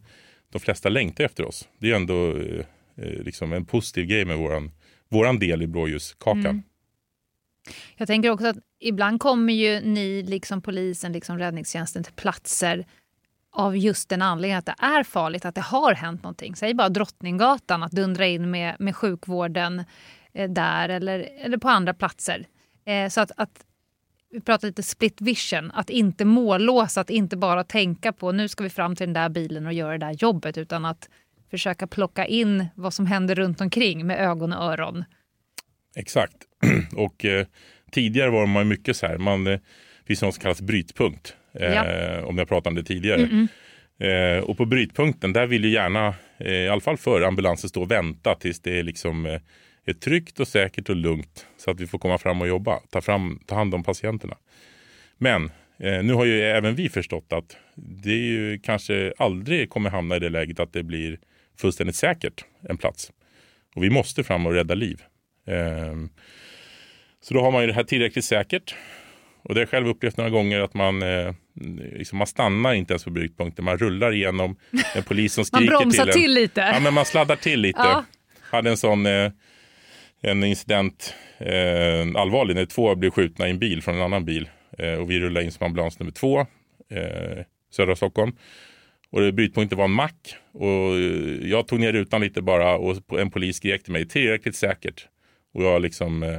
de 0.53 0.59
flesta 0.61 0.89
längtar 0.89 1.25
efter 1.25 1.45
oss. 1.45 1.69
Det 1.79 1.91
är 1.91 1.95
ändå 1.97 2.37
eh, 2.37 2.65
eh, 2.97 3.23
liksom 3.25 3.53
en 3.53 3.65
positiv 3.65 4.07
grej 4.07 4.25
med 4.25 4.37
våran, 4.39 4.71
vår 5.13 5.39
del 5.39 5.63
i 5.63 5.67
blåljuskakan. 5.67 6.47
Mm. 6.47 6.63
Jag 7.97 8.09
tänker 8.09 8.31
också 8.31 8.47
att 8.47 8.57
ibland 8.81 9.21
kommer 9.21 9.53
ju 9.53 9.81
ni, 9.81 10.23
liksom 10.23 10.63
polisen, 10.63 11.13
liksom 11.13 11.39
räddningstjänsten 11.39 12.05
till 12.05 12.13
platser 12.13 12.87
av 13.53 13.77
just 13.77 14.09
den 14.09 14.23
anledningen 14.23 14.59
att 14.59 14.67
det 14.67 14.75
är 14.79 15.03
farligt, 15.03 15.45
att 15.45 15.55
det 15.55 15.61
har 15.61 15.95
hänt 15.95 16.23
någonting. 16.23 16.57
Säg 16.57 16.75
bara 16.75 16.89
Drottninggatan, 16.89 17.83
att 17.83 17.93
dundra 17.93 18.27
in 18.27 18.51
med, 18.51 18.77
med 18.79 18.97
sjukvården 18.97 19.85
eh, 20.33 20.51
där 20.51 20.89
eller, 20.89 21.19
eller 21.19 21.59
på 21.59 21.69
andra 21.69 21.95
platser. 21.95 22.47
Eh, 22.85 23.09
så 23.09 23.21
att, 23.21 23.33
att 23.37 23.65
vi 24.31 24.41
pratar 24.41 24.69
lite 24.69 24.83
split 24.83 25.21
vision, 25.21 25.71
att 25.71 25.91
inte 25.91 26.25
mållåsa, 26.25 27.01
att 27.01 27.11
inte 27.11 27.37
bara 27.37 27.65
tänka 27.65 28.13
på 28.13 28.33
nu 28.33 28.49
ska 28.49 28.65
vi 28.65 28.71
fram 28.71 28.97
till 28.97 29.07
den 29.07 29.15
där 29.15 29.29
bilen 29.29 29.67
och 29.67 29.73
göra 29.73 29.99
det 29.99 30.07
där 30.07 30.13
jobbet 30.13 30.59
utan 30.59 30.85
att 30.85 31.09
försöka 31.53 31.87
plocka 31.87 32.27
in 32.27 32.67
vad 32.75 32.95
som 32.95 33.07
händer 33.07 33.35
runt 33.35 33.61
omkring 33.61 34.07
med 34.07 34.21
ögon 34.21 34.53
och 34.53 34.65
öron. 34.73 35.05
Exakt. 35.97 36.37
och 36.97 37.25
eh, 37.25 37.47
tidigare 37.91 38.31
var 38.31 38.47
man 38.47 38.69
mycket 38.69 38.97
så 38.97 39.07
här, 39.07 39.19
man, 39.19 39.47
eh, 39.47 39.53
det 39.53 40.07
finns 40.07 40.23
något 40.23 40.35
som 40.35 40.43
kallas 40.43 40.61
brytpunkt. 40.61 41.37
Eh, 41.55 41.73
Ja. 41.73 42.25
Om 42.25 42.39
jag 42.39 42.49
pratade 42.49 42.69
om 42.69 42.75
det 42.75 42.85
tidigare. 42.85 43.21
Mm-mm. 43.27 43.49
Eh, 43.99 44.45
och 44.45 44.57
på 44.57 44.65
brytpunkten, 44.65 45.33
där 45.33 45.47
vill 45.47 45.65
ju 45.65 45.71
gärna, 45.71 46.15
eh, 46.39 46.53
i 46.53 46.69
alla 46.69 46.81
fall 46.81 46.97
för 46.97 47.23
ambulansen 47.23 47.71
stå 47.71 47.83
och 47.83 47.91
vänta 47.91 48.35
tills 48.35 48.61
det 48.61 48.79
är 48.79 48.83
liksom 48.83 49.27
eh, 49.27 49.41
är 49.85 49.93
tryggt 49.93 50.41
och 50.41 50.49
säkert 50.49 50.89
och 50.89 50.97
lugnt 50.97 51.47
så 51.57 51.71
att 51.71 51.81
vi 51.81 51.87
får 51.87 51.99
komma 51.99 52.19
fram 52.19 52.41
och 52.41 52.49
jobba, 52.49 52.81
ta, 52.91 53.01
fram, 53.01 53.41
ta 53.47 53.55
hand 53.55 53.75
om 53.75 53.85
patienterna. 53.85 54.37
Men 55.19 55.51
eh, 55.79 56.03
nu 56.03 56.13
har 56.13 56.25
ju 56.25 56.43
även 56.43 56.75
vi 56.75 56.89
förstått 56.89 57.33
att 57.33 57.57
det 57.75 58.17
ju 58.17 58.59
kanske 58.59 59.13
aldrig 59.19 59.71
kommer 59.71 59.91
hamna 59.91 60.17
i 60.17 60.19
det 60.19 60.29
läget 60.29 60.61
att 60.61 60.73
det 60.73 60.83
blir 60.83 61.19
fullständigt 61.61 61.97
säkert 61.97 62.45
en 62.69 62.77
plats. 62.77 63.13
Och 63.75 63.85
vi 63.85 63.91
måste 63.91 64.25
fram 64.25 64.47
och 64.47 64.53
rädda 64.53 64.75
liv. 64.75 65.03
Ehm, 65.47 66.11
så 67.21 67.35
då 67.35 67.41
har 67.41 67.51
man 67.51 67.61
ju 67.61 67.67
det 67.67 67.75
här 67.75 67.85
tillräckligt 67.85 68.25
säkert. 68.25 68.75
Och 69.43 69.55
det 69.55 69.61
har 69.61 69.63
jag 69.63 69.69
själv 69.69 69.89
upplevt 69.89 70.17
några 70.17 70.31
gånger 70.31 70.61
att 70.61 70.75
man, 70.75 71.03
eh, 71.03 71.35
liksom, 71.93 72.19
man 72.19 72.27
stannar 72.27 72.75
inte 72.75 72.93
ens 72.93 73.05
på 73.05 73.11
brytpunkten. 73.11 73.65
Man 73.65 73.79
rullar 73.79 74.13
igenom 74.13 74.57
en 74.95 75.03
polis 75.03 75.35
som 75.35 75.41
Man 75.53 75.61
skriker 75.61 75.79
bromsar 75.79 76.05
till 76.05 76.13
till 76.13 76.33
lite. 76.33 76.61
Ja, 76.61 76.81
men 76.81 76.95
man 76.95 77.05
sladdar 77.05 77.37
till 77.37 77.61
lite. 77.61 77.79
Ja. 77.79 78.05
Hade 78.41 78.71
en 78.71 78.77
sån 78.77 79.07
eh, 79.07 79.33
en 80.23 80.45
incident, 80.45 81.15
eh, 81.39 82.21
allvarlig, 82.21 82.55
när 82.55 82.67
två 82.67 82.95
blev 82.95 83.11
skjutna 83.11 83.47
i 83.47 83.51
en 83.51 83.59
bil 83.59 83.83
från 83.83 83.95
en 83.95 84.03
annan 84.03 84.25
bil. 84.25 84.49
Eh, 84.79 84.95
och 84.95 85.11
vi 85.11 85.21
rullade 85.21 85.47
in 85.47 85.53
som 85.53 85.67
ambulans 85.67 85.99
nummer 85.99 86.13
två, 86.13 86.41
eh, 86.91 87.45
södra 87.71 87.97
Stockholm. 87.97 88.33
Och 89.13 89.21
det- 89.21 89.33
brytpunkten 89.33 89.79
var 89.79 89.85
en 89.85 89.91
mack. 89.91 90.37
Och 90.53 90.97
eh, 90.99 91.49
jag 91.49 91.69
tog 91.69 91.81
ner 91.81 91.93
rutan 91.93 92.21
lite 92.21 92.43
bara 92.43 92.77
och 92.77 93.21
en 93.21 93.31
polis 93.31 93.57
skrek 93.57 93.83
till 93.83 93.93
mig, 93.93 94.09
tillräckligt 94.09 94.57
säkert. 94.57 95.09
Och 95.55 95.63
jag 95.65 95.83
liksom 95.83 96.23
eh, 96.23 96.39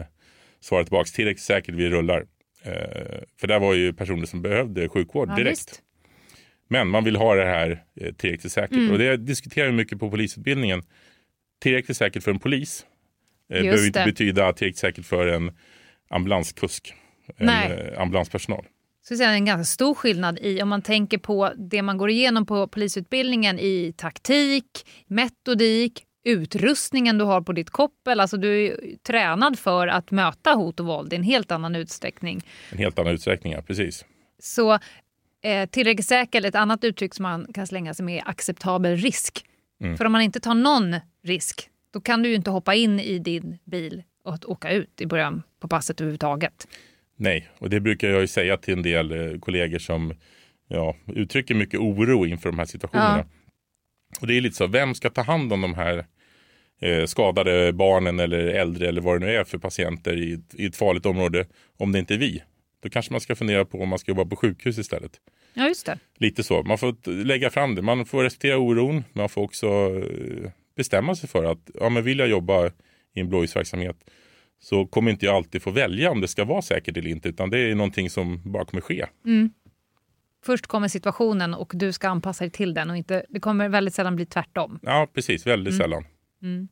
svarade 0.62 0.86
tillbaka, 0.86 1.06
tillräckligt 1.16 1.44
säkert, 1.44 1.76
vi 1.76 1.90
rullar. 1.90 2.26
Eh, 2.64 3.20
för 3.40 3.48
där 3.48 3.60
var 3.60 3.74
ju 3.74 3.94
personer 3.94 4.26
som 4.26 4.42
behövde 4.42 4.90
sjukvård 4.90 5.30
Ja, 5.30 5.36
direkt. 5.36 5.52
visst. 5.52 5.82
Men 6.68 6.88
man 6.88 7.04
vill 7.04 7.16
ha 7.16 7.36
det 7.36 7.46
här 7.46 7.84
eh, 8.02 8.14
tillräckligt 8.14 8.52
säkert. 8.54 8.78
Mm. 8.78 8.92
Och 8.92 8.98
det 8.98 9.18
diskuterar 9.18 9.66
vi 9.68 9.74
mycket 9.74 10.00
på 10.00 10.10
polisutbildningen. 10.10 10.84
Tillräckligt 11.62 11.98
säkert 11.98 12.24
för 12.24 12.32
en 12.32 12.40
polis 12.40 12.86
eh, 13.50 13.58
Just 13.58 13.66
behöver 13.66 13.88
inte 13.88 14.04
betyda 14.06 14.54
tillräckligt 14.54 14.78
säkert 14.80 15.06
för 15.06 15.28
en 15.28 15.52
ambulanskusk. 16.10 16.94
En 17.38 17.50
eh, 17.50 18.02
ambulanspersonal. 18.02 18.66
Så 19.08 19.16
det 19.16 19.24
är 19.24 19.34
en 19.34 19.46
ganska 19.46 19.74
stor 19.74 19.94
skillnad 19.94 20.40
i 20.42 20.62
om 20.62 20.70
man 20.70 20.82
tänker 20.82 21.18
på 21.18 21.52
det 21.58 21.82
man 21.82 21.98
går 21.98 22.10
igenom 22.10 22.46
på 22.46 22.68
polisutbildningen 22.68 23.60
i 23.60 23.94
taktik, 23.98 24.86
metodik, 25.08 26.06
utrustningen 26.24 27.18
du 27.18 27.26
har 27.26 27.42
på 27.42 27.54
ditt 27.54 27.70
koppel. 27.70 28.20
Alltså 28.20 28.38
du 28.38 28.66
är 28.66 28.78
tränad 29.04 29.60
för 29.60 29.88
att 29.88 30.12
möta 30.12 30.54
hot 30.54 30.80
och 30.80 30.86
våld 30.86 31.14
i 31.14 31.16
en 31.16 31.24
helt 31.24 31.52
annan 31.52 31.76
utsträckning. 31.76 32.42
En 32.72 32.78
helt 32.78 33.00
annan 33.00 33.14
utsträckning, 33.14 33.54
ja, 33.54 33.62
precis. 33.62 34.06
Så 34.40 34.80
eh, 35.44 35.70
tillräckligt 35.70 36.08
säker, 36.08 36.46
ett 36.46 36.56
annat 36.56 36.84
uttryck 36.84 37.14
som 37.14 37.24
man 37.24 37.54
kan 37.54 37.68
slänga 37.68 37.94
sig 37.94 38.06
med 38.06 38.18
är 38.18 38.30
acceptabel 38.30 38.98
risk. 38.98 39.46
Mm. 39.82 39.98
För 39.98 40.06
om 40.06 40.12
man 40.12 40.22
inte 40.22 40.40
tar 40.40 40.56
någon 40.56 40.96
risk, 41.24 41.70
då 41.94 42.02
kan 42.02 42.24
du 42.24 42.30
ju 42.30 42.36
inte 42.36 42.52
hoppa 42.52 42.74
in 42.76 43.00
i 43.00 43.20
din 43.20 43.58
bil 43.64 44.04
och 44.24 44.50
åka 44.52 44.72
ut 44.72 45.02
i 45.02 45.06
början 45.06 45.44
på 45.60 45.68
passet 45.68 46.02
överhuvudtaget. 46.02 46.68
Nej, 47.16 47.50
och 47.60 47.70
det 47.70 47.80
brukar 47.80 48.10
jag 48.10 48.22
ju 48.22 48.28
säga 48.28 48.58
till 48.58 48.74
en 48.74 48.82
del 48.84 49.12
eh, 49.12 49.40
kollegor 49.40 49.80
som 49.80 50.14
ja, 50.68 50.96
uttrycker 51.08 51.56
mycket 51.56 51.80
oro 51.80 52.26
inför 52.26 52.50
de 52.50 52.60
här 52.60 52.66
situationerna. 52.66 53.18
Ja. 53.18 53.26
Och 54.22 54.28
det 54.28 54.38
är 54.38 54.42
lite 54.42 54.56
så, 54.56 54.68
vem 54.68 54.96
ska 54.96 55.10
ta 55.10 55.22
hand 55.22 55.54
om 55.54 55.62
de 55.62 55.74
här 55.74 56.06
eh, 56.82 57.06
skadade 57.06 57.74
barnen 57.74 58.20
eller 58.20 58.40
äldre 58.40 58.88
eller 58.88 59.02
vad 59.02 59.22
det 59.22 59.26
nu 59.26 59.36
är 59.36 59.44
för 59.44 59.58
patienter 59.58 60.18
i, 60.18 60.34
ett- 60.34 60.56
i 60.56 60.66
ett 60.66 60.76
farligt 60.76 61.06
område 61.06 61.46
om 61.78 61.92
det 61.92 62.00
inte 62.00 62.14
är 62.14 62.18
vi? 62.18 62.44
Då 62.84 62.90
kanske 62.90 63.12
man 63.12 63.22
ska 63.22 63.36
fundera 63.36 63.66
på 63.66 63.82
om 63.82 63.90
man 63.90 64.00
ska 64.00 64.12
jobba 64.12 64.26
på 64.26 64.36
sjukhus 64.36 64.78
istället. 64.78 65.12
Ja, 65.54 65.68
just 65.68 65.86
det. 65.86 66.00
Lite 66.18 66.44
så. 66.44 66.64
Man 66.64 66.78
får 66.78 67.24
lägga 67.24 67.50
fram 67.50 67.76
det. 67.76 67.82
Man 67.82 68.06
får 68.06 68.24
respektera 68.24 68.58
oron. 68.58 69.04
Man 69.14 69.30
får 69.30 69.42
också 69.42 69.68
eh, 69.68 70.50
bestämma 70.76 71.16
sig 71.16 71.30
för 71.30 71.44
att 71.44 71.70
ja, 71.74 71.90
men 71.90 72.04
vill 72.04 72.20
jag 72.20 72.28
jobba 72.30 72.68
i 73.14 73.20
en 73.20 73.30
blåljusverksamhet 73.30 73.96
så 74.64 74.86
kommer 74.86 75.12
inte 75.12 75.26
jag 75.26 75.36
alltid 75.36 75.62
få 75.62 75.72
välja 75.72 76.12
om 76.12 76.22
det 76.22 76.28
ska 76.28 76.44
vara 76.46 76.62
säkert 76.62 76.98
eller 76.98 77.10
inte. 77.10 77.30
Utan 77.30 77.50
det 77.50 77.60
är 77.60 77.76
någonting 77.76 78.10
som 78.10 78.42
bara 78.52 78.66
kommer 78.66 78.82
ske. 78.82 79.06
Mm. 79.26 79.50
Först 80.46 80.68
kommer 80.68 80.88
situationen 80.88 81.54
och 81.54 81.72
du 81.76 81.92
ska 81.94 82.10
anpassa 82.10 82.44
dig 82.44 82.52
till 82.52 82.74
den. 82.74 82.90
och 82.90 82.98
inte, 82.98 83.26
Det 83.30 83.40
kommer 83.40 83.70
väldigt 83.70 83.94
sällan 83.94 84.16
bli 84.16 84.26
tvärtom. 84.26 84.80
Ja, 84.82 85.08
precis. 85.14 85.48
Väldigt 85.48 85.74
Mm. 85.74 85.84
sällan. 85.84 86.06
Mm. 86.44 86.68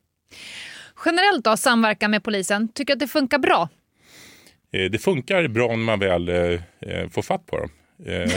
Generellt 1.06 1.46
då, 1.46 1.58
samverkan 1.58 2.12
med 2.12 2.24
polisen. 2.24 2.68
Tycker 2.74 2.94
att 2.94 3.00
det 3.00 3.08
funkar 3.08 3.40
bra? 3.40 3.70
Eh, 4.74 4.92
det 4.92 4.98
funkar 5.00 5.48
bra 5.48 5.68
när 5.68 5.76
man 5.76 6.00
väl 6.00 6.30
eh, 6.30 6.36
eh, 6.80 7.10
får 7.10 7.22
fatt 7.22 7.46
på 7.46 7.58
dem. 7.58 7.70
Eh, 8.00 8.06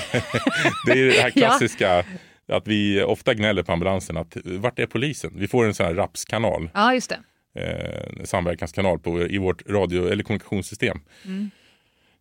det 0.86 0.92
är 0.92 1.05
det 1.07 1.12
här 1.20 1.32
Ja. 1.34 1.48
klassiska 1.48 2.05
att 2.48 2.68
vi 2.68 3.02
ofta 3.02 3.34
gnäller 3.34 3.62
på 3.62 3.72
ambulansen 3.72 4.16
att 4.16 4.36
vart 4.44 4.78
är 4.78 4.86
polisen? 4.86 5.32
Vi 5.36 5.48
får 5.48 5.64
en 5.64 5.74
sån 5.74 5.86
här 5.86 5.94
rapskanal, 5.94 6.70
Ja, 6.74 6.94
just 6.94 7.11
det. 7.11 7.18
Eh, 7.55 8.24
samverkanskanal 8.24 8.98
på, 8.98 9.26
i 9.26 9.38
vårt 9.38 9.68
radio 9.68 10.09
eller 10.09 10.22
kommunikationssystem. 10.22 10.98
Mm. 11.24 11.50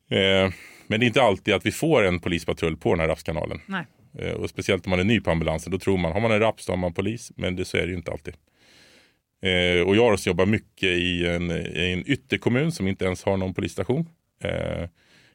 Eh, 0.10 0.54
men 0.88 1.00
det 1.00 1.06
är 1.06 1.08
inte 1.08 1.22
alltid 1.22 1.54
att 1.54 1.66
vi 1.66 1.72
får 1.72 2.04
en 2.04 2.20
polispatrull 2.20 2.78
på 2.78 2.90
den 2.90 3.00
här 3.00 3.08
rapskanalen. 3.08 3.60
Eh, 4.20 4.32
och 4.32 4.50
speciellt 4.50 4.86
om 4.86 4.90
man 4.90 5.00
är 5.00 5.04
ny 5.04 5.20
på 5.20 5.32
ambulansen, 5.32 5.72
då 5.72 5.80
tror 5.80 5.98
man, 5.98 6.12
har 6.12 6.20
man 6.20 6.32
en 6.32 6.40
raps 6.40 6.66
då 6.66 6.72
har 6.72 6.78
man 6.78 6.94
polis, 6.94 7.32
men 7.36 7.56
det, 7.56 7.66
så 7.66 7.78
är 7.78 7.82
det 7.82 7.90
ju 7.90 7.96
inte 7.96 8.12
alltid. 8.12 8.34
Eh, 9.42 9.88
och 9.88 9.96
jag 9.96 10.20
jobbar 10.26 10.46
mycket 10.46 10.90
i 10.90 11.28
en, 11.28 11.52
i 11.52 11.92
en 11.94 12.12
ytterkommun 12.12 12.72
som 12.72 12.88
inte 12.88 13.06
ens 13.06 13.24
har 13.24 13.38
någon 13.38 13.54
polisstation. 13.54 14.10
Eh, 14.44 14.90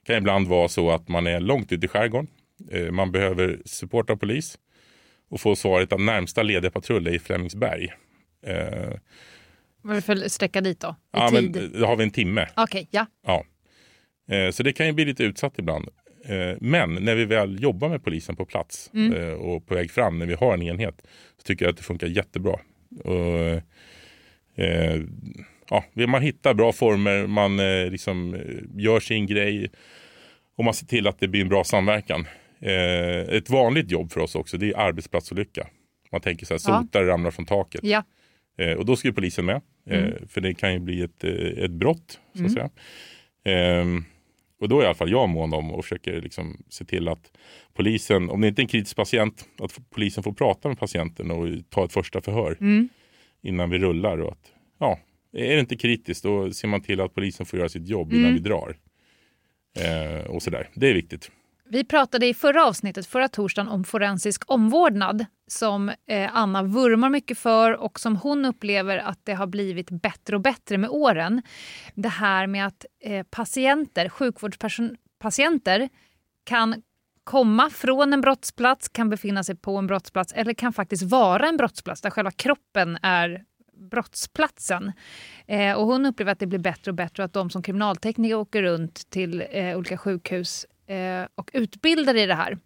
kan 0.07 0.17
ibland 0.17 0.49
vara 0.49 0.69
så 0.69 0.91
att 0.91 1.09
man 1.09 1.27
är 1.27 1.41
långt 1.41 1.73
ute 1.73 1.87
i 1.87 1.89
skärgården. 1.89 2.29
Eh, 2.71 2.91
man 2.91 3.13
behöver 3.13 3.59
support 3.65 4.11
av 4.11 4.17
polis 4.17 4.59
och 5.31 5.41
få 5.41 5.57
svaret 5.57 5.93
att 5.93 6.01
närmsta 6.01 6.43
lediga 6.43 6.71
patrull 6.71 7.07
är 7.07 7.15
i 7.15 7.19
Flemingsberg. 7.19 7.93
Vad 9.83 9.93
är 9.93 9.95
det 9.97 10.03
för 10.03 10.29
sträcka 10.29 10.61
dit 10.61 10.81
då? 10.81 10.89
I 10.89 10.95
ja, 11.13 11.31
men 11.33 11.71
då 11.81 11.87
har 11.87 11.97
vi 11.97 12.05
en 12.05 12.11
timme. 12.11 12.47
Okej, 12.57 12.89
ja. 12.91 13.07
Ja. 13.27 13.45
Eh, 14.37 14.51
Så 14.51 14.63
det 14.63 14.73
kan 14.73 14.87
ju 14.87 14.93
bli 14.93 15.05
lite 15.05 15.23
utsatt 15.25 15.59
ibland. 15.59 15.89
Eh, 16.25 16.57
Men 16.61 16.95
när 16.95 17.15
vi 17.15 17.25
väl 17.25 17.63
jobbar 17.63 17.89
med 17.89 18.05
polisen 18.05 18.37
på 18.37 18.45
plats 18.47 18.91
Mm. 18.95 19.13
eh, 19.13 19.33
och 19.33 19.67
på 19.67 19.75
väg 19.75 19.91
fram, 19.91 20.19
när 20.19 20.27
vi 20.27 20.35
har 20.35 20.55
en 20.55 20.63
enhet, 20.63 21.03
så 21.37 21.43
tycker 21.43 21.65
jag 21.65 21.71
att 21.71 21.77
det 21.77 21.83
funkar 21.83 22.07
jättebra. 22.07 22.53
Och, 23.05 23.63
ja, 25.71 25.85
man 26.09 26.23
hittar 26.23 26.55
bra 26.55 26.73
former, 26.73 27.27
man 27.27 27.57
liksom 27.91 28.37
gör 28.77 29.01
sin 29.01 29.27
grej 29.27 29.71
och 30.57 30.65
man 30.65 30.75
ser 30.75 30.87
till 30.87 31.07
att 31.07 31.21
det 31.21 31.29
blir 31.29 31.41
en 31.43 31.49
bra 31.49 31.65
samverkan. 31.65 32.27
Ett 33.29 33.51
vanligt 33.51 33.91
jobb 33.91 34.13
för 34.13 34.21
oss 34.21 34.35
också, 34.35 34.57
det 34.59 34.71
är 34.71 34.79
arbetsplatsolycka. 34.79 35.69
Man 36.13 36.21
tänker 36.21 36.47
så 36.47 36.55
här, 36.55 36.61
Ja. 36.67 36.81
sotare 36.83 37.07
ramlar 37.07 37.31
från 37.31 37.47
taket. 37.47 37.81
ja. 37.85 38.03
Eh, 38.59 38.73
och 38.73 38.85
då 38.87 38.97
ska 38.97 39.09
ju 39.09 39.15
polisen 39.15 39.45
med. 39.45 39.61
Eh, 39.91 39.99
Mm. 39.99 40.29
För 40.29 40.41
det 40.41 40.55
kan 40.55 40.73
ju 40.73 40.79
bli 40.79 41.03
ett, 41.03 41.25
eh, 41.25 41.31
ett 41.65 41.71
brott. 41.71 42.21
Så 42.33 42.45
att 42.45 42.51
Mm. 42.51 42.51
säga. 42.51 42.71
Ehm, 43.45 44.05
och 44.61 44.69
då 44.69 44.79
är 44.79 44.83
i 44.83 44.87
alla 44.87 44.95
fall 44.95 45.11
jag 45.11 45.29
mån 45.29 45.53
om 45.55 45.71
och 45.75 45.85
försöker 45.85 46.21
liksom 46.23 46.63
se 46.69 46.85
till 46.85 47.09
att 47.09 47.33
polisen, 47.75 48.31
om 48.31 48.41
det 48.41 48.49
inte 48.49 48.61
är 48.61 48.65
en 48.65 48.69
kritisk 48.69 48.97
patient, 48.97 49.45
att 49.59 49.79
polisen 49.91 50.23
får 50.23 50.33
prata 50.33 50.69
med 50.69 50.79
patienten 50.79 51.31
och 51.31 51.47
ta 51.71 51.85
ett 51.85 51.93
första 51.93 52.21
förhör 52.21 52.57
Mm. 52.61 52.89
innan 53.43 53.71
vi 53.71 53.79
rullar. 53.79 54.19
Och 54.19 54.33
att, 54.33 54.53
ja, 54.79 54.99
är 55.33 55.55
det 55.55 55.61
inte 55.61 55.77
kritiskt 55.77 56.23
då 56.23 56.51
ser 56.53 56.69
man 56.69 56.81
till 56.83 57.01
att 57.01 57.15
polisen 57.15 57.47
får 57.47 57.59
göra 57.59 57.69
sitt 57.69 57.89
jobb 57.89 58.13
innan 58.13 58.25
Mm. 58.25 58.35
vi 58.35 58.41
drar. 58.49 58.77
Eh, 59.79 60.27
och 60.27 60.43
sådär. 60.43 60.69
Det 60.75 60.89
är 60.91 60.95
viktigt. 60.95 61.31
Vi 61.71 61.85
pratade 61.85 62.27
i 62.27 62.35
förra 62.35 62.67
avsnittet, 62.67 63.07
förra 63.07 63.29
torsdagen, 63.29 63.69
om 63.69 63.85
forensisk 63.85 64.43
omvårdnad 64.47 65.27
som 65.47 65.89
eh, 65.89 66.31
Anna 66.37 66.63
vurmar 66.63 67.11
mycket 67.11 67.39
för 67.39 67.73
och 67.73 68.01
som 68.01 68.17
hon 68.17 68.45
upplever 68.45 68.99
att 68.99 69.21
det 69.25 69.35
har 69.35 69.47
blivit 69.47 69.91
bättre 69.91 70.37
och 70.37 70.43
bättre 70.43 70.79
med 70.79 70.91
åren. 70.91 71.43
Det 71.95 72.09
här 72.09 72.47
med 72.47 72.67
att 72.67 72.87
eh, 73.01 73.27
patienter, 73.31 74.09
sjukvårdspatienter 74.09 75.89
kan 76.45 76.83
komma 77.25 77.71
från 77.71 78.13
en 78.13 78.21
brottsplats, 78.21 78.89
kan 78.89 79.11
befinna 79.11 79.45
sig 79.45 79.57
på 79.57 79.77
en 79.77 79.87
brottsplats 79.87 80.33
eller 80.33 80.55
kan 80.55 80.73
faktiskt 80.73 81.03
vara 81.03 81.49
en 81.49 81.57
brottsplats 81.57 82.01
där 82.01 82.11
själva 82.11 82.31
kroppen 82.31 82.99
är 83.03 83.45
brottsplatsen. 83.91 84.93
Eh, 85.47 85.73
och 85.73 85.87
hon 85.87 86.07
upplever 86.07 86.33
att 86.33 86.39
det 86.39 86.47
blir 86.47 86.59
bättre 86.59 86.91
och 86.91 86.95
bättre 86.95 87.23
och 87.23 87.25
att 87.25 87.33
de 87.33 87.51
som 87.51 87.63
kriminaltekniker 87.63 88.35
åker 88.35 88.63
runt 88.63 89.11
till 89.11 89.45
eh, 89.51 89.79
olika 89.79 89.99
sjukhus 89.99 90.67
eh, 90.89 91.29
och 91.35 91.51
utbildar 91.53 92.15
i 92.15 92.27
det 92.27 92.35
här. 92.35 92.59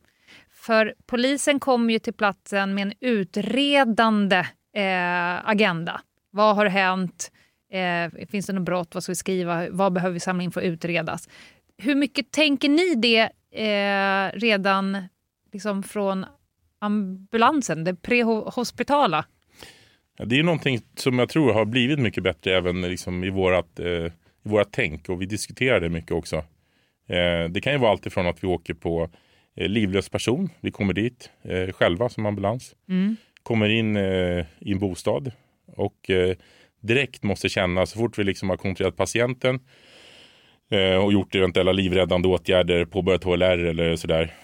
För 0.51 0.95
polisen 1.07 1.61
kom 1.61 1.91
ju 1.91 1.99
till 1.99 2.12
platsen 2.12 2.75
med 2.75 2.83
en 2.83 2.93
utredande 3.01 4.47
eh, 4.75 5.49
agenda. 5.49 6.01
Vad 6.31 6.57
har 6.57 6.66
hänt? 6.66 7.33
Eh, 7.73 8.27
finns 8.27 8.47
det 8.47 8.53
något 8.53 8.64
brott? 8.64 8.95
Vad 8.95 9.03
ska 9.03 9.11
vi 9.12 9.16
skriva? 9.16 9.70
Vad 9.70 9.93
behöver 9.93 10.14
vi 10.14 10.20
samla 10.20 10.43
in 10.43 10.53
för 10.53 10.61
att 10.61 10.66
utredas? 10.66 11.29
Hur 11.79 11.95
mycket 11.95 12.31
tänker 12.31 12.68
ni 12.68 12.95
det 12.95 13.31
eh, 13.62 14.39
redan 14.39 15.09
liksom 15.53 15.83
från 15.83 16.27
ambulansen, 16.79 17.85
det 17.85 17.95
prehospitala? 17.95 19.25
Ja, 20.18 20.25
det 20.25 20.39
är 20.39 20.43
någonting 20.43 20.81
som 20.97 21.18
jag 21.18 21.29
tror 21.29 21.53
har 21.53 21.64
blivit 21.64 21.99
mycket 21.99 22.23
bättre 22.23 22.57
även 22.57 22.81
liksom 22.81 23.25
i, 23.25 23.31
vårat, 23.31 23.79
eh, 23.79 23.87
i 23.87 24.12
vårat 24.43 24.68
tänk 24.70 25.09
och 25.09 25.23
vi 25.23 25.27
diskuterar 25.27 25.81
det 25.81 25.89
mycket 25.89 26.12
också. 26.12 26.45
Eh, 27.13 27.49
det 27.51 27.61
kan 27.61 27.73
ju 27.73 27.79
vara 27.79 27.91
alltifrån 27.91 28.27
att 28.27 28.45
vi 28.45 28.49
åker 28.49 28.75
på 28.75 29.11
eh, 29.57 29.69
livlös 29.69 30.09
person, 30.09 30.49
vi 30.61 30.71
kommer 30.71 30.93
dit 30.95 31.31
eh, 31.43 31.73
själva 31.73 32.09
som 32.09 32.27
ambulans, 32.27 32.75
Mm. 32.89 33.17
kommer 33.43 33.69
in 33.69 33.97
i 33.97 34.73
en 34.73 34.79
bostad 34.79 35.33
och 35.67 36.11
direkt 36.81 37.23
måste 37.23 37.49
känna 37.49 37.87
så 37.87 37.99
fort 37.99 38.19
vi 38.19 38.25
liksom 38.25 38.51
har 38.51 38.57
kontrollerat 38.57 38.97
patienten 38.97 39.61
och 41.05 41.13
gjort 41.13 41.35
eventuella 41.35 41.73
livräddande 41.73 42.29
åtgärder, 42.29 42.85
påbörjat 42.85 43.25
HLR 43.25 43.59
eller 43.65 43.97
sådär. 43.97 44.35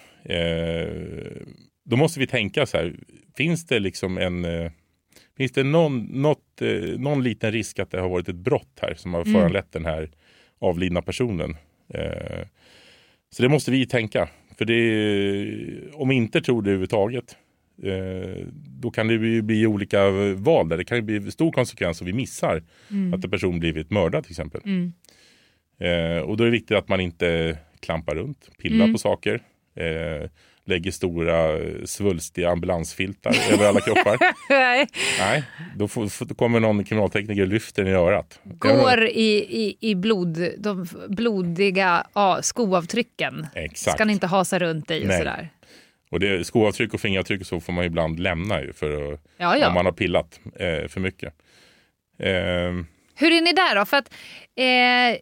Då 1.85 1.95
måste 1.95 2.19
vi 2.19 2.27
tänka 2.27 2.65
så 2.65 2.77
här, 2.77 2.95
finns 3.37 3.65
det 3.67 3.79
liksom 3.79 4.17
en 4.17 4.45
Finns 5.37 5.51
det 5.51 5.63
någon, 5.63 5.99
något, 6.03 6.61
någon 6.97 7.23
liten 7.23 7.51
risk 7.51 7.79
att 7.79 7.91
det 7.91 7.99
har 7.99 8.09
varit 8.09 8.29
ett 8.29 8.35
brott 8.35 8.79
här 8.81 8.93
som 8.93 9.13
har 9.13 9.21
Mm. 9.21 9.33
föranlett 9.33 9.71
den 9.71 9.85
här 9.85 10.09
avlidna 10.59 11.01
personen? 11.01 11.57
Eh, 11.93 12.45
så 13.29 13.43
det 13.43 13.49
måste 13.49 13.71
vi 13.71 13.85
tänka. 13.87 14.29
För 14.57 14.65
det, 14.65 14.73
är- 14.73 16.01
om 16.01 16.09
vi 16.09 16.15
inte 16.15 16.41
tror 16.41 16.61
det 16.61 16.69
överhuvudtaget 16.69 17.37
eh, 17.83 18.45
då 18.81 18.91
kan 18.91 19.07
det 19.07 19.13
ju 19.13 19.41
bli 19.41 19.67
olika 19.67 20.09
val 20.35 20.69
där. 20.69 20.77
Det 20.77 20.83
kan 20.85 20.97
ju 20.97 21.01
bli 21.01 21.31
stor 21.31 21.51
konsekvens 21.51 22.01
om 22.01 22.07
vi 22.07 22.13
missar 22.13 22.63
Mm. 22.91 23.13
att 23.13 23.23
en 23.23 23.31
person 23.31 23.59
blivit 23.59 23.91
mördad 23.91 24.23
till 24.23 24.31
exempel. 24.31 24.61
Mm. 24.65 24.93
Eh, 25.79 26.21
och 26.21 26.37
då 26.37 26.43
är 26.43 26.45
det 26.45 26.51
viktigt 26.51 26.77
att 26.77 26.87
man 26.89 26.99
inte 26.99 27.57
klampar 27.79 28.15
runt, 28.15 28.49
pillar 28.57 28.75
Mm. 28.85 28.93
på 28.93 28.97
saker. 28.99 29.41
Eh, 29.75 30.29
lägger 30.69 30.91
stora 30.91 31.57
eh, 31.57 31.83
svulstiga 31.85 32.49
ambulansfiltar 32.49 33.35
över 33.53 33.67
alla 33.69 33.81
kroppar. 33.81 34.17
Nej. 34.49 34.87
Nej, 35.19 35.43
då, 35.75 35.87
får, 35.87 36.07
får- 36.07 36.25
då 36.25 36.35
kommer 36.35 36.59
någon 36.59 36.83
kriminaltekniker 36.83 37.41
och 37.41 37.47
lyfter 37.47 37.83
den 37.83 37.93
i 37.93 37.95
örat. 37.95 38.39
Går 38.43 39.05
i, 39.05 39.37
i, 39.65 39.77
i 39.79 39.95
blod, 39.95 40.49
de 40.57 40.87
blodiga 41.09 42.07
ja, 42.13 42.39
skoavtrycken. 42.41 43.47
Exakt. 43.55 43.95
Ska 43.97 44.05
ni 44.05 44.13
inte 44.13 44.27
hasa 44.27 44.59
runt 44.59 44.91
i 44.91 45.03
och 45.03 45.07
Nej. 45.07 45.17
sådär. 45.17 45.49
Och 46.11 46.19
det, 46.19 46.47
skoavtryck 46.47 46.93
och 46.93 47.01
fingeravtryck 47.01 47.41
och 47.41 47.47
så 47.47 47.59
får 47.59 47.73
man 47.73 47.85
ibland 47.85 48.19
lämna 48.19 48.61
ju 48.61 48.73
för 48.73 49.13
att, 49.13 49.19
Ja, 49.37 49.57
ja. 49.57 49.67
om 49.67 49.73
man 49.73 49.85
har 49.85 49.91
pillat 49.93 50.39
eh, 50.55 50.87
för 50.87 50.99
mycket. 50.99 51.33
Eh, 52.19 52.29
Hur 53.15 53.31
är 53.31 53.41
ni 53.41 53.53
där 53.53 53.75
då? 53.75 53.85
För 53.85 53.97
att 53.97 54.13
eh, 54.55 55.19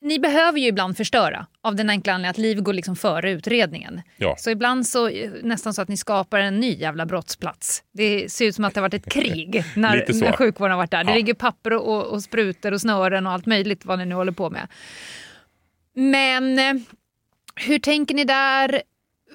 ni 0.00 0.18
behöver 0.18 0.58
ju 0.58 0.66
ibland 0.66 0.96
förstöra 0.96 1.46
av 1.62 1.74
den 1.76 1.90
enkla 1.90 2.12
anledningen 2.12 2.30
att 2.30 2.38
liv 2.38 2.60
går 2.62 2.72
liksom 2.72 2.96
före 2.96 3.30
utredningen. 3.30 4.00
Ja. 4.16 4.34
Så 4.38 4.50
ibland 4.50 4.86
så 4.86 5.10
nästan 5.42 5.74
så 5.74 5.82
att 5.82 5.88
ni 5.88 5.96
skapar 5.96 6.38
en 6.40 6.60
ny 6.60 6.74
jävla 6.74 7.06
brottsplats. 7.06 7.82
Det 7.92 8.32
ser 8.32 8.44
ut 8.46 8.54
som 8.54 8.64
att 8.64 8.74
det 8.74 8.80
har 8.80 8.88
varit 8.88 9.06
ett 9.06 9.12
krig 9.12 9.64
när, 9.76 10.20
när 10.20 10.32
sjukvården 10.32 10.70
har 10.70 10.78
varit 10.78 10.90
där. 10.90 11.04
Det 11.04 11.10
Ja. 11.10 11.16
ligger 11.16 11.34
papper 11.34 11.72
och, 11.72 12.06
och 12.06 12.22
sprutor 12.22 12.72
och 12.72 12.80
snören 12.80 13.26
och 13.26 13.32
allt 13.32 13.46
möjligt 13.46 13.84
vad 13.84 13.98
ni 13.98 14.04
nu 14.06 14.14
håller 14.14 14.32
på 14.32 14.50
med. 14.50 14.68
Men 15.94 16.58
eh, 16.58 16.74
hur 17.56 17.78
tänker 17.78 18.14
ni 18.14 18.24
där? 18.24 18.82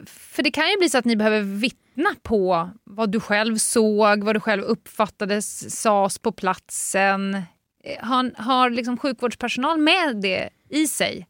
För 0.06 0.44
det 0.44 0.52
kan 0.52 0.70
ju 0.70 0.78
bli 0.78 0.90
så 0.90 0.98
att 0.98 1.06
ni 1.06 1.16
behöver 1.16 1.42
vittna 1.42 2.10
på 2.24 2.70
vad 2.84 3.12
du 3.12 3.20
själv 3.20 3.58
såg, 3.58 4.24
vad 4.24 4.36
du 4.36 4.40
själv 4.40 4.64
uppfattade 4.64 5.42
sades 5.42 6.20
på 6.20 6.32
platsen. 6.32 7.42
Eh, 7.84 8.06
Har, 8.06 8.32
har 8.42 8.70
liksom 8.70 8.98
sjukvårdspersonal 8.98 9.78
med 9.80 10.22
det 10.22 10.50
i 10.70 10.88
sig? 10.88 11.28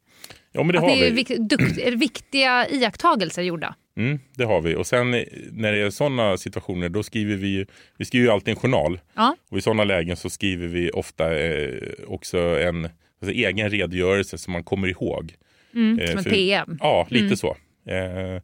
ja, 0.51 0.63
men 0.63 0.71
det 0.73 0.77
att 0.77 0.83
har 0.83 0.89
det 0.95 1.07
är, 1.07 1.09
vi. 1.09 1.15
vik, 1.15 1.27
dukt, 1.49 1.77
är 1.79 1.91
viktiga 1.91 2.67
iakttagelser 2.69 3.41
gjorda? 3.41 3.75
Mm, 3.97 4.19
det 4.35 4.43
har 4.43 4.61
vi. 4.61 4.75
Och 4.75 4.87
sen 4.87 5.11
när 5.51 5.71
det 5.71 5.77
är 5.79 5.89
sådana 5.89 6.37
situationer 6.37 6.89
då 6.89 7.03
skriver 7.03 7.35
vi, 7.35 7.65
vi 7.97 8.05
skriver 8.05 8.25
ju 8.25 8.31
alltid 8.31 8.49
en 8.49 8.55
journal. 8.59 8.99
Ja. 9.13 9.35
Och 9.49 9.57
i 9.57 9.61
sådana 9.61 9.83
lägen 9.83 10.17
så 10.17 10.29
skriver 10.29 10.67
vi 10.67 10.91
ofta 10.91 11.39
eh, 11.39 11.73
också 12.07 12.37
en 12.39 12.85
alltså, 12.85 13.31
egen 13.35 13.69
redogörelse 13.69 14.37
som 14.37 14.53
man 14.53 14.63
kommer 14.63 14.87
ihåg. 14.87 15.33
Mm, 15.75 15.99
Eh, 15.99 16.07
som 16.09 16.17
en 16.17 16.23
PM. 16.23 16.77
Ja, 16.81 17.07
lite 17.09 17.25
Mm. 17.25 17.37
så. 17.37 17.47
Eh, 17.87 18.41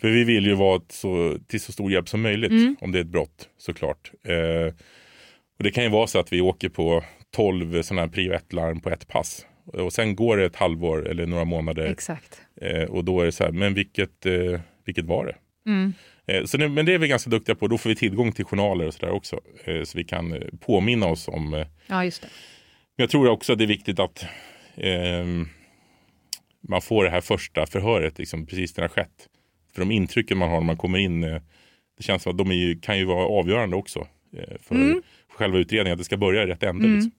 för 0.00 0.08
vi 0.08 0.24
vill 0.24 0.46
ju 0.46 0.54
vara 0.54 0.80
så, 0.88 1.38
till 1.48 1.60
så 1.60 1.72
stor 1.72 1.92
hjälp 1.92 2.08
som 2.08 2.22
möjligt 2.22 2.50
Mm. 2.50 2.76
om 2.80 2.92
det 2.92 2.98
är 2.98 3.02
ett 3.02 3.06
brott 3.08 3.48
såklart. 3.58 4.10
Eh, 4.24 4.74
och 5.58 5.64
det 5.64 5.70
kan 5.70 5.84
ju 5.84 5.90
vara 5.90 6.06
så 6.06 6.18
att 6.18 6.32
vi 6.32 6.40
åker 6.40 6.68
på 6.68 7.04
12 7.30 7.82
sådana 7.82 8.02
här 8.02 8.08
prio 8.08 8.32
1-larm 8.32 8.80
på 8.80 8.90
ett 8.90 9.08
pass. 9.08 9.46
Och 9.64 9.92
sen 9.92 10.16
går 10.16 10.36
det 10.36 10.44
ett 10.44 10.56
halvår 10.56 11.08
eller 11.08 11.26
några 11.26 11.44
månader 11.44 11.84
Exakt. 11.84 12.40
eh, 12.60 12.82
och 12.82 13.04
då 13.04 13.20
är 13.20 13.24
det 13.24 13.32
så 13.32 13.44
här, 13.44 13.52
men 13.52 13.74
vilket, 13.74 14.26
eh, 14.26 14.60
vilket 14.84 15.04
var 15.04 15.26
det? 15.26 15.36
Mm. 15.70 15.92
Eh, 16.26 16.44
Så 16.44 16.56
det, 16.56 16.68
men 16.68 16.86
det 16.86 16.94
är 16.94 16.98
vi 16.98 17.08
ganska 17.08 17.30
duktiga 17.30 17.54
på. 17.54 17.66
Då 17.68 17.78
får 17.78 17.90
vi 17.90 17.96
tillgång 17.96 18.32
till 18.32 18.44
journaler 18.44 18.86
och 18.86 18.94
sådär 18.94 19.12
också. 19.12 19.40
Eh, 19.64 19.82
Så 19.82 19.98
vi 19.98 20.04
kan 20.04 20.32
eh, 20.32 20.38
påminna 20.60 21.06
oss 21.06 21.28
om. 21.28 21.54
eh, 21.54 21.66
Ja, 21.86 22.04
just 22.04 22.22
det. 22.22 22.28
Men 22.96 23.02
jag 23.02 23.10
tror 23.10 23.28
också 23.28 23.52
att 23.52 23.58
det 23.58 23.64
är 23.64 23.66
viktigt 23.68 23.98
att 23.98 24.24
man 26.68 26.82
får 26.82 27.04
det 27.04 27.10
här 27.10 27.20
första 27.20 27.66
förhöret 27.66 28.18
liksom, 28.18 28.46
precis 28.46 28.76
när 28.76 28.82
det 28.82 28.88
har 28.88 28.94
skett. 28.94 29.28
För 29.74 29.80
de 29.80 29.90
intrycken 29.92 30.38
man 30.38 30.48
har 30.48 30.56
när 30.60 30.66
man 30.66 30.76
kommer 30.76 30.98
in, 30.98 31.20
det 31.20 31.42
känns 32.00 32.22
som 32.22 32.32
att 32.32 32.38
de 32.38 32.52
ju, 32.52 32.80
kan 32.80 32.98
ju 32.98 33.04
vara 33.04 33.26
avgörande 33.26 33.76
också. 33.76 34.06
För 34.62 34.74
Mm. 34.74 35.02
själva 35.32 35.58
utredningen, 35.58 35.92
att 35.92 35.98
det 35.98 36.04
ska 36.04 36.16
börja 36.16 36.42
i 36.42 36.46
rätt 36.46 36.62
ände. 36.62 36.84
Mm. 36.84 36.94
Liksom. 36.94 37.10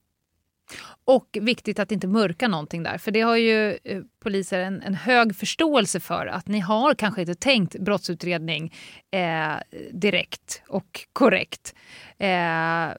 Och 1.06 1.38
viktigt 1.42 1.80
att 1.80 1.92
inte 1.92 2.08
mörka 2.08 2.48
någonting 2.48 2.84
där. 2.84 2.98
För 2.98 3.12
det 3.12 3.22
har 3.22 3.36
ju 3.36 3.78
eh, 3.84 4.02
poliser 4.24 4.60
en, 4.60 4.82
en 4.82 4.96
hög 4.96 5.36
förståelse 5.36 6.00
för. 6.00 6.28
Att 6.28 6.48
ni 6.48 6.60
har 6.60 6.94
kanske 6.94 7.22
inte 7.22 7.36
tänkt 7.36 7.80
brottsutredning 7.80 8.74
eh, 9.12 9.54
direkt 9.92 10.62
och 10.68 11.08
korrekt. 11.14 11.76
Eh, 12.18 12.90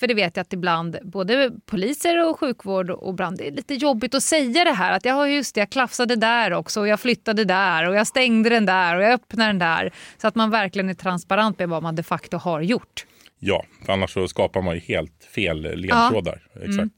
för 0.00 0.06
det 0.06 0.14
vet 0.14 0.36
jag 0.36 0.42
att 0.42 0.52
ibland 0.52 0.98
både 1.02 1.52
poliser 1.66 2.28
och 2.28 2.40
sjukvård 2.40 2.90
och 2.90 3.14
brand, 3.14 3.38
det 3.38 3.46
är 3.46 3.50
lite 3.50 3.74
jobbigt 3.74 4.14
att 4.14 4.22
säga 4.22 4.64
det 4.64 4.72
här. 4.72 4.92
Att 4.92 5.04
jag 5.04 5.14
har 5.14 5.26
just 5.26 5.54
det, 5.54 5.60
jag 5.60 5.70
klafsade 5.70 6.16
där 6.16 6.52
också 6.52 6.80
och 6.80 6.88
jag 6.88 7.00
flyttade 7.00 7.44
där 7.44 7.88
och 7.88 7.94
jag 7.94 8.06
stängde 8.06 8.50
den 8.50 8.66
där 8.66 8.96
och 8.96 9.02
jag 9.02 9.12
öppnade 9.12 9.48
den 9.48 9.58
där. 9.58 9.92
Så 10.18 10.28
att 10.28 10.34
man 10.34 10.50
verkligen 10.50 10.88
är 10.88 10.94
transparent 10.94 11.58
med 11.58 11.68
vad 11.68 11.82
man 11.82 11.96
de 11.96 12.02
facto 12.02 12.36
har 12.36 12.60
gjort. 12.60 13.06
Ja, 13.38 13.64
för 13.86 13.92
annars 13.92 14.14
så 14.14 14.28
skapar 14.28 14.62
man 14.62 14.74
ju 14.74 14.80
helt 14.80 15.24
fel 15.34 15.60
ledtrådar. 15.80 16.42
Exakt. 16.54 16.78
Mm. 16.78 16.90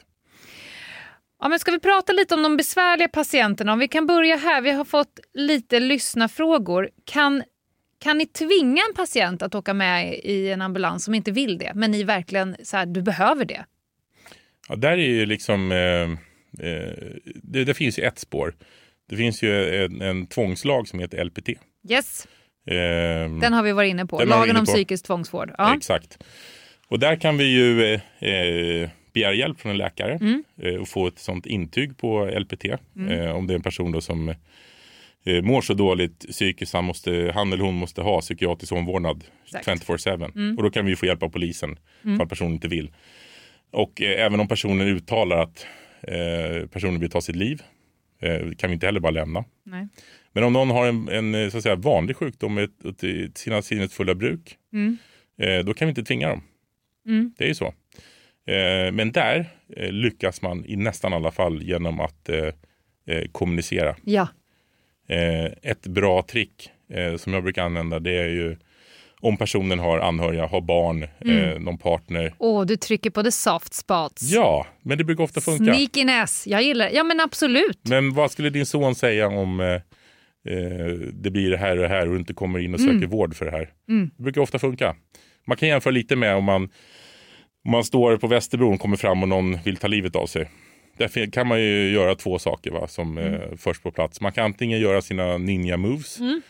Ja, 1.43 1.49
men 1.49 1.59
ska 1.59 1.71
vi 1.71 1.81
prata 1.81 2.13
lite 2.13 2.35
om 2.35 2.43
de 2.43 2.57
besvärliga 2.57 3.09
patienterna? 3.09 3.73
Om 3.73 3.79
vi 3.79 3.89
kan 3.89 4.07
börja 4.07 4.37
här. 4.37 4.61
Vi 4.63 4.71
har 4.71 4.85
fått 4.85 5.21
lite 5.35 5.81
lyssnarfrågor. 5.81 6.91
Kan, 7.05 7.43
kan 8.01 8.19
ni 8.19 8.27
tvinga 8.27 8.83
en 8.89 8.95
patient 8.95 9.43
att 9.43 9.55
åka 9.55 9.75
med 9.75 10.15
i 10.15 10.51
en 10.51 10.63
ambulans 10.63 11.05
som 11.05 11.15
inte 11.15 11.31
vill 11.31 11.59
det, 11.59 11.73
men 11.75 11.91
ni 11.91 12.03
verkligen 12.05 12.57
så 12.63 12.77
här, 12.77 12.87
du 12.87 13.03
behöver 13.03 13.45
det? 13.45 13.65
Ja, 14.69 14.77
där 14.77 14.93
är 14.93 14.97
ju 14.97 15.27
liksom, 15.27 15.73
eh, 15.73 15.79
eh, 16.69 16.93
det, 17.43 17.65
det 17.65 17.75
finns 17.75 17.99
ju 17.99 18.03
ett 18.03 18.19
spår. 18.19 18.55
Det 19.09 19.17
finns 19.17 19.43
ju 19.43 19.85
en, 19.85 20.01
en 20.01 20.27
tvångslag 20.27 20.89
som 20.89 20.99
heter 20.99 21.25
LPT. 21.25 21.49
Yes, 21.91 22.27
Eh, 22.67 23.31
den 23.41 23.53
har 23.53 23.63
vi 23.63 23.73
varit 23.73 23.91
inne 23.91 24.07
på. 24.07 24.25
Lagen 24.25 24.51
inne 24.51 24.59
om 24.59 24.67
på. 24.67 24.73
psykisk 24.73 25.05
tvångsvård. 25.05 25.55
Ja. 25.59 25.77
Exakt. 25.77 26.19
Och 26.89 26.99
där 26.99 27.17
kan 27.17 27.37
vi 27.37 27.45
ju 27.45 27.95
eh, 27.95 28.91
begära 29.13 29.35
hjälp 29.35 29.61
från 29.61 29.71
en 29.73 29.79
läkare 29.79 30.13
Mm. 30.21 30.45
eh, 30.63 30.75
och 30.75 30.89
få 30.89 31.07
ett 31.07 31.19
sånt 31.19 31.47
intyg 31.47 31.97
på 31.99 32.27
LPT. 32.27 32.65
Mm. 32.97 33.09
Eh, 33.21 33.31
om 33.37 33.47
det 33.47 33.53
är 33.53 33.57
en 33.57 33.63
person 33.63 33.93
då 33.93 34.01
som 34.01 34.29
eh, 35.25 35.43
mår 35.43 35.61
så 35.61 35.75
dåligt 35.75 36.19
psykiskt 36.31 36.73
han, 36.75 36.85
måste, 36.85 37.33
han 37.35 37.53
eller 37.53 37.65
hon 37.65 37.75
måste 37.75 38.03
ha 38.03 38.21
psykiatrisk 38.21 38.73
omvårdnad 38.73 39.25
Exakt. 39.45 39.89
24-7. 39.89 40.33
Mm. 40.35 40.57
Och 40.57 40.63
då 40.63 40.71
kan 40.71 40.87
vi 40.87 40.97
få 40.97 41.07
hjälp 41.07 41.23
av 41.23 41.29
polisen 41.29 41.79
Mm. 42.05 42.21
att 42.21 42.29
personen 42.29 42.53
inte 42.53 42.69
vill. 42.69 42.93
Och 43.71 44.03
eh, 44.03 44.25
även 44.27 44.41
om 44.41 44.49
personen 44.49 44.87
uttalar 44.89 45.37
att 45.43 45.67
eh, 46.03 46.67
personen 46.67 47.01
vill 47.01 47.11
ta 47.11 47.21
sitt 47.21 47.37
liv 47.37 47.63
eh, 48.21 48.51
kan 48.59 48.71
vi 48.71 48.75
inte 48.75 48.87
heller 48.87 49.01
bara 49.01 49.11
lämna. 49.11 49.45
Nej. 49.65 49.89
Men 50.33 50.45
om 50.45 50.53
någon 50.53 50.71
har 50.71 50.87
en, 50.87 51.09
en 51.35 51.51
så 51.51 51.57
att 51.57 51.63
säga, 51.63 51.75
vanlig 51.77 52.17
sjukdom 52.17 52.55
med 52.55 52.71
sina 53.35 53.63
sinnets 53.63 53.95
fulla 53.95 54.15
bruk 54.15 54.57
Mm. 54.73 54.97
då 55.67 55.75
kan 55.75 55.87
vi 55.87 55.91
inte 55.91 56.03
tvinga 56.05 56.29
dem. 56.29 56.43
Mm. 57.07 57.35
Det 57.39 57.45
är 57.45 57.49
ju 57.49 57.55
så. 57.55 57.75
Eh, 58.47 58.93
men 58.93 59.13
där 59.13 59.47
eh, 59.77 59.93
lyckas 59.93 60.43
man 60.43 60.65
i 60.67 60.77
nästan 60.77 61.13
alla 61.13 61.31
fall 61.31 61.63
genom 61.63 62.01
att 62.01 62.29
eh, 62.29 62.49
kommunicera. 63.33 63.97
Ja. 64.05 64.29
Ett 65.63 65.87
bra 65.87 66.23
trick 66.23 66.71
som 67.19 67.33
jag 67.35 67.43
brukar 67.43 67.63
använda 67.63 67.99
det 68.01 68.19
är 68.19 68.29
ju 68.29 68.57
om 69.21 69.37
personen 69.37 69.79
har 69.79 69.99
anhöriga, 69.99 70.47
har 70.47 70.61
barn, 70.61 71.07
Mm. 71.25 71.63
någon 71.65 71.79
partner. 71.79 72.35
Åh, 72.39 72.67
du 72.67 72.77
trycker 72.77 73.11
på 73.11 73.23
the 73.23 73.33
soft 73.33 73.75
spots. 73.75 74.23
Ja, 74.33 74.67
men 74.83 74.99
det 74.99 75.05
brukar 75.05 75.25
ofta 75.25 75.41
funka. 75.41 75.65
Sneakiness. 75.75 76.47
Jag 76.47 76.63
gillar 76.63 76.91
Ja, 76.93 77.05
men 77.05 77.21
absolut. 77.21 77.79
Men 77.89 78.15
vad 78.15 78.31
skulle 78.31 78.51
din 78.51 78.67
son 78.67 78.95
säga 78.95 79.29
om 79.29 79.81
det 81.13 81.31
blir 81.31 81.51
det 81.51 81.57
här 81.57 81.77
och 81.77 81.83
det 81.83 81.89
här 81.89 82.07
och 82.07 82.13
du 82.13 82.19
inte 82.19 82.35
kommer 82.35 82.59
in 82.59 82.75
och 82.75 82.81
Mm. 82.81 82.95
söker 83.01 83.07
vård 83.07 83.35
för 83.37 83.45
det 83.45 83.51
här? 83.51 83.71
Mm. 83.89 84.11
Det 84.17 84.23
brukar 84.23 84.41
ofta 84.41 84.59
funka. 84.59 84.97
Man 85.47 85.57
kan 85.57 85.69
jämföra 85.69 85.91
lite 85.91 86.17
med 86.17 86.35
om 86.37 86.45
man, 86.45 86.69
man 87.65 87.85
står 87.85 88.17
på 88.17 88.27
Västerbron 88.27 88.75
och 88.75 88.81
kommer 88.81 88.97
fram 88.97 89.23
och 89.23 89.29
någon 89.29 89.59
vill 89.65 89.77
ta 89.77 89.87
livet 89.89 90.17
av 90.17 90.27
sig. 90.27 90.51
Där 90.97 91.31
kan 91.31 91.47
man 91.47 91.61
ju 91.61 91.91
göra 91.91 92.15
två 92.15 92.39
saker 92.39 92.71
va, 92.71 92.89
som 92.89 93.19
eh, 93.19 93.41
först 93.57 93.83
på 93.83 93.91
plats. 93.91 94.21
Man 94.21 94.33
kan 94.33 94.45
antingen 94.45 94.81
göra 94.81 95.03
sina 95.03 95.39
ninja 95.39 95.77
moves 95.77 96.21
Mm. 96.21 96.43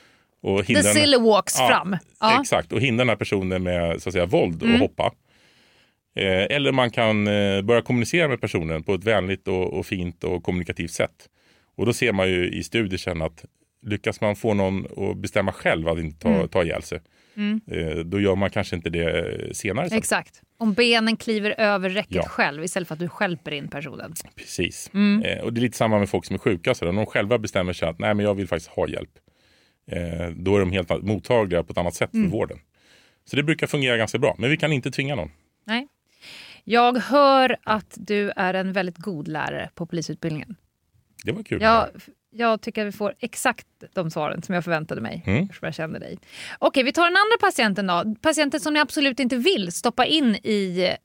och 0.42 0.66
The 0.66 0.72
hindra 0.72 0.82
silly 0.92 1.16
walks 1.18 1.54
Ja, 1.58 1.68
fram. 1.68 1.96
Ja. 2.20 2.40
Exakt, 2.40 2.72
och 2.72 2.80
hindra 2.80 3.00
den 3.04 3.08
här 3.08 3.16
personen 3.16 3.62
med 3.62 4.02
så 4.02 4.08
att 4.08 4.12
säga, 4.12 4.26
våld 4.26 4.62
och 4.62 4.68
Mm. 4.68 4.80
hoppa. 4.80 5.12
Eh, 6.16 6.56
eller 6.56 6.72
man 6.72 6.90
kan 6.90 7.26
eh, 7.26 7.62
börja 7.62 7.82
kommunicera 7.82 8.28
med 8.28 8.40
personen 8.40 8.82
på 8.82 8.94
ett 8.94 9.04
vänligt 9.04 9.48
och, 9.48 9.72
och 9.78 9.86
fint 9.86 10.24
och 10.24 10.42
kommunikativt 10.42 10.90
sätt. 10.90 11.28
Och 11.76 11.86
då 11.86 11.92
ser 11.92 12.12
man 12.12 12.28
ju 12.30 12.50
i 12.50 12.62
studier 12.62 12.98
sen 12.98 13.22
att 13.22 13.44
lyckas 13.86 14.20
man 14.20 14.36
få 14.36 14.54
någon 14.54 14.86
att 15.10 15.16
bestämma 15.16 15.52
själv 15.52 15.88
att 15.88 15.98
inte 15.98 16.18
ta, 16.18 16.28
Mm. 16.28 16.48
ta 16.48 16.64
ihjäl 16.64 16.82
sig, 16.82 17.00
Mm. 17.36 17.60
eh, 17.70 17.96
då 17.96 18.20
gör 18.20 18.34
man 18.34 18.50
kanske 18.50 18.76
inte 18.76 18.90
det 18.90 19.18
eh, 19.18 19.50
senare. 19.52 19.88
Sen. 19.88 19.98
Exakt. 19.98 20.40
Om 20.62 20.72
benen 20.74 21.16
kliver 21.16 21.54
över 21.60 21.88
räcket 21.90 22.14
Ja. 22.14 22.22
själv 22.28 22.64
istället 22.64 22.88
för 22.88 22.94
att 22.94 22.98
du 22.98 23.08
stjälper 23.08 23.50
in 23.50 23.68
personen. 23.68 24.14
Precis. 24.36 24.90
Mm. 24.94 25.22
Eh, 25.22 25.38
och 25.44 25.52
det 25.52 25.58
är 25.58 25.62
lite 25.62 25.76
samma 25.76 25.98
med 25.98 26.08
folk 26.08 26.24
som 26.24 26.34
är 26.34 26.38
sjuka. 26.38 26.74
Så. 26.74 26.88
Om 26.88 26.96
de 26.96 27.06
själva 27.06 27.38
bestämmer 27.38 27.72
sig 27.72 27.88
att 27.88 27.98
Nej, 27.98 28.14
men 28.14 28.24
jag 28.26 28.34
vill 28.34 28.48
faktiskt 28.48 28.70
ha 28.70 28.88
hjälp. 28.88 29.10
Eh, 29.90 30.28
då 30.36 30.56
är 30.56 30.60
de 30.60 30.72
helt 30.72 31.02
mottagliga 31.02 31.62
på 31.62 31.72
ett 31.72 31.78
annat 31.78 31.94
sätt 31.94 32.14
Mm. 32.14 32.30
för 32.30 32.36
vården. 32.36 32.58
Så 33.24 33.36
det 33.36 33.42
brukar 33.42 33.66
fungera 33.66 33.96
ganska 33.96 34.18
bra. 34.18 34.34
Men 34.38 34.50
vi 34.50 34.56
kan 34.56 34.72
inte 34.72 34.90
tvinga 34.90 35.14
någon. 35.14 35.30
Nej. 35.64 35.88
Jag 36.64 36.98
hör 36.98 37.56
att 37.62 37.94
du 37.96 38.32
är 38.36 38.54
en 38.54 38.72
väldigt 38.72 38.96
god 38.98 39.28
lärare 39.28 39.70
på 39.74 39.86
polisutbildningen. 39.86 40.56
Det 41.24 41.32
var 41.32 41.42
kul. 41.42 41.62
Jag, 41.62 41.88
jag 42.35 42.61
tycker 42.61 42.83
att 42.83 42.89
vi 42.89 42.97
får 42.97 43.14
exakt 43.18 43.66
de 43.93 44.11
svaren 44.11 44.43
som 44.43 44.55
jag 44.55 44.64
förväntade 44.64 45.01
mig. 45.01 45.22
Mm. 45.26 45.49
Jag 45.62 45.74
kände 45.74 45.99
dig. 45.99 46.18
Okej, 46.59 46.83
vi 46.83 46.93
tar 46.93 47.05
den 47.05 47.16
andra 47.16 47.37
patienten 47.41 47.87
då. 47.87 48.14
Patienten 48.20 48.61
som 48.61 48.74
ni 48.74 48.80
absolut 48.80 49.20
inte 49.20 49.37
vill 49.37 49.72
stoppa 49.72 50.07
in 50.07 50.37
i, 50.43 50.97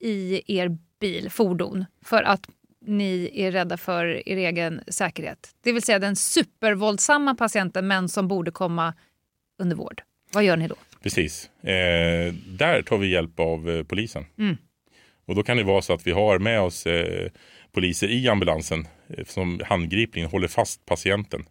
i 0.00 0.42
er 0.58 0.78
bil, 1.00 1.30
fordon, 1.30 1.84
för 2.04 2.22
att 2.22 2.48
ni 2.86 3.30
är 3.34 3.52
rädda 3.52 3.76
för 3.76 4.28
er 4.28 4.36
egen 4.36 4.80
säkerhet. 4.88 5.54
Det 5.64 5.72
vill 5.72 5.82
säga 5.82 5.98
den 5.98 6.16
supervåldsamma 6.16 7.34
patienten 7.34 7.86
men 7.86 8.08
som 8.08 8.28
borde 8.28 8.50
komma 8.50 8.94
under 9.58 9.76
vård. 9.76 10.02
Vad 10.32 10.44
gör 10.44 10.56
ni 10.56 10.68
då? 10.68 10.74
Precis. 11.02 11.50
Eh, 11.62 12.34
där 12.46 12.82
tar 12.82 12.98
vi 12.98 13.08
hjälp 13.08 13.40
av 13.40 13.70
eh, 13.70 13.82
polisen. 13.82 14.24
Mm. 14.38 14.56
Och 15.26 15.34
då 15.34 15.42
kan 15.42 15.56
det 15.56 15.64
vara 15.64 15.82
så 15.82 15.92
att 15.92 16.06
vi 16.06 16.10
har 16.10 16.38
med 16.38 16.60
oss 16.60 16.86
eh, 16.86 17.30
poliser 17.72 18.08
i 18.08 18.28
ambulansen 18.28 18.86
som 19.26 19.60
handgripligen 19.64 20.30
håller 20.30 20.48
fast 20.48 20.86
patienten. 20.86 21.44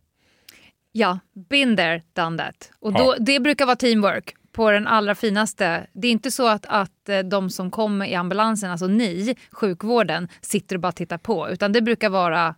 Ja, 0.91 1.19
been 1.49 1.77
there, 1.77 2.01
done 2.13 2.37
that. 2.37 2.71
Och 2.79 2.91
Ja. 2.93 2.97
då, 2.97 3.15
det 3.19 3.39
brukar 3.39 3.65
vara 3.65 3.75
teamwork 3.75 4.33
på 4.51 4.71
den 4.71 4.87
allra 4.87 5.15
finaste. 5.15 5.87
Det 5.93 6.07
är 6.07 6.11
inte 6.11 6.31
så 6.31 6.47
att, 6.47 6.65
att 6.69 7.09
eh, 7.09 7.19
de 7.19 7.49
som 7.49 7.71
kommer 7.71 8.05
i 8.05 8.15
ambulansen, 8.15 8.71
alltså 8.71 8.87
ni, 8.87 9.35
sjukvården, 9.51 10.27
sitter 10.41 10.75
och 10.75 10.81
bara 10.81 10.91
tittar 10.91 11.17
på. 11.17 11.49
Utan 11.49 11.71
det 11.71 11.81
brukar 11.81 12.09
vara 12.09 12.55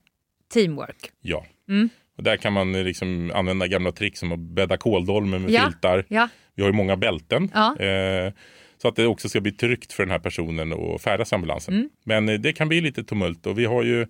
teamwork. 0.54 1.12
Ja. 1.22 1.45
Mm. 1.70 1.89
Och 2.18 2.24
där 2.24 2.38
kan 2.38 2.54
man 2.54 2.74
liksom 2.74 3.32
använda 3.36 3.68
gamla 3.68 3.91
trick 3.91 4.18
som 4.18 4.32
att 4.32 4.39
bädda 4.39 4.78
kåldolmen 4.78 5.41
med 5.41 5.52
Ja, 5.52 5.66
filtar. 5.66 6.06
ja. 6.08 6.30
Vi 6.56 6.64
har 6.64 6.70
ju 6.70 6.74
många 6.76 6.98
bälten. 6.98 7.52
Ja. 7.54 7.80
Eh, 7.80 8.34
så 8.82 8.88
att 8.88 8.95
det 8.95 9.08
också 9.08 9.30
ska 9.30 9.41
bli 9.41 9.52
tryggt 9.52 9.93
för 9.93 10.04
den 10.04 10.12
här 10.12 10.20
personen 10.20 10.74
att 10.74 11.02
färdas 11.02 11.32
i 11.32 11.36
ambulansen. 11.36 11.74
Mm. 11.74 11.89
Men 12.04 12.30
eh, 12.30 12.39
det 12.39 12.54
kan 12.54 12.68
bli 12.68 12.82
lite 12.82 13.04
tumult 13.04 13.45
och 13.48 13.60
vi 13.60 13.66
har 13.66 13.84
ju 13.84 14.08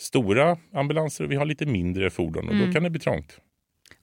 stora 0.00 0.56
ambulanser 0.74 1.24
och 1.24 1.30
vi 1.30 1.36
har 1.36 1.44
lite 1.44 1.66
mindre 1.66 2.10
fordon 2.10 2.48
och 2.48 2.54
Mm. 2.54 2.66
då 2.66 2.72
kan 2.72 2.82
det 2.82 2.90
bli 2.90 3.00
trångt. 3.00 3.38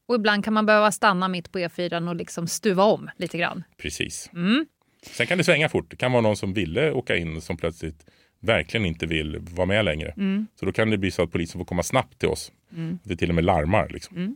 Och 0.07 0.15
ibland 0.15 0.43
kan 0.43 0.53
man 0.53 0.65
behöva 0.65 0.91
stanna 0.91 1.27
mitt 1.27 1.51
på 1.51 1.59
E4 1.59 2.09
och 2.09 2.15
liksom 2.15 2.47
stuva 2.47 2.83
om 2.83 3.09
lite 3.17 3.37
grann. 3.37 3.63
Precis. 3.77 4.29
Mm. 4.33 4.65
Sen 5.01 5.27
kan 5.27 5.37
det 5.37 5.43
svänga 5.43 5.69
fort. 5.69 5.89
Det 5.91 5.95
kan 5.95 6.11
vara 6.11 6.21
någon 6.21 6.37
som 6.37 6.53
ville 6.53 6.91
åka 6.91 7.15
in 7.17 7.41
som 7.41 7.57
plötsligt 7.57 8.05
verkligen 8.39 8.85
inte 8.85 9.05
vill 9.05 9.37
vara 9.39 9.65
med 9.65 9.85
längre. 9.85 10.11
Mm. 10.17 10.47
Så 10.59 10.65
då 10.65 10.71
kan 10.71 10.89
det 10.89 10.97
bli 10.97 11.11
så 11.11 11.23
att 11.23 11.31
polisen 11.31 11.59
får 11.59 11.65
komma 11.65 11.83
snabbt 11.83 12.19
till 12.19 12.29
oss. 12.29 12.51
Mm. 12.73 12.99
Det 13.03 13.15
till 13.15 13.29
och 13.29 13.35
med 13.35 13.43
larmar. 13.45 13.89
Liksom. 13.89 14.35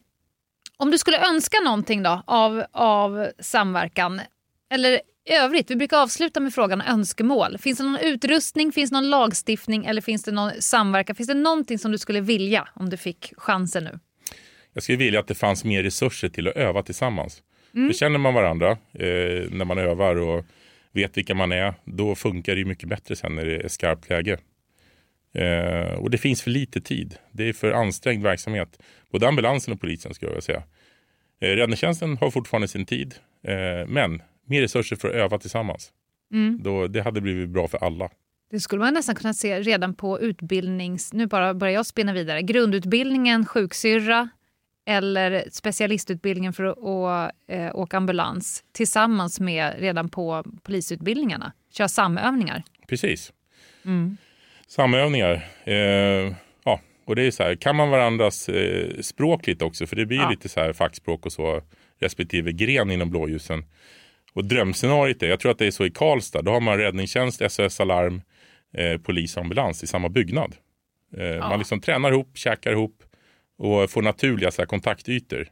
Om 0.77 0.91
du 0.91 0.97
skulle 0.97 1.27
önska 1.29 1.57
någonting 1.65 2.03
då 2.03 2.23
av, 2.27 2.63
av 2.71 3.27
samverkan, 3.39 4.21
eller 4.69 5.01
i 5.25 5.33
övrigt, 5.33 5.71
vi 5.71 5.75
brukar 5.75 5.97
avsluta 5.97 6.39
med 6.39 6.53
frågan 6.53 6.81
önskemål. 6.81 7.57
Finns 7.57 7.77
det 7.77 7.83
någon 7.83 7.99
utrustning, 8.01 8.71
finns 8.71 8.89
det 8.89 8.95
någon 8.95 9.09
lagstiftning 9.09 9.85
eller 9.85 10.01
finns 10.01 10.23
det 10.23 10.31
någon 10.31 10.51
samverkan? 10.59 11.15
Finns 11.15 11.27
det 11.27 11.33
någonting 11.33 11.79
som 11.79 11.91
du 11.91 11.97
skulle 11.97 12.21
vilja 12.21 12.67
om 12.75 12.89
du 12.89 12.97
fick 12.97 13.33
chansen 13.37 13.83
nu? 13.83 13.99
Jag 14.73 14.83
skulle 14.83 14.97
vilja 14.97 15.19
att 15.19 15.27
det 15.27 15.35
fanns 15.35 15.63
mer 15.63 15.83
resurser 15.83 16.29
till 16.29 16.47
att 16.47 16.55
öva 16.55 16.83
tillsammans. 16.83 17.43
Mm. 17.75 17.89
För 17.89 17.97
känner 17.97 18.19
man 18.19 18.33
varandra 18.33 18.71
eh, 18.71 19.51
när 19.51 19.65
man 19.65 19.77
övar 19.77 20.15
och 20.15 20.45
vet 20.91 21.17
vilka 21.17 21.35
man 21.35 21.51
är, 21.51 21.73
då 21.85 22.15
funkar 22.15 22.53
det 22.53 22.59
ju 22.59 22.65
mycket 22.65 22.89
bättre 22.89 23.15
sen 23.15 23.35
när 23.35 23.45
det 23.45 23.55
är 23.55 23.67
skarpt 23.67 24.09
läge. 24.09 24.37
Eh, 25.33 25.93
och 25.93 26.09
det 26.09 26.17
finns 26.17 26.41
för 26.41 26.51
lite 26.51 26.81
tid. 26.81 27.15
Det 27.31 27.49
är 27.49 27.53
för 27.53 27.71
ansträngd 27.71 28.23
verksamhet. 28.23 28.79
Både 29.11 29.27
ambulansen 29.27 29.73
och 29.73 29.81
polisen 29.81 30.13
skulle 30.13 30.29
jag 30.29 30.33
vilja 30.33 30.41
säga. 30.41 30.63
Eh, 31.41 31.55
räddningstjänsten 31.55 32.17
har 32.17 32.31
fortfarande 32.31 32.67
sin 32.67 32.85
tid, 32.85 33.15
eh, 33.43 33.87
men 33.87 34.21
mer 34.51 34.61
resurser 34.61 34.95
för 34.95 35.09
att 35.09 35.15
öva 35.15 35.37
tillsammans. 35.39 35.91
Mm. 36.33 36.59
Då, 36.63 36.87
det 36.87 37.01
hade 37.01 37.21
blivit 37.21 37.49
bra 37.49 37.67
för 37.67 37.77
alla. 37.77 38.09
Det 38.51 38.59
skulle 38.59 38.79
man 38.79 38.93
nästan 38.93 39.15
kunna 39.15 39.33
se 39.33 39.59
redan 39.59 39.93
på 39.93 40.19
utbildnings... 40.19 41.13
Nu 41.13 41.25
bara 41.25 41.53
börjar 41.53 41.73
jag 41.73 41.85
spinna 41.85 42.13
vidare. 42.13 42.41
Grundutbildningen 42.41 43.45
sjuksyrra 43.45 44.29
eller 44.85 45.43
specialistutbildningen 45.51 46.53
för 46.53 46.63
att 46.63 46.77
å, 46.77 47.29
eh, 47.47 47.75
åka 47.75 47.97
ambulans 47.97 48.63
tillsammans 48.71 49.39
med 49.39 49.75
redan 49.79 50.09
på 50.09 50.43
polisutbildningarna. 50.63 51.53
Köra 51.73 51.87
samövningar. 51.87 52.63
Precis. 52.87 53.33
Mm. 53.85 54.17
Samövningar. 54.67 55.47
Eh, 55.63 55.75
ja, 56.63 56.79
och 57.05 57.15
det 57.15 57.23
är 57.23 57.31
så 57.31 57.43
här, 57.43 57.55
kan 57.55 57.75
man 57.75 57.89
varandras 57.89 58.49
eh, 58.49 59.01
språk 59.01 59.47
lite 59.47 59.65
också, 59.65 59.87
för 59.87 59.95
det 59.95 60.05
blir 60.05 60.17
Ja. 60.17 60.29
lite 60.29 60.49
så 60.49 60.59
här 60.59 60.73
fackspråk 60.73 61.25
och 61.25 61.31
så 61.31 61.61
respektive 61.99 62.51
gren 62.51 62.91
inom 62.91 63.09
blåljusen. 63.09 63.63
Och 64.33 64.45
drömscenariot 64.45 65.23
är, 65.23 65.27
jag 65.27 65.39
tror 65.39 65.51
att 65.51 65.57
det 65.57 65.67
är 65.67 65.71
så 65.71 65.85
i 65.85 65.91
Karlstad, 65.91 66.41
då 66.41 66.51
har 66.51 66.61
man 66.61 66.77
räddningstjänst, 66.77 67.41
SOS 67.49 67.79
Alarm, 67.79 68.21
eh, 68.77 68.97
polis 69.01 69.37
och 69.37 69.43
ambulans 69.43 69.83
i 69.83 69.87
samma 69.87 70.09
byggnad. 70.09 70.55
Eh, 71.17 71.49
Man 71.49 71.59
liksom 71.59 71.81
tränar 71.81 72.11
ihop, 72.11 72.37
käkar 72.37 72.71
ihop 72.71 73.03
och 73.57 73.89
får 73.89 74.01
naturliga 74.01 74.51
så 74.51 74.61
här, 74.61 74.67
kontaktytor. 74.67 75.47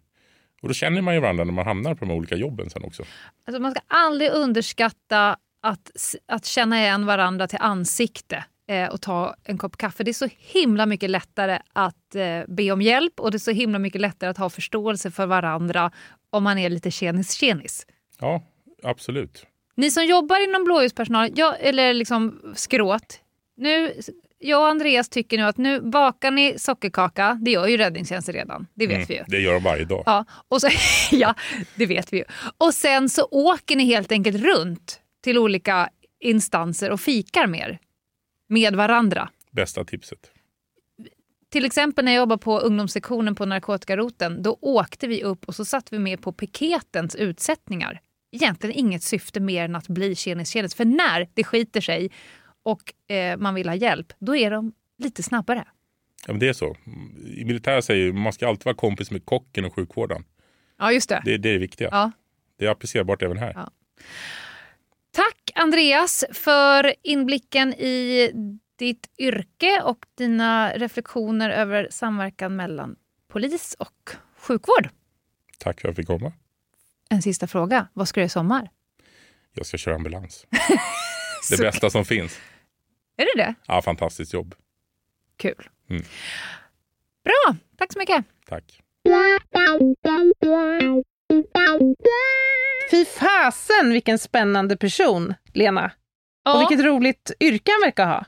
Och 0.61 0.67
då 0.67 0.73
känner 0.73 1.01
man 1.01 1.13
ju 1.13 1.19
varandra 1.19 1.43
när 1.43 1.53
man 1.53 1.65
hamnar 1.65 1.95
på 1.95 2.05
de 2.05 2.11
olika 2.13 2.35
jobben 2.35 2.69
sen 2.69 2.83
också. 2.83 3.03
Alltså 3.47 3.61
man 3.61 3.71
ska 3.71 3.81
aldrig 3.87 4.31
underskatta 4.31 5.37
att, 5.61 5.91
att 6.25 6.45
känna 6.45 6.79
igen 6.79 7.05
varandra 7.05 7.47
till 7.47 7.59
ansikte 7.61 8.43
eh, 8.67 8.89
och 8.89 9.01
ta 9.01 9.35
en 9.43 9.57
kopp 9.57 9.77
kaffe. 9.77 10.03
Det 10.03 10.11
är 10.11 10.13
så 10.13 10.27
himla 10.37 10.85
mycket 10.85 11.09
lättare 11.09 11.59
att 11.73 12.15
eh, 12.15 12.41
be 12.47 12.71
om 12.71 12.81
hjälp 12.81 13.19
och 13.19 13.31
det 13.31 13.37
är 13.37 13.39
så 13.39 13.51
himla 13.51 13.79
mycket 13.79 14.01
lättare 14.01 14.29
att 14.29 14.37
ha 14.37 14.49
förståelse 14.49 15.11
för 15.11 15.25
varandra 15.25 15.91
om 16.29 16.43
man 16.43 16.57
är 16.57 16.69
lite 16.69 16.91
tjenis-tjenis. 16.91 17.85
Ja, 18.19 18.43
absolut. 18.83 19.45
Ni 19.75 19.91
som 19.91 20.05
jobbar 20.05 20.43
inom 20.49 20.63
blåljuspersonal, 20.63 21.29
ja, 21.35 21.55
eller 21.55 21.93
liksom 21.93 22.41
skråt. 22.55 23.19
Nu, 23.57 23.93
jag 24.39 24.61
och 24.61 24.67
Andreas 24.67 25.09
tycker 25.09 25.37
nu 25.37 25.43
att 25.43 25.57
nu 25.57 25.81
bakar 25.81 26.31
ni 26.31 26.59
sockerkaka. 26.59 27.39
Det 27.41 27.51
gör 27.51 27.67
ju 27.67 27.77
räddningstjänsten 27.77 28.33
redan, 28.35 28.67
det 28.73 28.87
vet 28.87 28.95
Mm, 28.95 29.05
vi 29.07 29.15
ju. 29.15 29.23
Det 29.27 29.39
gör 29.39 29.53
de 29.53 29.63
varje 29.63 29.85
dag. 29.85 30.03
Ja, 30.05 30.25
och 30.47 30.61
så, 30.61 30.69
ja, 31.11 31.35
det 31.75 31.85
vet 31.85 32.13
vi 32.13 32.17
ju. 32.17 32.23
Och 32.57 32.73
sen 32.73 33.09
så 33.09 33.27
åker 33.31 33.75
ni 33.75 33.85
helt 33.85 34.11
enkelt 34.11 34.37
runt 34.43 34.99
till 35.23 35.37
olika 35.37 35.89
instanser 36.19 36.91
och 36.91 37.01
fikar 37.01 37.47
mer 37.47 37.79
med 38.49 38.75
varandra. 38.75 39.29
Bästa 39.51 39.83
tipset. 39.85 40.31
Till 41.51 41.65
exempel 41.65 42.05
när 42.05 42.11
jag 42.11 42.19
jobbade 42.19 42.39
på 42.41 42.59
ungdomssektionen 42.59 43.35
på 43.35 43.45
narkotikaroten, 43.45 44.43
då 44.43 44.57
åkte 44.61 45.07
vi 45.07 45.23
upp 45.23 45.45
och 45.45 45.55
så 45.55 45.65
satt 45.65 45.93
vi 45.93 45.99
med 45.99 46.21
på 46.21 46.31
piketens 46.31 47.15
utsättningar. 47.15 48.01
Egentligen 48.31 48.75
inget 48.75 49.03
syfte 49.03 49.39
mer 49.39 49.65
än 49.65 49.75
att 49.75 49.87
bli 49.87 50.15
tjenis-tjenis. 50.15 50.75
För 50.75 50.85
när 50.85 51.27
det 51.33 51.43
skiter 51.43 51.81
sig 51.81 52.11
och 52.63 53.11
eh, 53.11 53.37
man 53.37 53.55
vill 53.55 53.69
ha 53.69 53.75
hjälp, 53.75 54.13
då 54.19 54.35
är 54.35 54.51
de 54.51 54.73
lite 54.97 55.23
snabbare. 55.23 55.67
Ja, 56.27 56.33
men 56.33 56.39
det 56.39 56.49
är 56.49 56.53
så. 56.53 56.75
I 57.35 57.45
militära 57.45 57.81
säger 57.81 58.13
man 58.13 58.33
ska 58.33 58.47
alltid 58.47 58.65
vara 58.65 58.75
kompis 58.75 59.11
med 59.11 59.25
kocken 59.25 59.65
och 59.65 59.75
sjukvårdaren. 59.75 60.23
Ja, 60.77 60.91
just 60.91 61.09
det. 61.09 61.21
Det, 61.25 61.37
det 61.37 61.49
är 61.49 61.53
det 61.53 61.59
viktiga. 61.59 61.89
Ja. 61.91 62.11
Det 62.57 62.65
är 62.65 62.69
applicerbart 62.69 63.21
även 63.21 63.37
här. 63.37 63.53
Ja. 63.55 63.71
Tack 65.11 65.51
Andreas 65.55 66.25
för 66.33 66.93
inblicken 67.03 67.73
i 67.73 68.31
ditt 68.75 69.09
yrke 69.17 69.81
och 69.81 70.05
dina 70.17 70.71
reflektioner 70.75 71.49
över 71.49 71.87
samverkan 71.91 72.55
mellan 72.55 72.95
polis 73.27 73.75
och 73.79 74.11
sjukvård. 74.37 74.89
Tack 75.57 75.81
för 75.81 75.87
att 75.87 75.91
jag 75.91 75.95
fick 75.95 76.07
komma. 76.07 76.33
En 77.09 77.21
sista 77.21 77.47
fråga. 77.47 77.87
Vad 77.93 78.07
ska 78.07 78.19
du 78.19 78.21
göra 78.21 78.25
i 78.25 78.29
sommar? 78.29 78.69
Jag 79.53 79.65
ska 79.65 79.77
köra 79.77 79.95
ambulans. 79.95 80.45
det 81.49 81.57
Så- 81.57 81.63
bästa 81.63 81.89
som 81.89 82.05
finns. 82.05 82.39
Är 83.17 83.25
det 83.35 83.43
det? 83.43 83.55
Ja, 83.67 83.81
fantastiskt 83.81 84.33
jobb. 84.33 84.55
Kul. 85.37 85.69
Mm. 85.89 86.03
Bra, 87.23 87.55
tack 87.77 87.93
så 87.93 87.99
mycket. 87.99 88.25
Tack. 88.47 88.81
Fy 92.91 93.05
fasen 93.05 93.89
vilken 93.93 94.19
spännande 94.19 94.77
person, 94.77 95.33
Lena. 95.53 95.91
Ja. 96.43 96.53
Och 96.55 96.61
vilket 96.61 96.85
roligt 96.85 97.31
yrke 97.39 97.71
han 97.71 97.81
verkar 97.87 98.05
ha. 98.07 98.25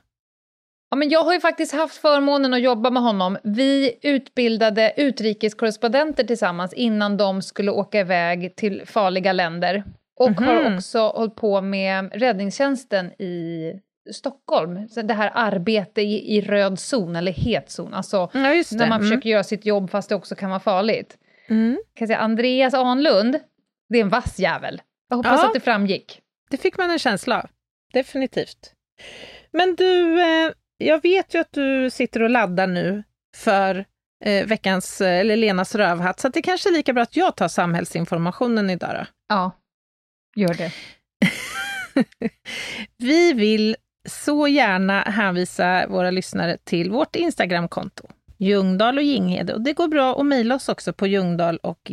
Ja, 0.92 0.96
men 0.98 1.10
jag 1.10 1.24
har 1.24 1.34
ju 1.34 1.40
faktiskt 1.40 1.74
haft 1.74 1.98
förmånen 1.98 2.54
att 2.54 2.62
jobba 2.62 2.90
med 2.90 3.04
honom. 3.04 3.38
Vi 3.44 4.00
utbildade 4.02 4.94
utrikeskorrespondenter 4.98 6.24
tillsammans 6.24 6.74
innan 6.74 7.18
de 7.18 7.42
skulle 7.42 7.72
åka 7.72 8.00
iväg 8.00 8.56
till 8.56 8.82
farliga 8.86 9.34
länder. 9.34 9.84
Och 10.16 10.32
Mhm. 10.32 10.44
har 10.44 10.76
också 10.76 11.00
hållit 11.08 11.36
på 11.36 11.62
med 11.62 12.10
räddningstjänsten 12.14 13.12
i 13.22 13.74
Stockholm. 14.14 14.88
Så 14.90 15.02
det 15.02 15.14
här 15.14 15.32
arbete 15.34 16.02
i, 16.02 16.38
i 16.38 16.42
röd 16.42 16.80
zon, 16.80 17.16
eller 17.16 17.32
het 17.32 17.72
zon. 17.72 17.94
Alltså 17.94 18.18
Ja, 18.34 18.40
när 18.40 18.78
man 18.78 18.92
Mm. 18.92 19.00
försöker 19.02 19.30
göra 19.30 19.44
sitt 19.44 19.66
jobb 19.66 19.90
fast 19.90 20.10
det 20.10 20.16
också 20.16 20.36
kan 20.36 20.50
vara 20.50 20.60
farligt. 20.60 21.18
Mm. 21.50 21.78
Kan 21.96 22.08
säga, 22.08 22.20
Andreas 22.20 22.74
Ahnlund, 22.74 23.40
det 23.90 23.98
är 23.98 24.02
en 24.02 24.10
vass 24.10 24.40
jävel. 24.40 24.82
Jag 25.10 25.18
hoppas 25.18 25.40
Ja. 25.42 25.48
att 25.48 25.54
det 25.54 25.60
framgick. 25.60 26.20
Det 26.50 26.58
fick 26.58 26.78
man 26.78 26.92
en 26.92 27.00
känsla 27.00 27.38
av. 27.42 27.50
Definitivt. 27.94 28.74
Men 29.52 29.76
du, 29.76 30.22
eh, 30.22 30.52
jag 30.82 31.02
vet 31.02 31.36
ju 31.36 31.40
att 31.40 31.52
du 31.52 31.90
sitter 31.90 32.22
och 32.22 32.30
laddar 32.30 32.68
nu 32.68 33.04
för 33.36 33.86
eh, 34.26 34.46
veckans, 34.46 35.02
eh, 35.02 35.20
eller 35.20 35.38
Lenas 35.38 35.76
rövhatt, 35.76 36.20
så 36.20 36.28
att 36.28 36.34
det 36.34 36.42
kanske 36.42 36.70
är 36.70 36.74
lika 36.74 36.94
bra 36.94 37.04
att 37.04 37.16
jag 37.16 37.36
tar 37.36 37.48
samhällsinformationen 37.48 38.70
idag 38.70 38.90
då. 38.96 39.06
Ja, 39.30 39.52
gör 40.36 40.54
det. 40.54 40.72
Vi 42.98 43.34
vill 43.34 43.76
så 44.10 44.48
gärna 44.48 45.02
hänvisa 45.02 45.88
våra 45.88 46.12
lyssnare 46.12 46.58
till 46.64 46.92
vårt 46.92 47.16
Instagramkonto, 47.16 48.08
Ljungdahl 48.38 48.98
och 48.98 49.04
Ginghede. 49.04 49.54
Och 49.54 49.62
det 49.62 49.74
går 49.74 49.88
bra 49.88 50.20
att 50.20 50.26
mejla 50.26 50.56
oss 50.56 50.70
också 50.70 50.94
på 50.94 51.08
ljungdahl 51.08 51.58
och 51.58 51.92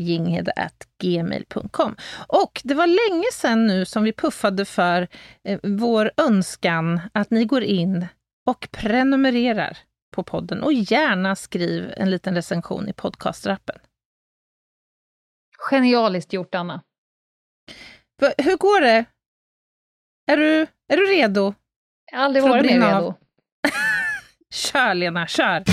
gmail.com. 1.01 1.97
Och 2.29 2.61
det 2.65 2.75
var 2.75 2.87
länge 2.87 3.27
sedan 3.33 3.67
nu 3.67 3.85
som 3.85 4.05
vi 4.05 4.13
puffade 4.13 4.65
för 4.65 5.09
eh, 5.45 5.59
vår 5.63 6.11
önskan 6.17 7.01
att 7.13 7.31
ni 7.31 7.45
går 7.45 7.63
in 7.63 8.07
och 8.49 8.69
prenumererar 8.73 9.79
på 10.15 10.23
podden 10.23 10.63
och 10.63 10.73
gärna 10.73 11.37
skriv 11.37 11.93
en 11.97 12.11
liten 12.11 12.35
recension 12.35 12.89
i 12.89 12.93
podcastrappen. 12.93 13.79
Genialiskt 15.71 16.33
gjort, 16.33 16.55
Anna. 16.55 16.83
Va- 18.21 18.33
Hur 18.39 18.57
går 18.57 18.81
det? 18.81 19.05
Är 20.31 20.37
du, 20.37 20.61
är 20.89 20.97
du 20.97 21.07
redo? 21.07 21.55
Jag 22.13 22.19
har 22.19 22.25
aldrig 22.25 22.43
varit 22.45 22.65
mer 22.67 22.81
redo. 22.95 23.15
Kör 24.55 24.95
Lena, 24.95 25.27
kör! 25.27 25.65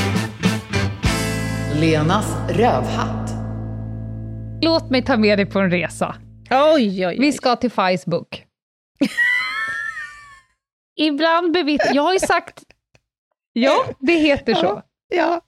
Lenas 1.80 2.50
rövhatt. 2.50 3.30
Låt 4.62 4.90
mig 4.90 5.04
ta 5.04 5.18
med 5.18 5.40
dig 5.40 5.46
på 5.46 5.60
en 5.60 5.72
resa. 5.72 6.16
Oj, 6.50 6.76
oj, 6.76 7.08
oj. 7.08 7.18
Vi 7.20 7.32
ska 7.32 7.56
till 7.56 7.72
Facebook. 7.72 8.44
Ibland 10.96 11.52
bevittnar... 11.54 11.94
Jag 11.96 12.04
har 12.04 12.14
ju 12.14 12.20
sagt... 12.20 12.64
Ja, 13.54 13.86
det 14.00 14.14
heter 14.14 14.54
så. 14.54 14.82
Ja, 15.16 15.42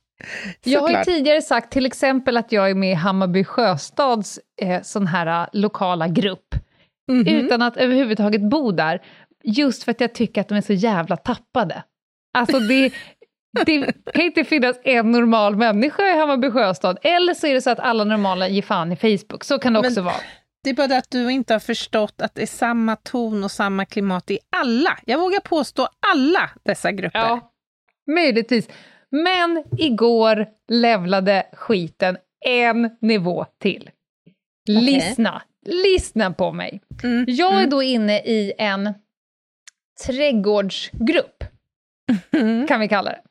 Jag 0.63 0.81
har 0.81 0.89
ju 0.89 1.03
tidigare 1.03 1.41
sagt 1.41 1.71
till 1.71 1.85
exempel 1.85 2.37
att 2.37 2.51
jag 2.51 2.69
är 2.69 2.75
med 2.75 2.91
i 2.91 2.93
Hammarby 2.93 3.43
Sjöstads 3.43 4.39
eh, 4.61 4.81
sån 4.81 5.07
här 5.07 5.41
eh, 5.43 5.47
lokala 5.53 6.07
grupp, 6.07 6.55
Mhm. 7.11 7.27
utan 7.27 7.61
att 7.61 7.77
överhuvudtaget 7.77 8.41
bo 8.41 8.71
där, 8.71 9.01
just 9.43 9.83
för 9.83 9.91
att 9.91 10.01
jag 10.01 10.13
tycker 10.15 10.41
att 10.41 10.47
de 10.47 10.55
är 10.57 10.61
så 10.61 10.73
jävla 10.73 11.17
tappade. 11.17 11.83
Alltså 12.37 12.59
det, 12.59 12.93
det 13.65 13.93
kan 14.13 14.21
inte 14.21 14.43
finnas 14.43 14.79
en 14.83 15.11
normal 15.11 15.55
människa 15.55 16.03
i 16.03 16.17
Hammarby 16.19 16.51
Sjöstad, 16.51 16.97
eller 17.03 17.33
så 17.33 17.47
är 17.47 17.53
det 17.53 17.61
så 17.61 17.69
att 17.69 17.79
alla 17.79 18.03
normala 18.03 18.47
ger 18.47 18.61
fan 18.61 18.91
i 18.91 18.95
Facebook, 18.95 19.43
så 19.43 19.59
kan 19.59 19.73
det 19.73 19.79
också 19.79 19.91
Men- 19.95 20.03
vara. 20.03 20.15
Det 20.63 20.69
är 20.69 20.73
bara 20.73 20.87
det 20.87 20.97
att 20.97 21.11
du 21.11 21.31
inte 21.31 21.53
har 21.53 21.59
förstått 21.59 22.21
att 22.21 22.35
det 22.35 22.41
är 22.41 22.45
samma 22.47 22.95
ton 22.95 23.43
och 23.43 23.51
samma 23.51 23.85
klimat 23.85 24.31
i 24.31 24.39
alla, 24.49 24.99
jag 25.05 25.19
vågar 25.19 25.39
påstå 25.39 25.87
alla 26.11 26.49
dessa 26.63 26.91
grupper. 26.91 27.19
Ja, 27.19 27.51
möjligtvis. 28.11 28.69
Men 29.09 29.63
igår 29.77 30.47
levlade 30.67 31.47
skiten 31.53 32.17
en 32.45 32.97
nivå 33.01 33.45
till. 33.59 33.89
Lyssna, 34.69 35.41
lyssna 35.65 36.33
på 36.33 36.51
mig. 36.51 36.81
Mm, 37.03 37.25
Jag 37.27 37.53
är 37.53 37.57
mm, 37.57 37.69
då 37.69 37.83
inne 37.83 38.19
i 38.19 38.53
en 38.57 38.93
trädgårdsgrupp, 40.05 41.43
kan 42.67 42.79
vi 42.79 42.87
kalla 42.87 43.09
det. 43.11 43.21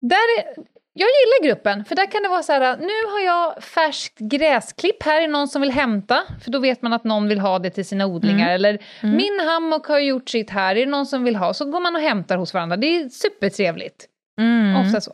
Där 0.00 0.38
är, 0.38 0.54
jag 0.92 1.06
gillar 1.08 1.48
gruppen, 1.54 1.84
för 1.84 1.94
där 1.96 2.10
kan 2.10 2.22
det 2.22 2.28
vara 2.28 2.42
så 2.42 2.52
här, 2.52 2.76
nu 2.76 3.10
har 3.12 3.20
jag 3.20 3.62
färskt 3.62 4.18
gräsklipp, 4.18 5.02
här 5.02 5.22
är 5.22 5.28
någon 5.28 5.48
som 5.48 5.62
vill 5.62 5.70
hämta, 5.70 6.22
för 6.44 6.50
då 6.50 6.58
vet 6.58 6.82
man 6.82 6.92
att 6.92 7.04
någon 7.04 7.28
vill 7.28 7.38
ha 7.40 7.58
det 7.58 7.70
till 7.70 7.84
sina 7.84 8.06
odlingar. 8.06 8.44
Mm. 8.44 8.54
Eller 8.54 8.78
Mm. 9.02 9.16
min 9.16 9.40
hammock 9.48 9.86
har 9.86 9.98
gjort 9.98 10.28
sitt 10.28 10.50
här, 10.50 10.76
är 10.76 10.84
det 10.86 10.90
någon 10.90 11.06
som 11.06 11.24
vill 11.24 11.36
ha? 11.36 11.54
Så 11.54 11.64
går 11.64 11.80
man 11.80 11.96
och 11.96 12.02
hämtar 12.02 12.36
hos 12.36 12.54
varandra, 12.54 12.76
det 12.76 12.86
är 12.86 13.08
supertrevligt. 13.08 14.06
Mm. 14.40 14.76
Ofta 14.86 15.00
så. 15.00 15.12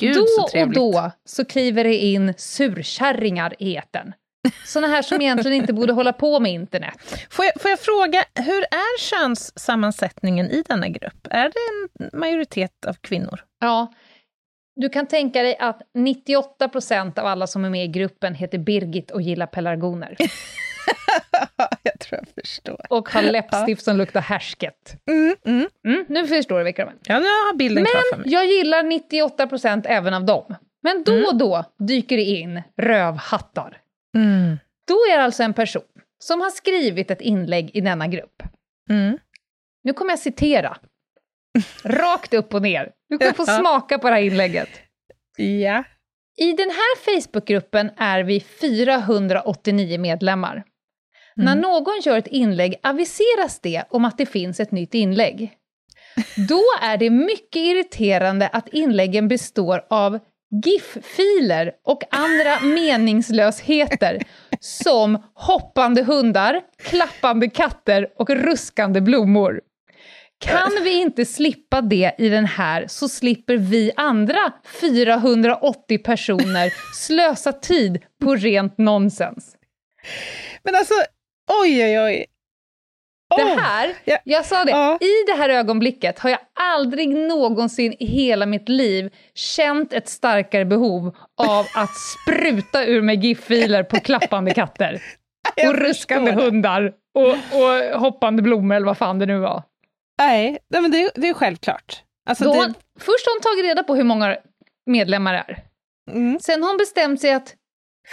Gud, 0.00 0.14
då 0.16 0.26
så 0.26 0.62
och 0.62 0.72
då 0.72 1.10
så 1.24 1.44
kliver 1.44 1.84
det 1.84 1.94
in 1.96 2.34
surkärringar 2.36 3.54
i 3.58 3.76
etern. 3.76 4.12
Såna 4.66 4.86
här 4.86 5.02
som 5.02 5.20
egentligen 5.22 5.56
inte 5.56 5.72
borde 5.72 5.92
hålla 5.92 6.12
på 6.12 6.40
med 6.40 6.52
internet. 6.52 7.26
Får, 7.30 7.44
jag, 7.44 7.60
får 7.62 7.70
jag 7.70 7.80
fråga, 7.80 8.24
hur 8.34 8.62
är 8.62 8.98
könssammansättningen 9.00 10.50
i 10.50 10.62
denna 10.68 10.88
grupp? 10.88 11.26
Är 11.30 11.48
det 11.48 11.54
en 12.00 12.10
majoritet 12.20 12.84
av 12.86 12.94
kvinnor? 13.00 13.40
Ja, 13.60 13.92
du 14.76 14.88
kan 14.88 15.06
tänka 15.06 15.42
dig 15.42 15.56
att 15.60 15.82
98 15.94 16.68
procent 16.68 17.18
av 17.18 17.26
alla 17.26 17.46
som 17.46 17.64
är 17.64 17.70
med 17.70 17.84
i 17.84 17.88
gruppen 17.88 18.34
heter 18.34 18.58
Birgit 18.58 19.10
och 19.10 19.22
gillar 19.22 19.46
pelargoner. 19.46 20.16
jag 21.82 22.00
tror 22.00 22.20
jag 22.20 22.44
förstår. 22.44 22.86
Och 22.90 23.08
har 23.08 23.22
läppstift 23.22 23.84
som 23.84 23.96
luktar 23.96 24.20
härsket. 24.20 24.96
Mm, 25.10 25.36
mm. 25.44 25.68
Mm, 25.86 26.04
nu 26.08 26.26
förstår 26.26 26.58
du 26.58 26.64
vilka 26.64 26.84
de 26.84 26.90
är. 26.90 26.96
Ja, 27.04 27.18
nu 27.18 27.26
har 27.26 27.56
bilden 27.56 27.84
klar 27.84 28.00
för 28.10 28.16
Men 28.16 28.20
mig. 28.20 28.32
jag 28.32 28.46
gillar 28.46 28.82
98 28.82 29.46
procent 29.46 29.86
även 29.88 30.14
av 30.14 30.24
dem. 30.24 30.54
Men 30.82 31.04
då 31.04 31.26
och 31.26 31.36
då 31.36 31.64
dyker 31.78 32.16
det 32.16 32.22
in 32.22 32.62
rövhattar. 32.76 33.80
Mm. 34.16 34.58
Då 34.88 34.94
är 34.94 35.18
det 35.18 35.24
alltså 35.24 35.42
en 35.42 35.54
person 35.54 35.82
som 36.18 36.40
har 36.40 36.50
skrivit 36.50 37.10
ett 37.10 37.20
inlägg 37.20 37.70
i 37.74 37.80
denna 37.80 38.06
grupp. 38.06 38.42
Mm. 38.90 39.18
Nu 39.84 39.92
kommer 39.92 40.12
jag 40.12 40.18
citera. 40.18 40.76
Rakt 41.84 42.34
upp 42.34 42.54
och 42.54 42.62
ner. 42.62 42.90
Du 43.08 43.18
kommer 43.18 43.32
få 43.32 43.46
smaka 43.46 43.98
på 43.98 44.08
det 44.08 44.14
här 44.14 44.22
inlägget. 44.22 44.68
Ja. 45.36 45.84
I 46.36 46.52
den 46.52 46.70
här 46.70 46.96
Facebookgruppen 47.20 47.90
är 47.96 48.22
vi 48.22 48.40
489 48.40 50.00
medlemmar. 50.00 50.64
När 51.36 51.52
Mm. 51.52 51.62
någon 51.62 52.00
gör 52.04 52.18
ett 52.18 52.26
inlägg 52.26 52.74
aviseras 52.82 53.60
det 53.60 53.84
om 53.90 54.04
att 54.04 54.18
det 54.18 54.26
finns 54.26 54.60
ett 54.60 54.70
nytt 54.70 54.94
inlägg. 54.94 55.52
Då 56.48 56.62
är 56.82 56.96
det 56.96 57.10
mycket 57.10 57.56
irriterande 57.56 58.48
att 58.48 58.68
inläggen 58.68 59.28
består 59.28 59.86
av 59.90 60.18
GIF-filer 60.64 61.72
och 61.84 62.02
andra 62.10 62.60
meningslösheter 62.60 64.22
som 64.60 65.22
hoppande 65.34 66.02
hundar, 66.02 66.60
klappande 66.82 67.48
katter 67.48 68.08
och 68.16 68.30
ruskande 68.30 69.00
blommor. 69.00 69.60
Kan 70.38 70.70
vi 70.82 71.00
inte 71.00 71.24
slippa 71.24 71.80
det 71.80 72.14
i 72.18 72.28
den 72.28 72.46
här 72.46 72.86
så 72.88 73.08
slipper 73.08 73.56
vi 73.56 73.92
andra 73.96 74.52
480 74.80 75.98
personer 75.98 76.72
slösa 76.94 77.52
tid 77.52 78.02
på 78.24 78.34
rent 78.34 78.78
nonsens. 78.78 79.56
Men 80.62 80.74
alltså, 80.74 80.94
oj, 81.62 81.84
oj, 81.84 82.00
oj. 82.00 82.26
Det 83.36 83.60
här, 83.60 83.94
ja. 84.04 84.18
jag 84.24 84.44
sa 84.44 84.64
det, 84.64 84.70
Ja. 84.70 84.98
i 85.00 85.26
det 85.26 85.32
här 85.32 85.48
ögonblicket 85.48 86.18
har 86.18 86.30
jag 86.30 86.38
aldrig 86.60 87.08
någonsin 87.08 87.94
i 87.98 88.06
hela 88.06 88.46
mitt 88.46 88.68
liv 88.68 89.12
känt 89.34 89.92
ett 89.92 90.08
starkare 90.08 90.64
behov 90.64 91.16
av 91.42 91.66
att 91.74 91.90
spruta 91.96 92.84
ur 92.84 93.02
mig 93.02 93.16
GIF-filer 93.16 93.82
på 93.82 94.00
klappande 94.00 94.54
katter. 94.54 95.02
Och 95.68 95.74
ruskande 95.74 96.32
hundar 96.32 96.92
och, 97.14 97.28
och 97.30 98.00
hoppande 98.00 98.42
blommor 98.42 98.76
eller 98.76 98.86
vad 98.86 98.98
fan 98.98 99.18
det 99.18 99.26
nu 99.26 99.38
var. 99.38 99.62
Nej, 100.18 100.58
nej 100.68 100.82
men 100.82 100.90
det, 100.90 101.10
det 101.14 101.28
är 101.28 101.34
självklart. 101.34 102.02
Alltså, 102.28 102.44
det, 102.44 102.58
hon, 102.58 102.74
först 102.98 103.26
har 103.26 103.34
hon 103.34 103.40
tagit 103.42 103.64
reda 103.70 103.82
på 103.82 103.94
hur 103.94 104.04
många 104.04 104.36
medlemmar 104.86 105.32
det 105.32 105.38
är. 105.38 105.64
mm. 106.10 106.40
Sen 106.40 106.62
har 106.62 106.70
hon 106.70 106.78
bestämt 106.78 107.20
sig 107.20 107.32
att 107.32 107.54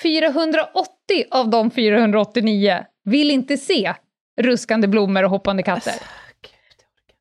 480 0.03 0.89
av 1.31 1.49
de 1.49 1.71
489 1.71 2.85
vill 3.03 3.31
inte 3.31 3.57
se 3.57 3.93
ruskande 4.41 4.87
blommor 4.87 5.23
och 5.23 5.29
hoppande 5.29 5.63
katter. 5.63 5.91
Alltså, 5.91 6.05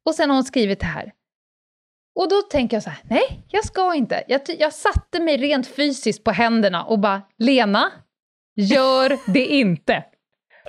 Och 0.05 0.15
sen 0.15 0.31
har 0.31 0.37
hon 0.37 0.45
skrivit 0.45 0.81
det 0.81 0.87
här. 0.87 1.13
Och 2.15 2.29
då 2.29 2.43
tänker 2.43 2.77
jag 2.77 2.83
så 2.83 2.91
här, 2.91 3.01
nej, 3.11 3.43
jag 3.49 3.65
ska 3.65 3.95
inte. 3.95 4.25
Jag, 4.29 4.41
jag 4.59 4.73
satte 4.73 5.21
mig 5.21 5.37
rent 5.37 5.67
fysiskt 5.67 6.25
på 6.25 6.31
händerna 6.31 6.85
och 6.85 6.99
bara, 6.99 7.23
Lena, 7.39 7.93
gör 8.57 9.19
det 9.33 9.47
inte. 9.47 10.05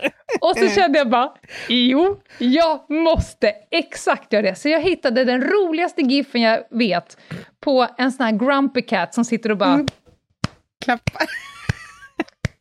Och 0.41 0.57
så 0.57 0.67
kände 0.69 0.97
jag 0.97 1.09
bara, 1.09 1.33
jo, 1.69 2.21
jag 2.37 2.89
måste 2.91 3.53
exakt 3.71 4.33
göra 4.33 4.41
det. 4.41 4.55
Så 4.55 4.69
jag 4.69 4.81
hittade 4.81 5.23
den 5.23 5.41
roligaste 5.41 6.01
giffen 6.01 6.41
jag 6.41 6.63
vet 6.71 7.17
på 7.59 7.87
en 7.97 8.11
sån 8.11 8.25
här 8.25 8.31
grumpy 8.31 8.81
cat 8.81 9.13
som 9.13 9.25
sitter 9.25 9.51
och 9.51 9.57
bara, 9.57 9.85
Klappa. 10.85 11.19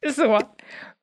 så. 0.14 0.40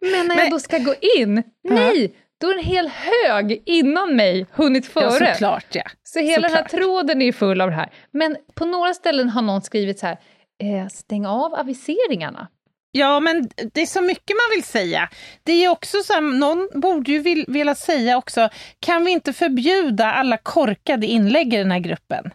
Men 0.01 0.11
när 0.11 0.27
Men- 0.27 0.37
jag 0.37 0.51
då 0.51 0.59
ska 0.59 0.77
gå 0.77 0.93
in, 1.17 1.43
nej, 1.69 2.15
då 2.41 2.49
är 2.49 2.53
en 2.57 2.63
hel 2.63 2.87
hög 2.89 3.63
innan 3.65 4.15
mig 4.15 4.45
hunnit 4.53 4.91
Ja, 4.95 5.01
före. 5.01 5.33
såklart 5.33 5.65
ja. 5.75 5.83
Så 6.03 6.19
hela 6.19 6.47
den 6.47 6.57
här 6.57 6.63
Såklart. 6.63 6.81
tråden 6.81 7.21
är 7.21 7.31
full 7.31 7.61
av 7.61 7.69
det 7.69 7.75
här. 7.75 7.89
Men 8.11 8.37
på 8.55 8.65
några 8.65 8.93
ställen 8.93 9.29
har 9.29 9.41
någon 9.41 9.61
skrivit 9.61 9.99
så 9.99 10.05
här, 10.07 10.17
eh, 10.63 10.87
stäng 10.87 11.25
av 11.25 11.53
aviseringarna. 11.53 12.47
Ja, 12.91 13.19
men 13.19 13.49
det 13.73 13.81
är 13.81 13.85
så 13.85 14.01
mycket 14.01 14.29
man 14.29 14.55
vill 14.57 14.63
säga. 14.63 15.09
Det 15.43 15.65
är 15.65 15.69
också 15.69 15.97
så 16.03 16.13
här, 16.13 16.21
någon 16.21 16.81
borde 16.81 17.11
ju 17.11 17.19
vill, 17.19 17.45
vilja 17.47 17.75
säga 17.75 18.17
också, 18.17 18.49
kan 18.79 19.05
vi 19.05 19.11
inte 19.11 19.33
förbjuda 19.33 20.05
alla 20.11 20.37
korkade 20.37 21.07
inlägg 21.07 21.53
i 21.53 21.57
den 21.57 21.71
här 21.71 21.79
gruppen? 21.79 22.31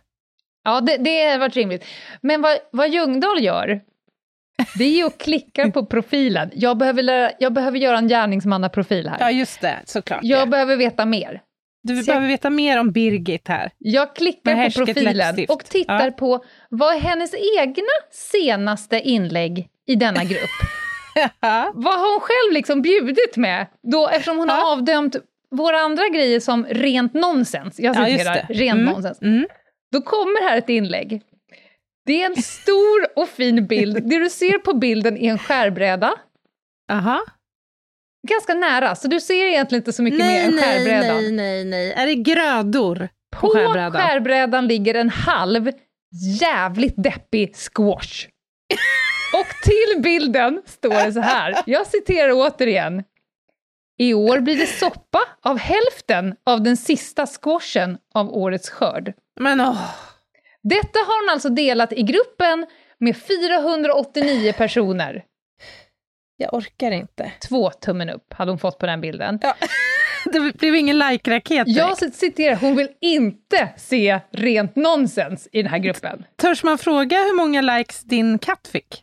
Ja, 0.65 0.81
det, 0.81 0.97
det 0.97 1.31
har 1.31 1.39
varit 1.39 1.57
rimligt. 1.57 1.85
Men 2.21 2.43
vad, 2.43 2.59
vad 2.73 2.91
Ljungdahl 2.91 3.43
gör, 3.43 3.81
det 4.79 4.85
är 4.85 4.97
ju 4.97 5.07
att 5.07 5.19
klicka 5.19 5.71
på 5.71 5.87
profilen. 5.87 6.51
Jag 6.55 6.79
behöver, 6.79 7.03
lära, 7.03 7.31
jag 7.39 7.53
behöver 7.53 7.79
göra 7.79 7.99
en 7.99 8.09
gärningsmannaprofil 8.09 9.09
här. 9.09 9.17
Ja, 9.21 9.31
just 9.31 9.61
det, 9.61 9.81
såklart. 9.85 10.21
jag 10.23 10.41
ja. 10.41 10.47
behöver 10.47 10.77
veta 10.77 11.07
mer. 11.07 11.41
Du 11.83 11.97
se- 11.97 12.07
behöver 12.07 12.27
veta 12.29 12.51
mer 12.51 12.81
om 12.81 12.93
Birgit 12.93 13.49
här. 13.49 13.71
Jag 13.79 14.17
klickar 14.17 14.71
på 14.71 14.85
profilen 14.85 15.17
läppstift. 15.17 15.51
och 15.53 15.65
tittar 15.65 16.05
Ja. 16.05 16.11
på 16.11 16.45
vad 16.69 16.95
är 16.95 16.99
hennes 17.01 17.35
egna 17.61 17.83
senaste 18.33 19.01
inlägg 19.01 19.69
i 19.87 19.95
denna 19.95 20.25
grupp. 20.25 20.51
vad 21.75 21.95
har 22.01 22.13
hon 22.13 22.21
själv 22.21 22.53
liksom 22.55 22.83
bjudit 22.83 23.37
med? 23.37 23.67
Då, 23.93 24.09
eftersom 24.09 24.39
hon 24.39 24.49
har 24.49 24.57
Ja. 24.57 24.73
avdömt 24.73 25.17
våra 25.51 25.79
andra 25.79 26.09
grejer 26.09 26.41
som 26.41 26.67
rent 26.71 27.15
nonsens. 27.15 27.81
Jag 27.81 27.97
Ja, 27.97 28.07
citerar, 28.07 28.35
det. 28.35 28.55
rent 28.55 28.81
Mm, 28.81 28.93
nonsens. 28.93 29.23
Mm. 29.23 29.47
Då 29.93 30.01
kommer 30.03 30.49
här 30.49 30.59
ett 30.59 30.69
inlägg. 30.69 31.23
Det 32.07 32.23
är 32.23 32.27
en 32.27 32.43
stor 32.43 33.07
och 33.23 33.29
fin 33.29 33.67
bild. 33.67 34.09
Det 34.09 34.19
du 34.19 34.31
ser 34.31 34.59
på 34.59 34.75
bilden 34.75 35.17
är 35.19 35.31
en 35.31 35.39
skärbräda. 35.39 36.13
Aha. 36.93 37.21
Ganska 38.29 38.55
nära, 38.55 38.95
så 38.95 39.09
du 39.09 39.21
ser 39.21 39.45
egentligen 39.47 39.81
inte 39.81 39.93
så 39.93 40.03
mycket 40.03 40.19
mer 40.19 40.27
Nej, 40.27 40.45
än 40.45 40.55
nej, 40.57 40.63
skärbrädan. 40.79 41.17
nej, 41.17 41.33
nej, 41.33 41.65
nej. 41.65 41.93
Är 41.93 42.07
det 42.07 42.15
grödor 42.15 43.09
på, 43.37 43.41
På 43.41 43.49
skärbrädan? 43.49 43.93
skärbrädan 43.93 44.67
ligger 44.67 44.95
en 44.95 45.11
halv 45.11 45.71
jävligt 46.41 46.95
deppig 46.97 47.57
squash. 47.57 48.27
Och 49.35 49.47
till 49.63 50.03
bilden 50.03 50.63
står 50.67 51.05
det 51.07 51.13
så 51.13 51.21
här, 51.21 51.57
jag 51.67 51.87
citerar 51.87 52.31
återigen. 52.33 53.03
I 53.99 54.15
år 54.15 54.41
blir 54.41 54.57
det 54.57 54.67
soppa 54.67 55.19
av 55.43 55.59
hälften 55.59 56.35
av 56.47 56.63
den 56.63 56.77
sista 56.77 57.27
squashen 57.27 57.99
av 58.15 58.35
årets 58.35 58.71
skörd. 58.71 59.13
Men 59.41 59.61
åh, 59.61 59.91
Detta 60.63 60.99
har 60.99 61.23
hon 61.23 61.33
alltså 61.33 61.49
delat 61.49 61.93
i 61.93 62.03
gruppen 62.03 62.67
med 62.99 63.17
489 63.17 64.53
personer. 64.59 65.25
Jag 66.43 66.55
orkar 66.55 66.91
inte. 66.91 67.33
Två 67.49 67.71
tummen 67.71 68.11
upp 68.11 68.33
hade 68.33 68.51
hon 68.51 68.59
fått 68.59 68.79
på 68.79 68.87
den 68.87 69.01
bilden. 69.01 69.41
Det 70.33 70.59
blev 70.59 70.75
ingen 70.75 70.99
like-raket. 70.99 71.65
Jag 71.67 71.99
citerar, 71.99 72.57
hon 72.57 72.77
vill 72.77 72.89
inte 73.01 73.69
se 73.77 74.21
rent 74.33 74.77
nonsens 74.77 75.49
i 75.53 75.63
den 75.63 75.71
här 75.71 75.79
gruppen. 75.79 76.25
Törs 76.37 76.65
man 76.65 76.79
fråga 76.79 77.17
hur 77.17 77.37
många 77.37 77.61
likes 77.61 78.03
din 78.03 78.39
katt 78.39 78.69
fick? 78.73 79.03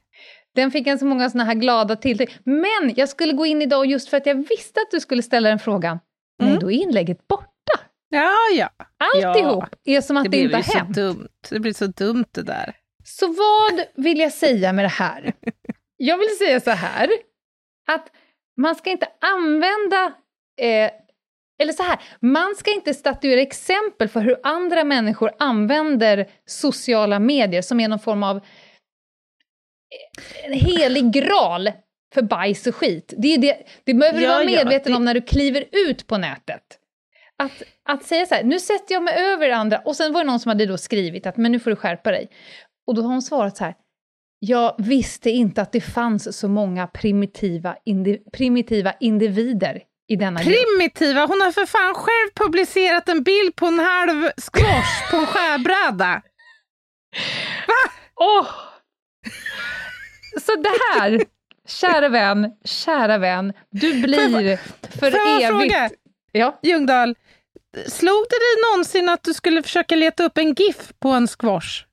Den 0.56 0.72
fick 0.72 0.88
en 0.88 1.00
så 1.00 1.06
många 1.06 1.30
såna 1.30 1.44
här 1.44 1.54
glada 1.54 1.96
tilltryck. 1.96 2.38
Men 2.44 2.94
jag 2.96 3.10
skulle 3.10 3.34
gå 3.34 3.46
in 3.46 3.62
idag 3.62 3.86
just 3.86 4.10
för 4.10 4.18
att 4.18 4.26
jag 4.26 4.36
visste 4.36 4.80
att 4.80 4.92
du 4.92 5.00
skulle 5.00 5.24
ställa 5.24 5.50
den 5.50 5.60
frågan. 5.60 6.00
Nej, 6.44 6.58
då 6.62 6.72
är 6.72 6.76
inlägget 6.76 7.28
borta. 7.28 7.50
Ja, 8.10 8.34
ja. 8.54 8.70
Alltihop 9.16 9.66
är 9.86 10.02
som 10.02 10.18
att 10.18 10.24
det, 10.24 10.30
det 10.30 10.38
inte 10.38 10.56
har 10.56 10.64
så 10.64 10.78
hänt. 10.78 10.96
dumt. 10.96 11.28
Det 11.50 11.60
blir 11.60 11.74
så 11.74 11.86
dumt 11.86 12.26
det 12.32 12.42
där. 12.42 12.76
Så 13.04 13.28
vad 13.28 14.06
vill 14.06 14.20
jag 14.20 14.34
säga 14.34 14.74
med 14.74 14.86
det 14.86 14.90
här? 14.90 15.34
Jag 16.02 16.18
vill 16.18 16.38
säga 16.38 16.60
så 16.60 16.72
här, 16.72 17.10
att 17.94 18.12
man 18.58 18.76
ska 18.76 18.90
inte 18.90 19.08
använda, 19.22 20.14
eh, 20.62 20.92
eller 21.62 21.74
så 21.74 21.84
här, 21.84 22.00
man 22.20 22.56
ska 22.56 22.74
inte 22.74 22.94
statuera 22.94 23.42
exempel 23.42 24.08
för 24.08 24.20
hur 24.22 24.40
andra 24.44 24.84
människor 24.84 25.32
använder 25.40 26.30
sociala 26.46 27.20
medier 27.20 27.62
som 27.62 27.80
är 27.80 27.88
någon 27.88 28.00
form 28.00 28.24
av 28.24 28.38
eh, 28.38 28.42
en 30.46 30.54
helig 30.54 31.12
graal 31.14 31.72
för 32.14 32.22
bajs 32.22 32.68
och 32.68 32.76
skit. 32.76 33.14
Det, 33.18 33.28
är 33.34 33.38
det, 33.38 33.58
det 33.84 33.94
behöver 33.94 34.20
du 34.20 34.26
Ja, 34.26 34.32
vara 34.34 34.44
ja, 34.44 34.50
medveten 34.64 34.92
det- 34.92 34.96
om 34.98 35.06
när 35.06 35.14
du 35.14 35.22
kliver 35.22 35.66
ut 35.88 36.08
på 36.08 36.18
nätet. 36.18 36.64
Att, 37.44 37.64
att 37.90 38.04
säga 38.04 38.26
så 38.26 38.36
här, 38.36 38.44
nu 38.44 38.60
sätter 38.60 38.94
jag 38.96 39.04
mig 39.04 39.14
över 39.18 39.50
andra, 39.50 39.80
och 39.80 39.96
sen 39.96 40.14
var 40.14 40.24
det 40.24 40.28
någon 40.28 40.40
som 40.40 40.50
hade 40.50 40.66
då 40.66 40.78
skrivit 40.78 41.28
att 41.28 41.38
men 41.38 41.52
nu 41.52 41.60
får 41.60 41.70
du 41.70 41.76
skärpa 41.76 42.12
dig. 42.12 42.30
Och 42.88 42.96
då 42.96 43.02
har 43.02 43.10
hon 43.10 43.22
svarat 43.22 43.58
så 43.58 43.64
här, 43.64 43.76
jag 44.40 44.76
visste 44.78 45.30
inte 45.30 45.62
att 45.62 45.72
det 45.72 45.82
fanns 45.82 46.38
så 46.38 46.48
många 46.48 46.88
primitiva, 46.88 47.76
indi, 47.86 48.18
primitiva 48.34 48.94
individer 49.00 49.82
i 50.08 50.16
denna 50.16 50.44
grupp. 50.44 50.56
Primitiva, 50.56 51.26
hon 51.26 51.42
har 51.42 51.52
för 51.52 51.66
fan 51.66 51.94
själv 51.94 52.30
publicerat 52.36 53.10
en 53.10 53.24
bild 53.24 53.56
på 53.56 53.66
en 53.66 53.80
halv 53.80 54.32
squash 54.38 55.12
på 55.12 55.18
en 55.18 55.26
skärbräda. 55.26 56.22
Åh! 58.16 58.48
Så 60.42 60.56
det 60.56 60.70
här, 60.94 61.22
kära 61.68 62.10
vän, 62.10 62.52
kära 62.66 63.18
vän, 63.18 63.54
du 63.70 64.02
blir 64.02 64.58
för 65.00 65.12
Får 65.12 65.20
jag 65.20 65.42
evigt... 65.42 65.48
fråga? 65.48 65.90
Ja. 66.32 66.60
Ljungdahl, 66.64 67.16
slog 67.88 68.26
det 68.30 68.36
dig 68.36 68.72
någonsin 68.72 69.10
att 69.10 69.24
du 69.24 69.34
skulle 69.34 69.64
försöka 69.64 69.96
leta 69.96 70.24
upp 70.24 70.38
en 70.38 70.54
GIF 70.54 70.92
på 71.00 71.10
en 71.10 71.28
squash? 71.28 71.89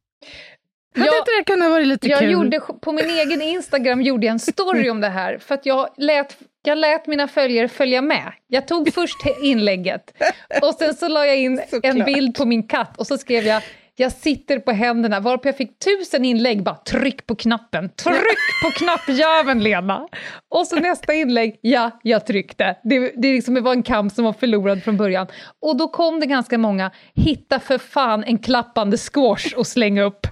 Hade 0.97 1.07
Jag- 1.07 1.19
inte 1.19 1.31
det 1.39 1.45
kunnat 1.53 1.71
vara 1.71 1.81
lite 1.81 2.09
Jag 2.09 2.19
kul? 2.19 2.31
gjorde, 2.31 2.61
på 2.61 2.93
min 2.93 3.11
egen 3.11 3.43
Instagram 3.43 4.03
gjorde 4.03 4.27
jag 4.27 4.33
en 4.33 4.39
story 4.39 4.91
om 4.91 5.01
det 5.01 5.09
här, 5.09 5.39
för 5.39 5.55
att 5.55 5.67
jag 5.67 5.89
lät, 5.97 6.37
jag 6.65 6.79
lät 6.79 7.07
mina 7.07 7.29
följare 7.29 7.69
följa 7.69 8.03
med. 8.03 8.33
Jag 8.47 8.69
tog 8.69 8.93
först 8.95 9.17
inlägget, 9.43 10.23
och 10.63 10.75
sen 10.75 10.95
så 10.95 11.09
la 11.09 11.27
jag 11.27 11.37
in 11.39 11.59
en 11.59 11.69
Såklart. 11.71 12.07
bild 12.07 12.35
på 12.37 12.45
min 12.45 12.63
katt, 12.69 12.97
och 12.99 13.07
så 13.07 13.19
skrev 13.19 13.45
jag 13.47 13.63
jag 13.99 14.13
sitter 14.13 14.59
på 14.59 14.73
händerna, 14.73 15.21
varpå 15.21 15.49
jag 15.49 15.57
fick 15.57 15.79
tusen 15.79 16.25
inlägg, 16.25 16.63
bara 16.63 16.75
tryck 16.75 17.27
på 17.27 17.35
knappen, 17.35 17.89
tryck 17.89 18.37
på 18.65 18.71
knappjäveln 18.71 19.63
Lena! 19.63 20.09
Och 20.51 20.67
så 20.67 20.77
nästa 20.77 21.15
inlägg, 21.15 21.59
ja, 21.61 21.91
jag 22.03 22.27
tryckte. 22.27 22.77
Det, 22.85 22.99
det, 23.17 23.33
liksom, 23.33 23.55
det 23.55 23.61
var 23.61 23.73
en 23.73 23.83
kamp 23.83 24.13
som 24.13 24.25
var 24.25 24.33
förlorad 24.33 24.83
från 24.83 24.97
början. 24.97 25.27
Och 25.63 25.77
då 25.77 25.89
kom 25.89 26.21
det 26.21 26.27
ganska 26.27 26.59
många, 26.59 26.91
hitta 27.15 27.61
för 27.61 27.79
fan 27.79 28.25
en 28.25 28.39
klappande 28.39 28.97
squash 28.97 29.55
och 29.57 29.67
slänga 29.67 30.03
upp 30.03 30.27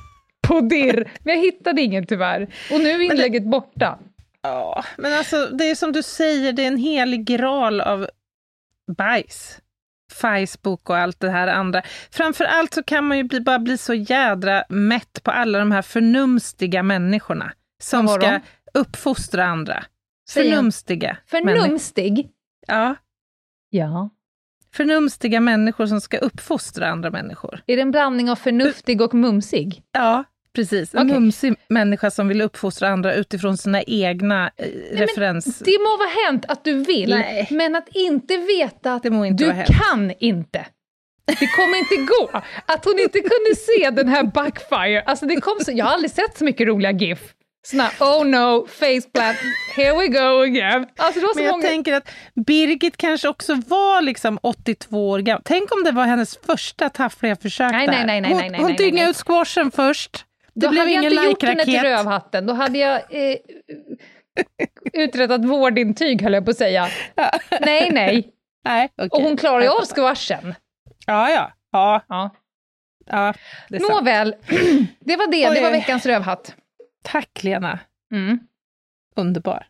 på 0.49 0.61
dirr. 0.61 1.11
Men 1.23 1.35
jag 1.35 1.43
hittade 1.43 1.83
ingen 1.83 2.07
tyvärr. 2.07 2.43
Och 2.73 2.81
nu 2.81 2.89
är 2.89 3.01
inlägget 3.01 3.45
borta. 3.45 3.99
Ja, 4.43 4.85
men 4.99 5.13
alltså 5.13 5.47
det 5.47 5.71
är 5.71 5.75
som 5.75 5.93
du 5.93 6.03
säger, 6.03 6.53
det 6.53 6.63
är 6.63 6.67
en 6.69 6.77
helig 6.79 7.25
graal 7.25 7.81
av 7.81 8.09
bajs. 8.97 9.61
Facebook 10.13 10.91
och 10.91 10.97
allt 10.97 11.21
det 11.21 11.31
här 11.31 11.49
andra. 11.49 11.83
Framför 12.11 12.45
allt 12.45 12.75
så 12.75 12.83
kan 12.83 13.05
man 13.09 13.17
ju 13.17 13.25
bli, 13.25 13.41
bara 13.41 13.59
bli 13.59 13.79
så 13.79 13.95
jädra 13.95 14.65
mätt 14.69 15.23
på 15.23 15.31
alla 15.31 15.59
de 15.59 15.73
här 15.73 15.83
förnumstiga 15.83 16.83
människorna 16.83 17.53
som 17.83 18.09
ska 18.09 18.31
de? 18.31 18.41
uppfostra 18.75 19.45
andra. 19.45 19.85
Säg. 20.31 20.45
Förnumstiga. 20.51 21.17
Förnumstig? 21.27 22.29
Ja, 22.67 22.95
Ja. 23.71 24.11
förnumstiga 24.75 25.41
människor 25.41 25.87
som 25.87 26.01
ska 26.01 26.19
uppfostra 26.19 26.89
andra 26.89 27.11
människor. 27.11 27.63
Är 27.67 27.77
det 27.77 27.83
en 27.83 27.91
blandning 27.91 28.31
av 28.31 28.37
förnuftig 28.37 29.01
och 29.01 29.15
mumsig? 29.15 29.83
Ja, 29.93 30.25
Precis, 30.55 30.95
en 30.95 31.01
Okej. 31.01 31.15
mumsig 31.21 31.55
människa 31.69 32.11
som 32.11 32.29
vill 32.29 32.41
uppfostra 32.41 32.89
andra 32.89 33.15
utifrån 33.15 33.57
sina 33.57 33.83
egna 33.83 34.51
eh, 34.57 34.67
referens... 34.93 35.59
Det 35.59 35.79
må 35.79 35.97
vara 35.97 36.27
hänt 36.27 36.45
att 36.49 36.65
du 36.65 36.75
vill, 36.75 37.11
Nej. 37.11 37.49
men 37.51 37.77
att 37.77 37.89
inte 37.89 38.37
veta 38.37 38.95
att 38.95 39.03
Det 39.03 39.11
må 39.11 39.25
inte 39.27 39.45
du 39.45 39.75
kan 39.75 40.13
inte. 40.19 40.67
Det 41.27 41.47
kommer 41.47 41.79
inte 41.79 41.97
gå. 42.13 42.43
Att 42.67 42.85
hon 42.85 42.99
inte 42.99 43.19
kunde 43.21 43.57
se 43.57 43.91
den 43.91 44.09
här 44.09 44.23
backfire. 44.23 45.03
Alltså 45.07 45.27
det 45.27 45.41
kom 45.41 45.57
så, 45.65 45.73
jag 45.75 45.85
har 45.85 45.93
aldrig 45.93 46.11
sett 46.11 46.39
så 46.39 46.45
mycket 46.45 46.67
roliga 46.69 46.93
GIF. 46.93 47.19
Såna, 47.67 47.91
oh 48.01 48.25
no, 48.27 48.67
faceplant, 48.67 49.39
here 49.77 49.93
we 49.99 50.09
go 50.09 50.43
again. 50.43 50.87
Alltså 50.97 51.21
det 51.21 51.27
var 51.27 51.33
så 51.33 51.39
Men 51.39 51.45
jag 51.45 51.53
många... 51.53 51.63
tänker 51.69 51.93
att 51.93 52.11
Birgit 52.47 52.97
kanske 52.97 53.29
också 53.29 53.55
var 53.67 54.03
liksom 54.03 54.39
82 54.43 55.11
år 55.11 55.19
gammal. 55.19 55.43
Tänk 55.45 55.73
om 55.75 55.85
det 55.85 55.93
var 55.93 56.05
hennes 56.05 56.37
första 56.47 56.89
taffliga 56.89 57.37
försök 57.37 57.73
Nej, 57.73 57.87
där. 57.87 57.93
nej, 57.93 58.07
nej, 58.07 58.21
nej, 58.21 58.31
hon 58.31 58.41
nej, 58.41 58.51
nej, 58.51 58.61
hon 58.61 58.69
nej, 58.69 58.77
dyngade 58.77 59.03
nej. 59.03 59.11
ut 59.11 59.17
squashen 59.17 59.71
först. 59.71 60.25
Det 60.55 60.67
Då 60.67 60.71
blev 60.71 60.81
hade 60.81 60.93
jag 60.93 61.01
ingen 61.03 61.13
inte 61.13 61.25
gjort 61.25 61.43
henne 61.43 61.65
till 61.65 61.81
rövhatten, 61.81 62.47
då 62.47 62.53
hade 62.53 62.79
jag 62.79 62.97
eh, 63.11 63.37
uträttat 64.93 65.45
vårdintyg 65.45 66.23
höll 66.23 66.33
jag 66.33 66.45
på 66.45 66.51
att 66.51 66.57
säga. 66.57 66.89
Nej, 67.61 67.91
nej. 67.93 68.31
Nej, 68.65 68.89
okej. 68.97 69.09
Och 69.13 69.23
hon 69.23 69.37
klarar 69.37 69.63
ju 69.63 69.69
av 69.69 69.87
squashen. 69.95 70.55
Ja, 71.07 71.31
ja. 71.31 71.53
Ja, 71.73 72.03
Ja. 72.09 72.31
ja 73.07 73.35
det. 73.69 73.79
Nåväl, 73.79 74.35
det 75.01 75.17
var 75.17 75.31
det. 75.31 75.49
Oj, 75.49 75.55
Det 75.55 75.61
var 75.63 75.71
veckans 75.71 76.07
rövhatt. 76.07 76.55
Tack 77.03 77.45
Lena. 77.45 77.79
Mm. 78.13 78.39
Underbar. 79.17 79.67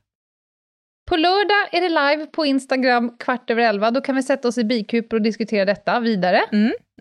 På 1.09 1.17
lördag 1.17 1.69
är 1.73 1.81
det 1.81 1.89
live 1.89 2.27
på 2.27 2.47
Instagram 2.47 3.17
kvart 3.19 3.51
över 3.51 3.63
elva. 3.63 3.91
Då 3.91 4.01
kan 4.01 4.17
vi 4.17 4.23
sätta 4.23 4.49
oss 4.49 4.59
i 4.59 4.65
bikuper 4.65 5.17
och 5.17 5.23
diskutera 5.23 5.65
detta 5.65 6.01
vidare. 6.01 6.41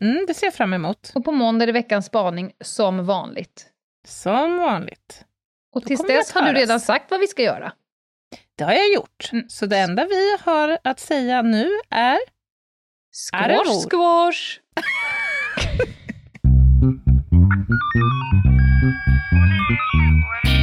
Mm, 0.01 0.25
det 0.27 0.33
ser 0.33 0.47
jag 0.47 0.53
fram 0.53 0.73
emot. 0.73 1.11
Och 1.15 1.25
på 1.25 1.31
måndag 1.31 1.63
är 1.63 1.67
det 1.67 1.73
veckans 1.73 2.05
spaning 2.05 2.51
som 2.61 3.05
vanligt. 3.05 3.69
Som 4.07 4.57
vanligt. 4.57 5.25
Och 5.75 5.83
tills 5.83 6.07
dess 6.07 6.31
har 6.31 6.41
du 6.41 6.53
redan 6.53 6.79
sagt 6.79 7.11
vad 7.11 7.19
vi 7.19 7.27
ska 7.27 7.41
göra. 7.41 7.73
Det 8.55 8.63
har 8.63 8.73
jag 8.73 8.93
gjort. 8.93 9.29
Mm. 9.31 9.49
Så 9.49 9.65
det 9.65 9.77
enda 9.77 10.05
vi 10.05 10.37
har 10.41 10.77
att 10.83 10.99
säga 10.99 11.41
nu 11.41 11.69
är... 11.89 12.19
Squash, 13.31 13.89
squash! 13.89 14.59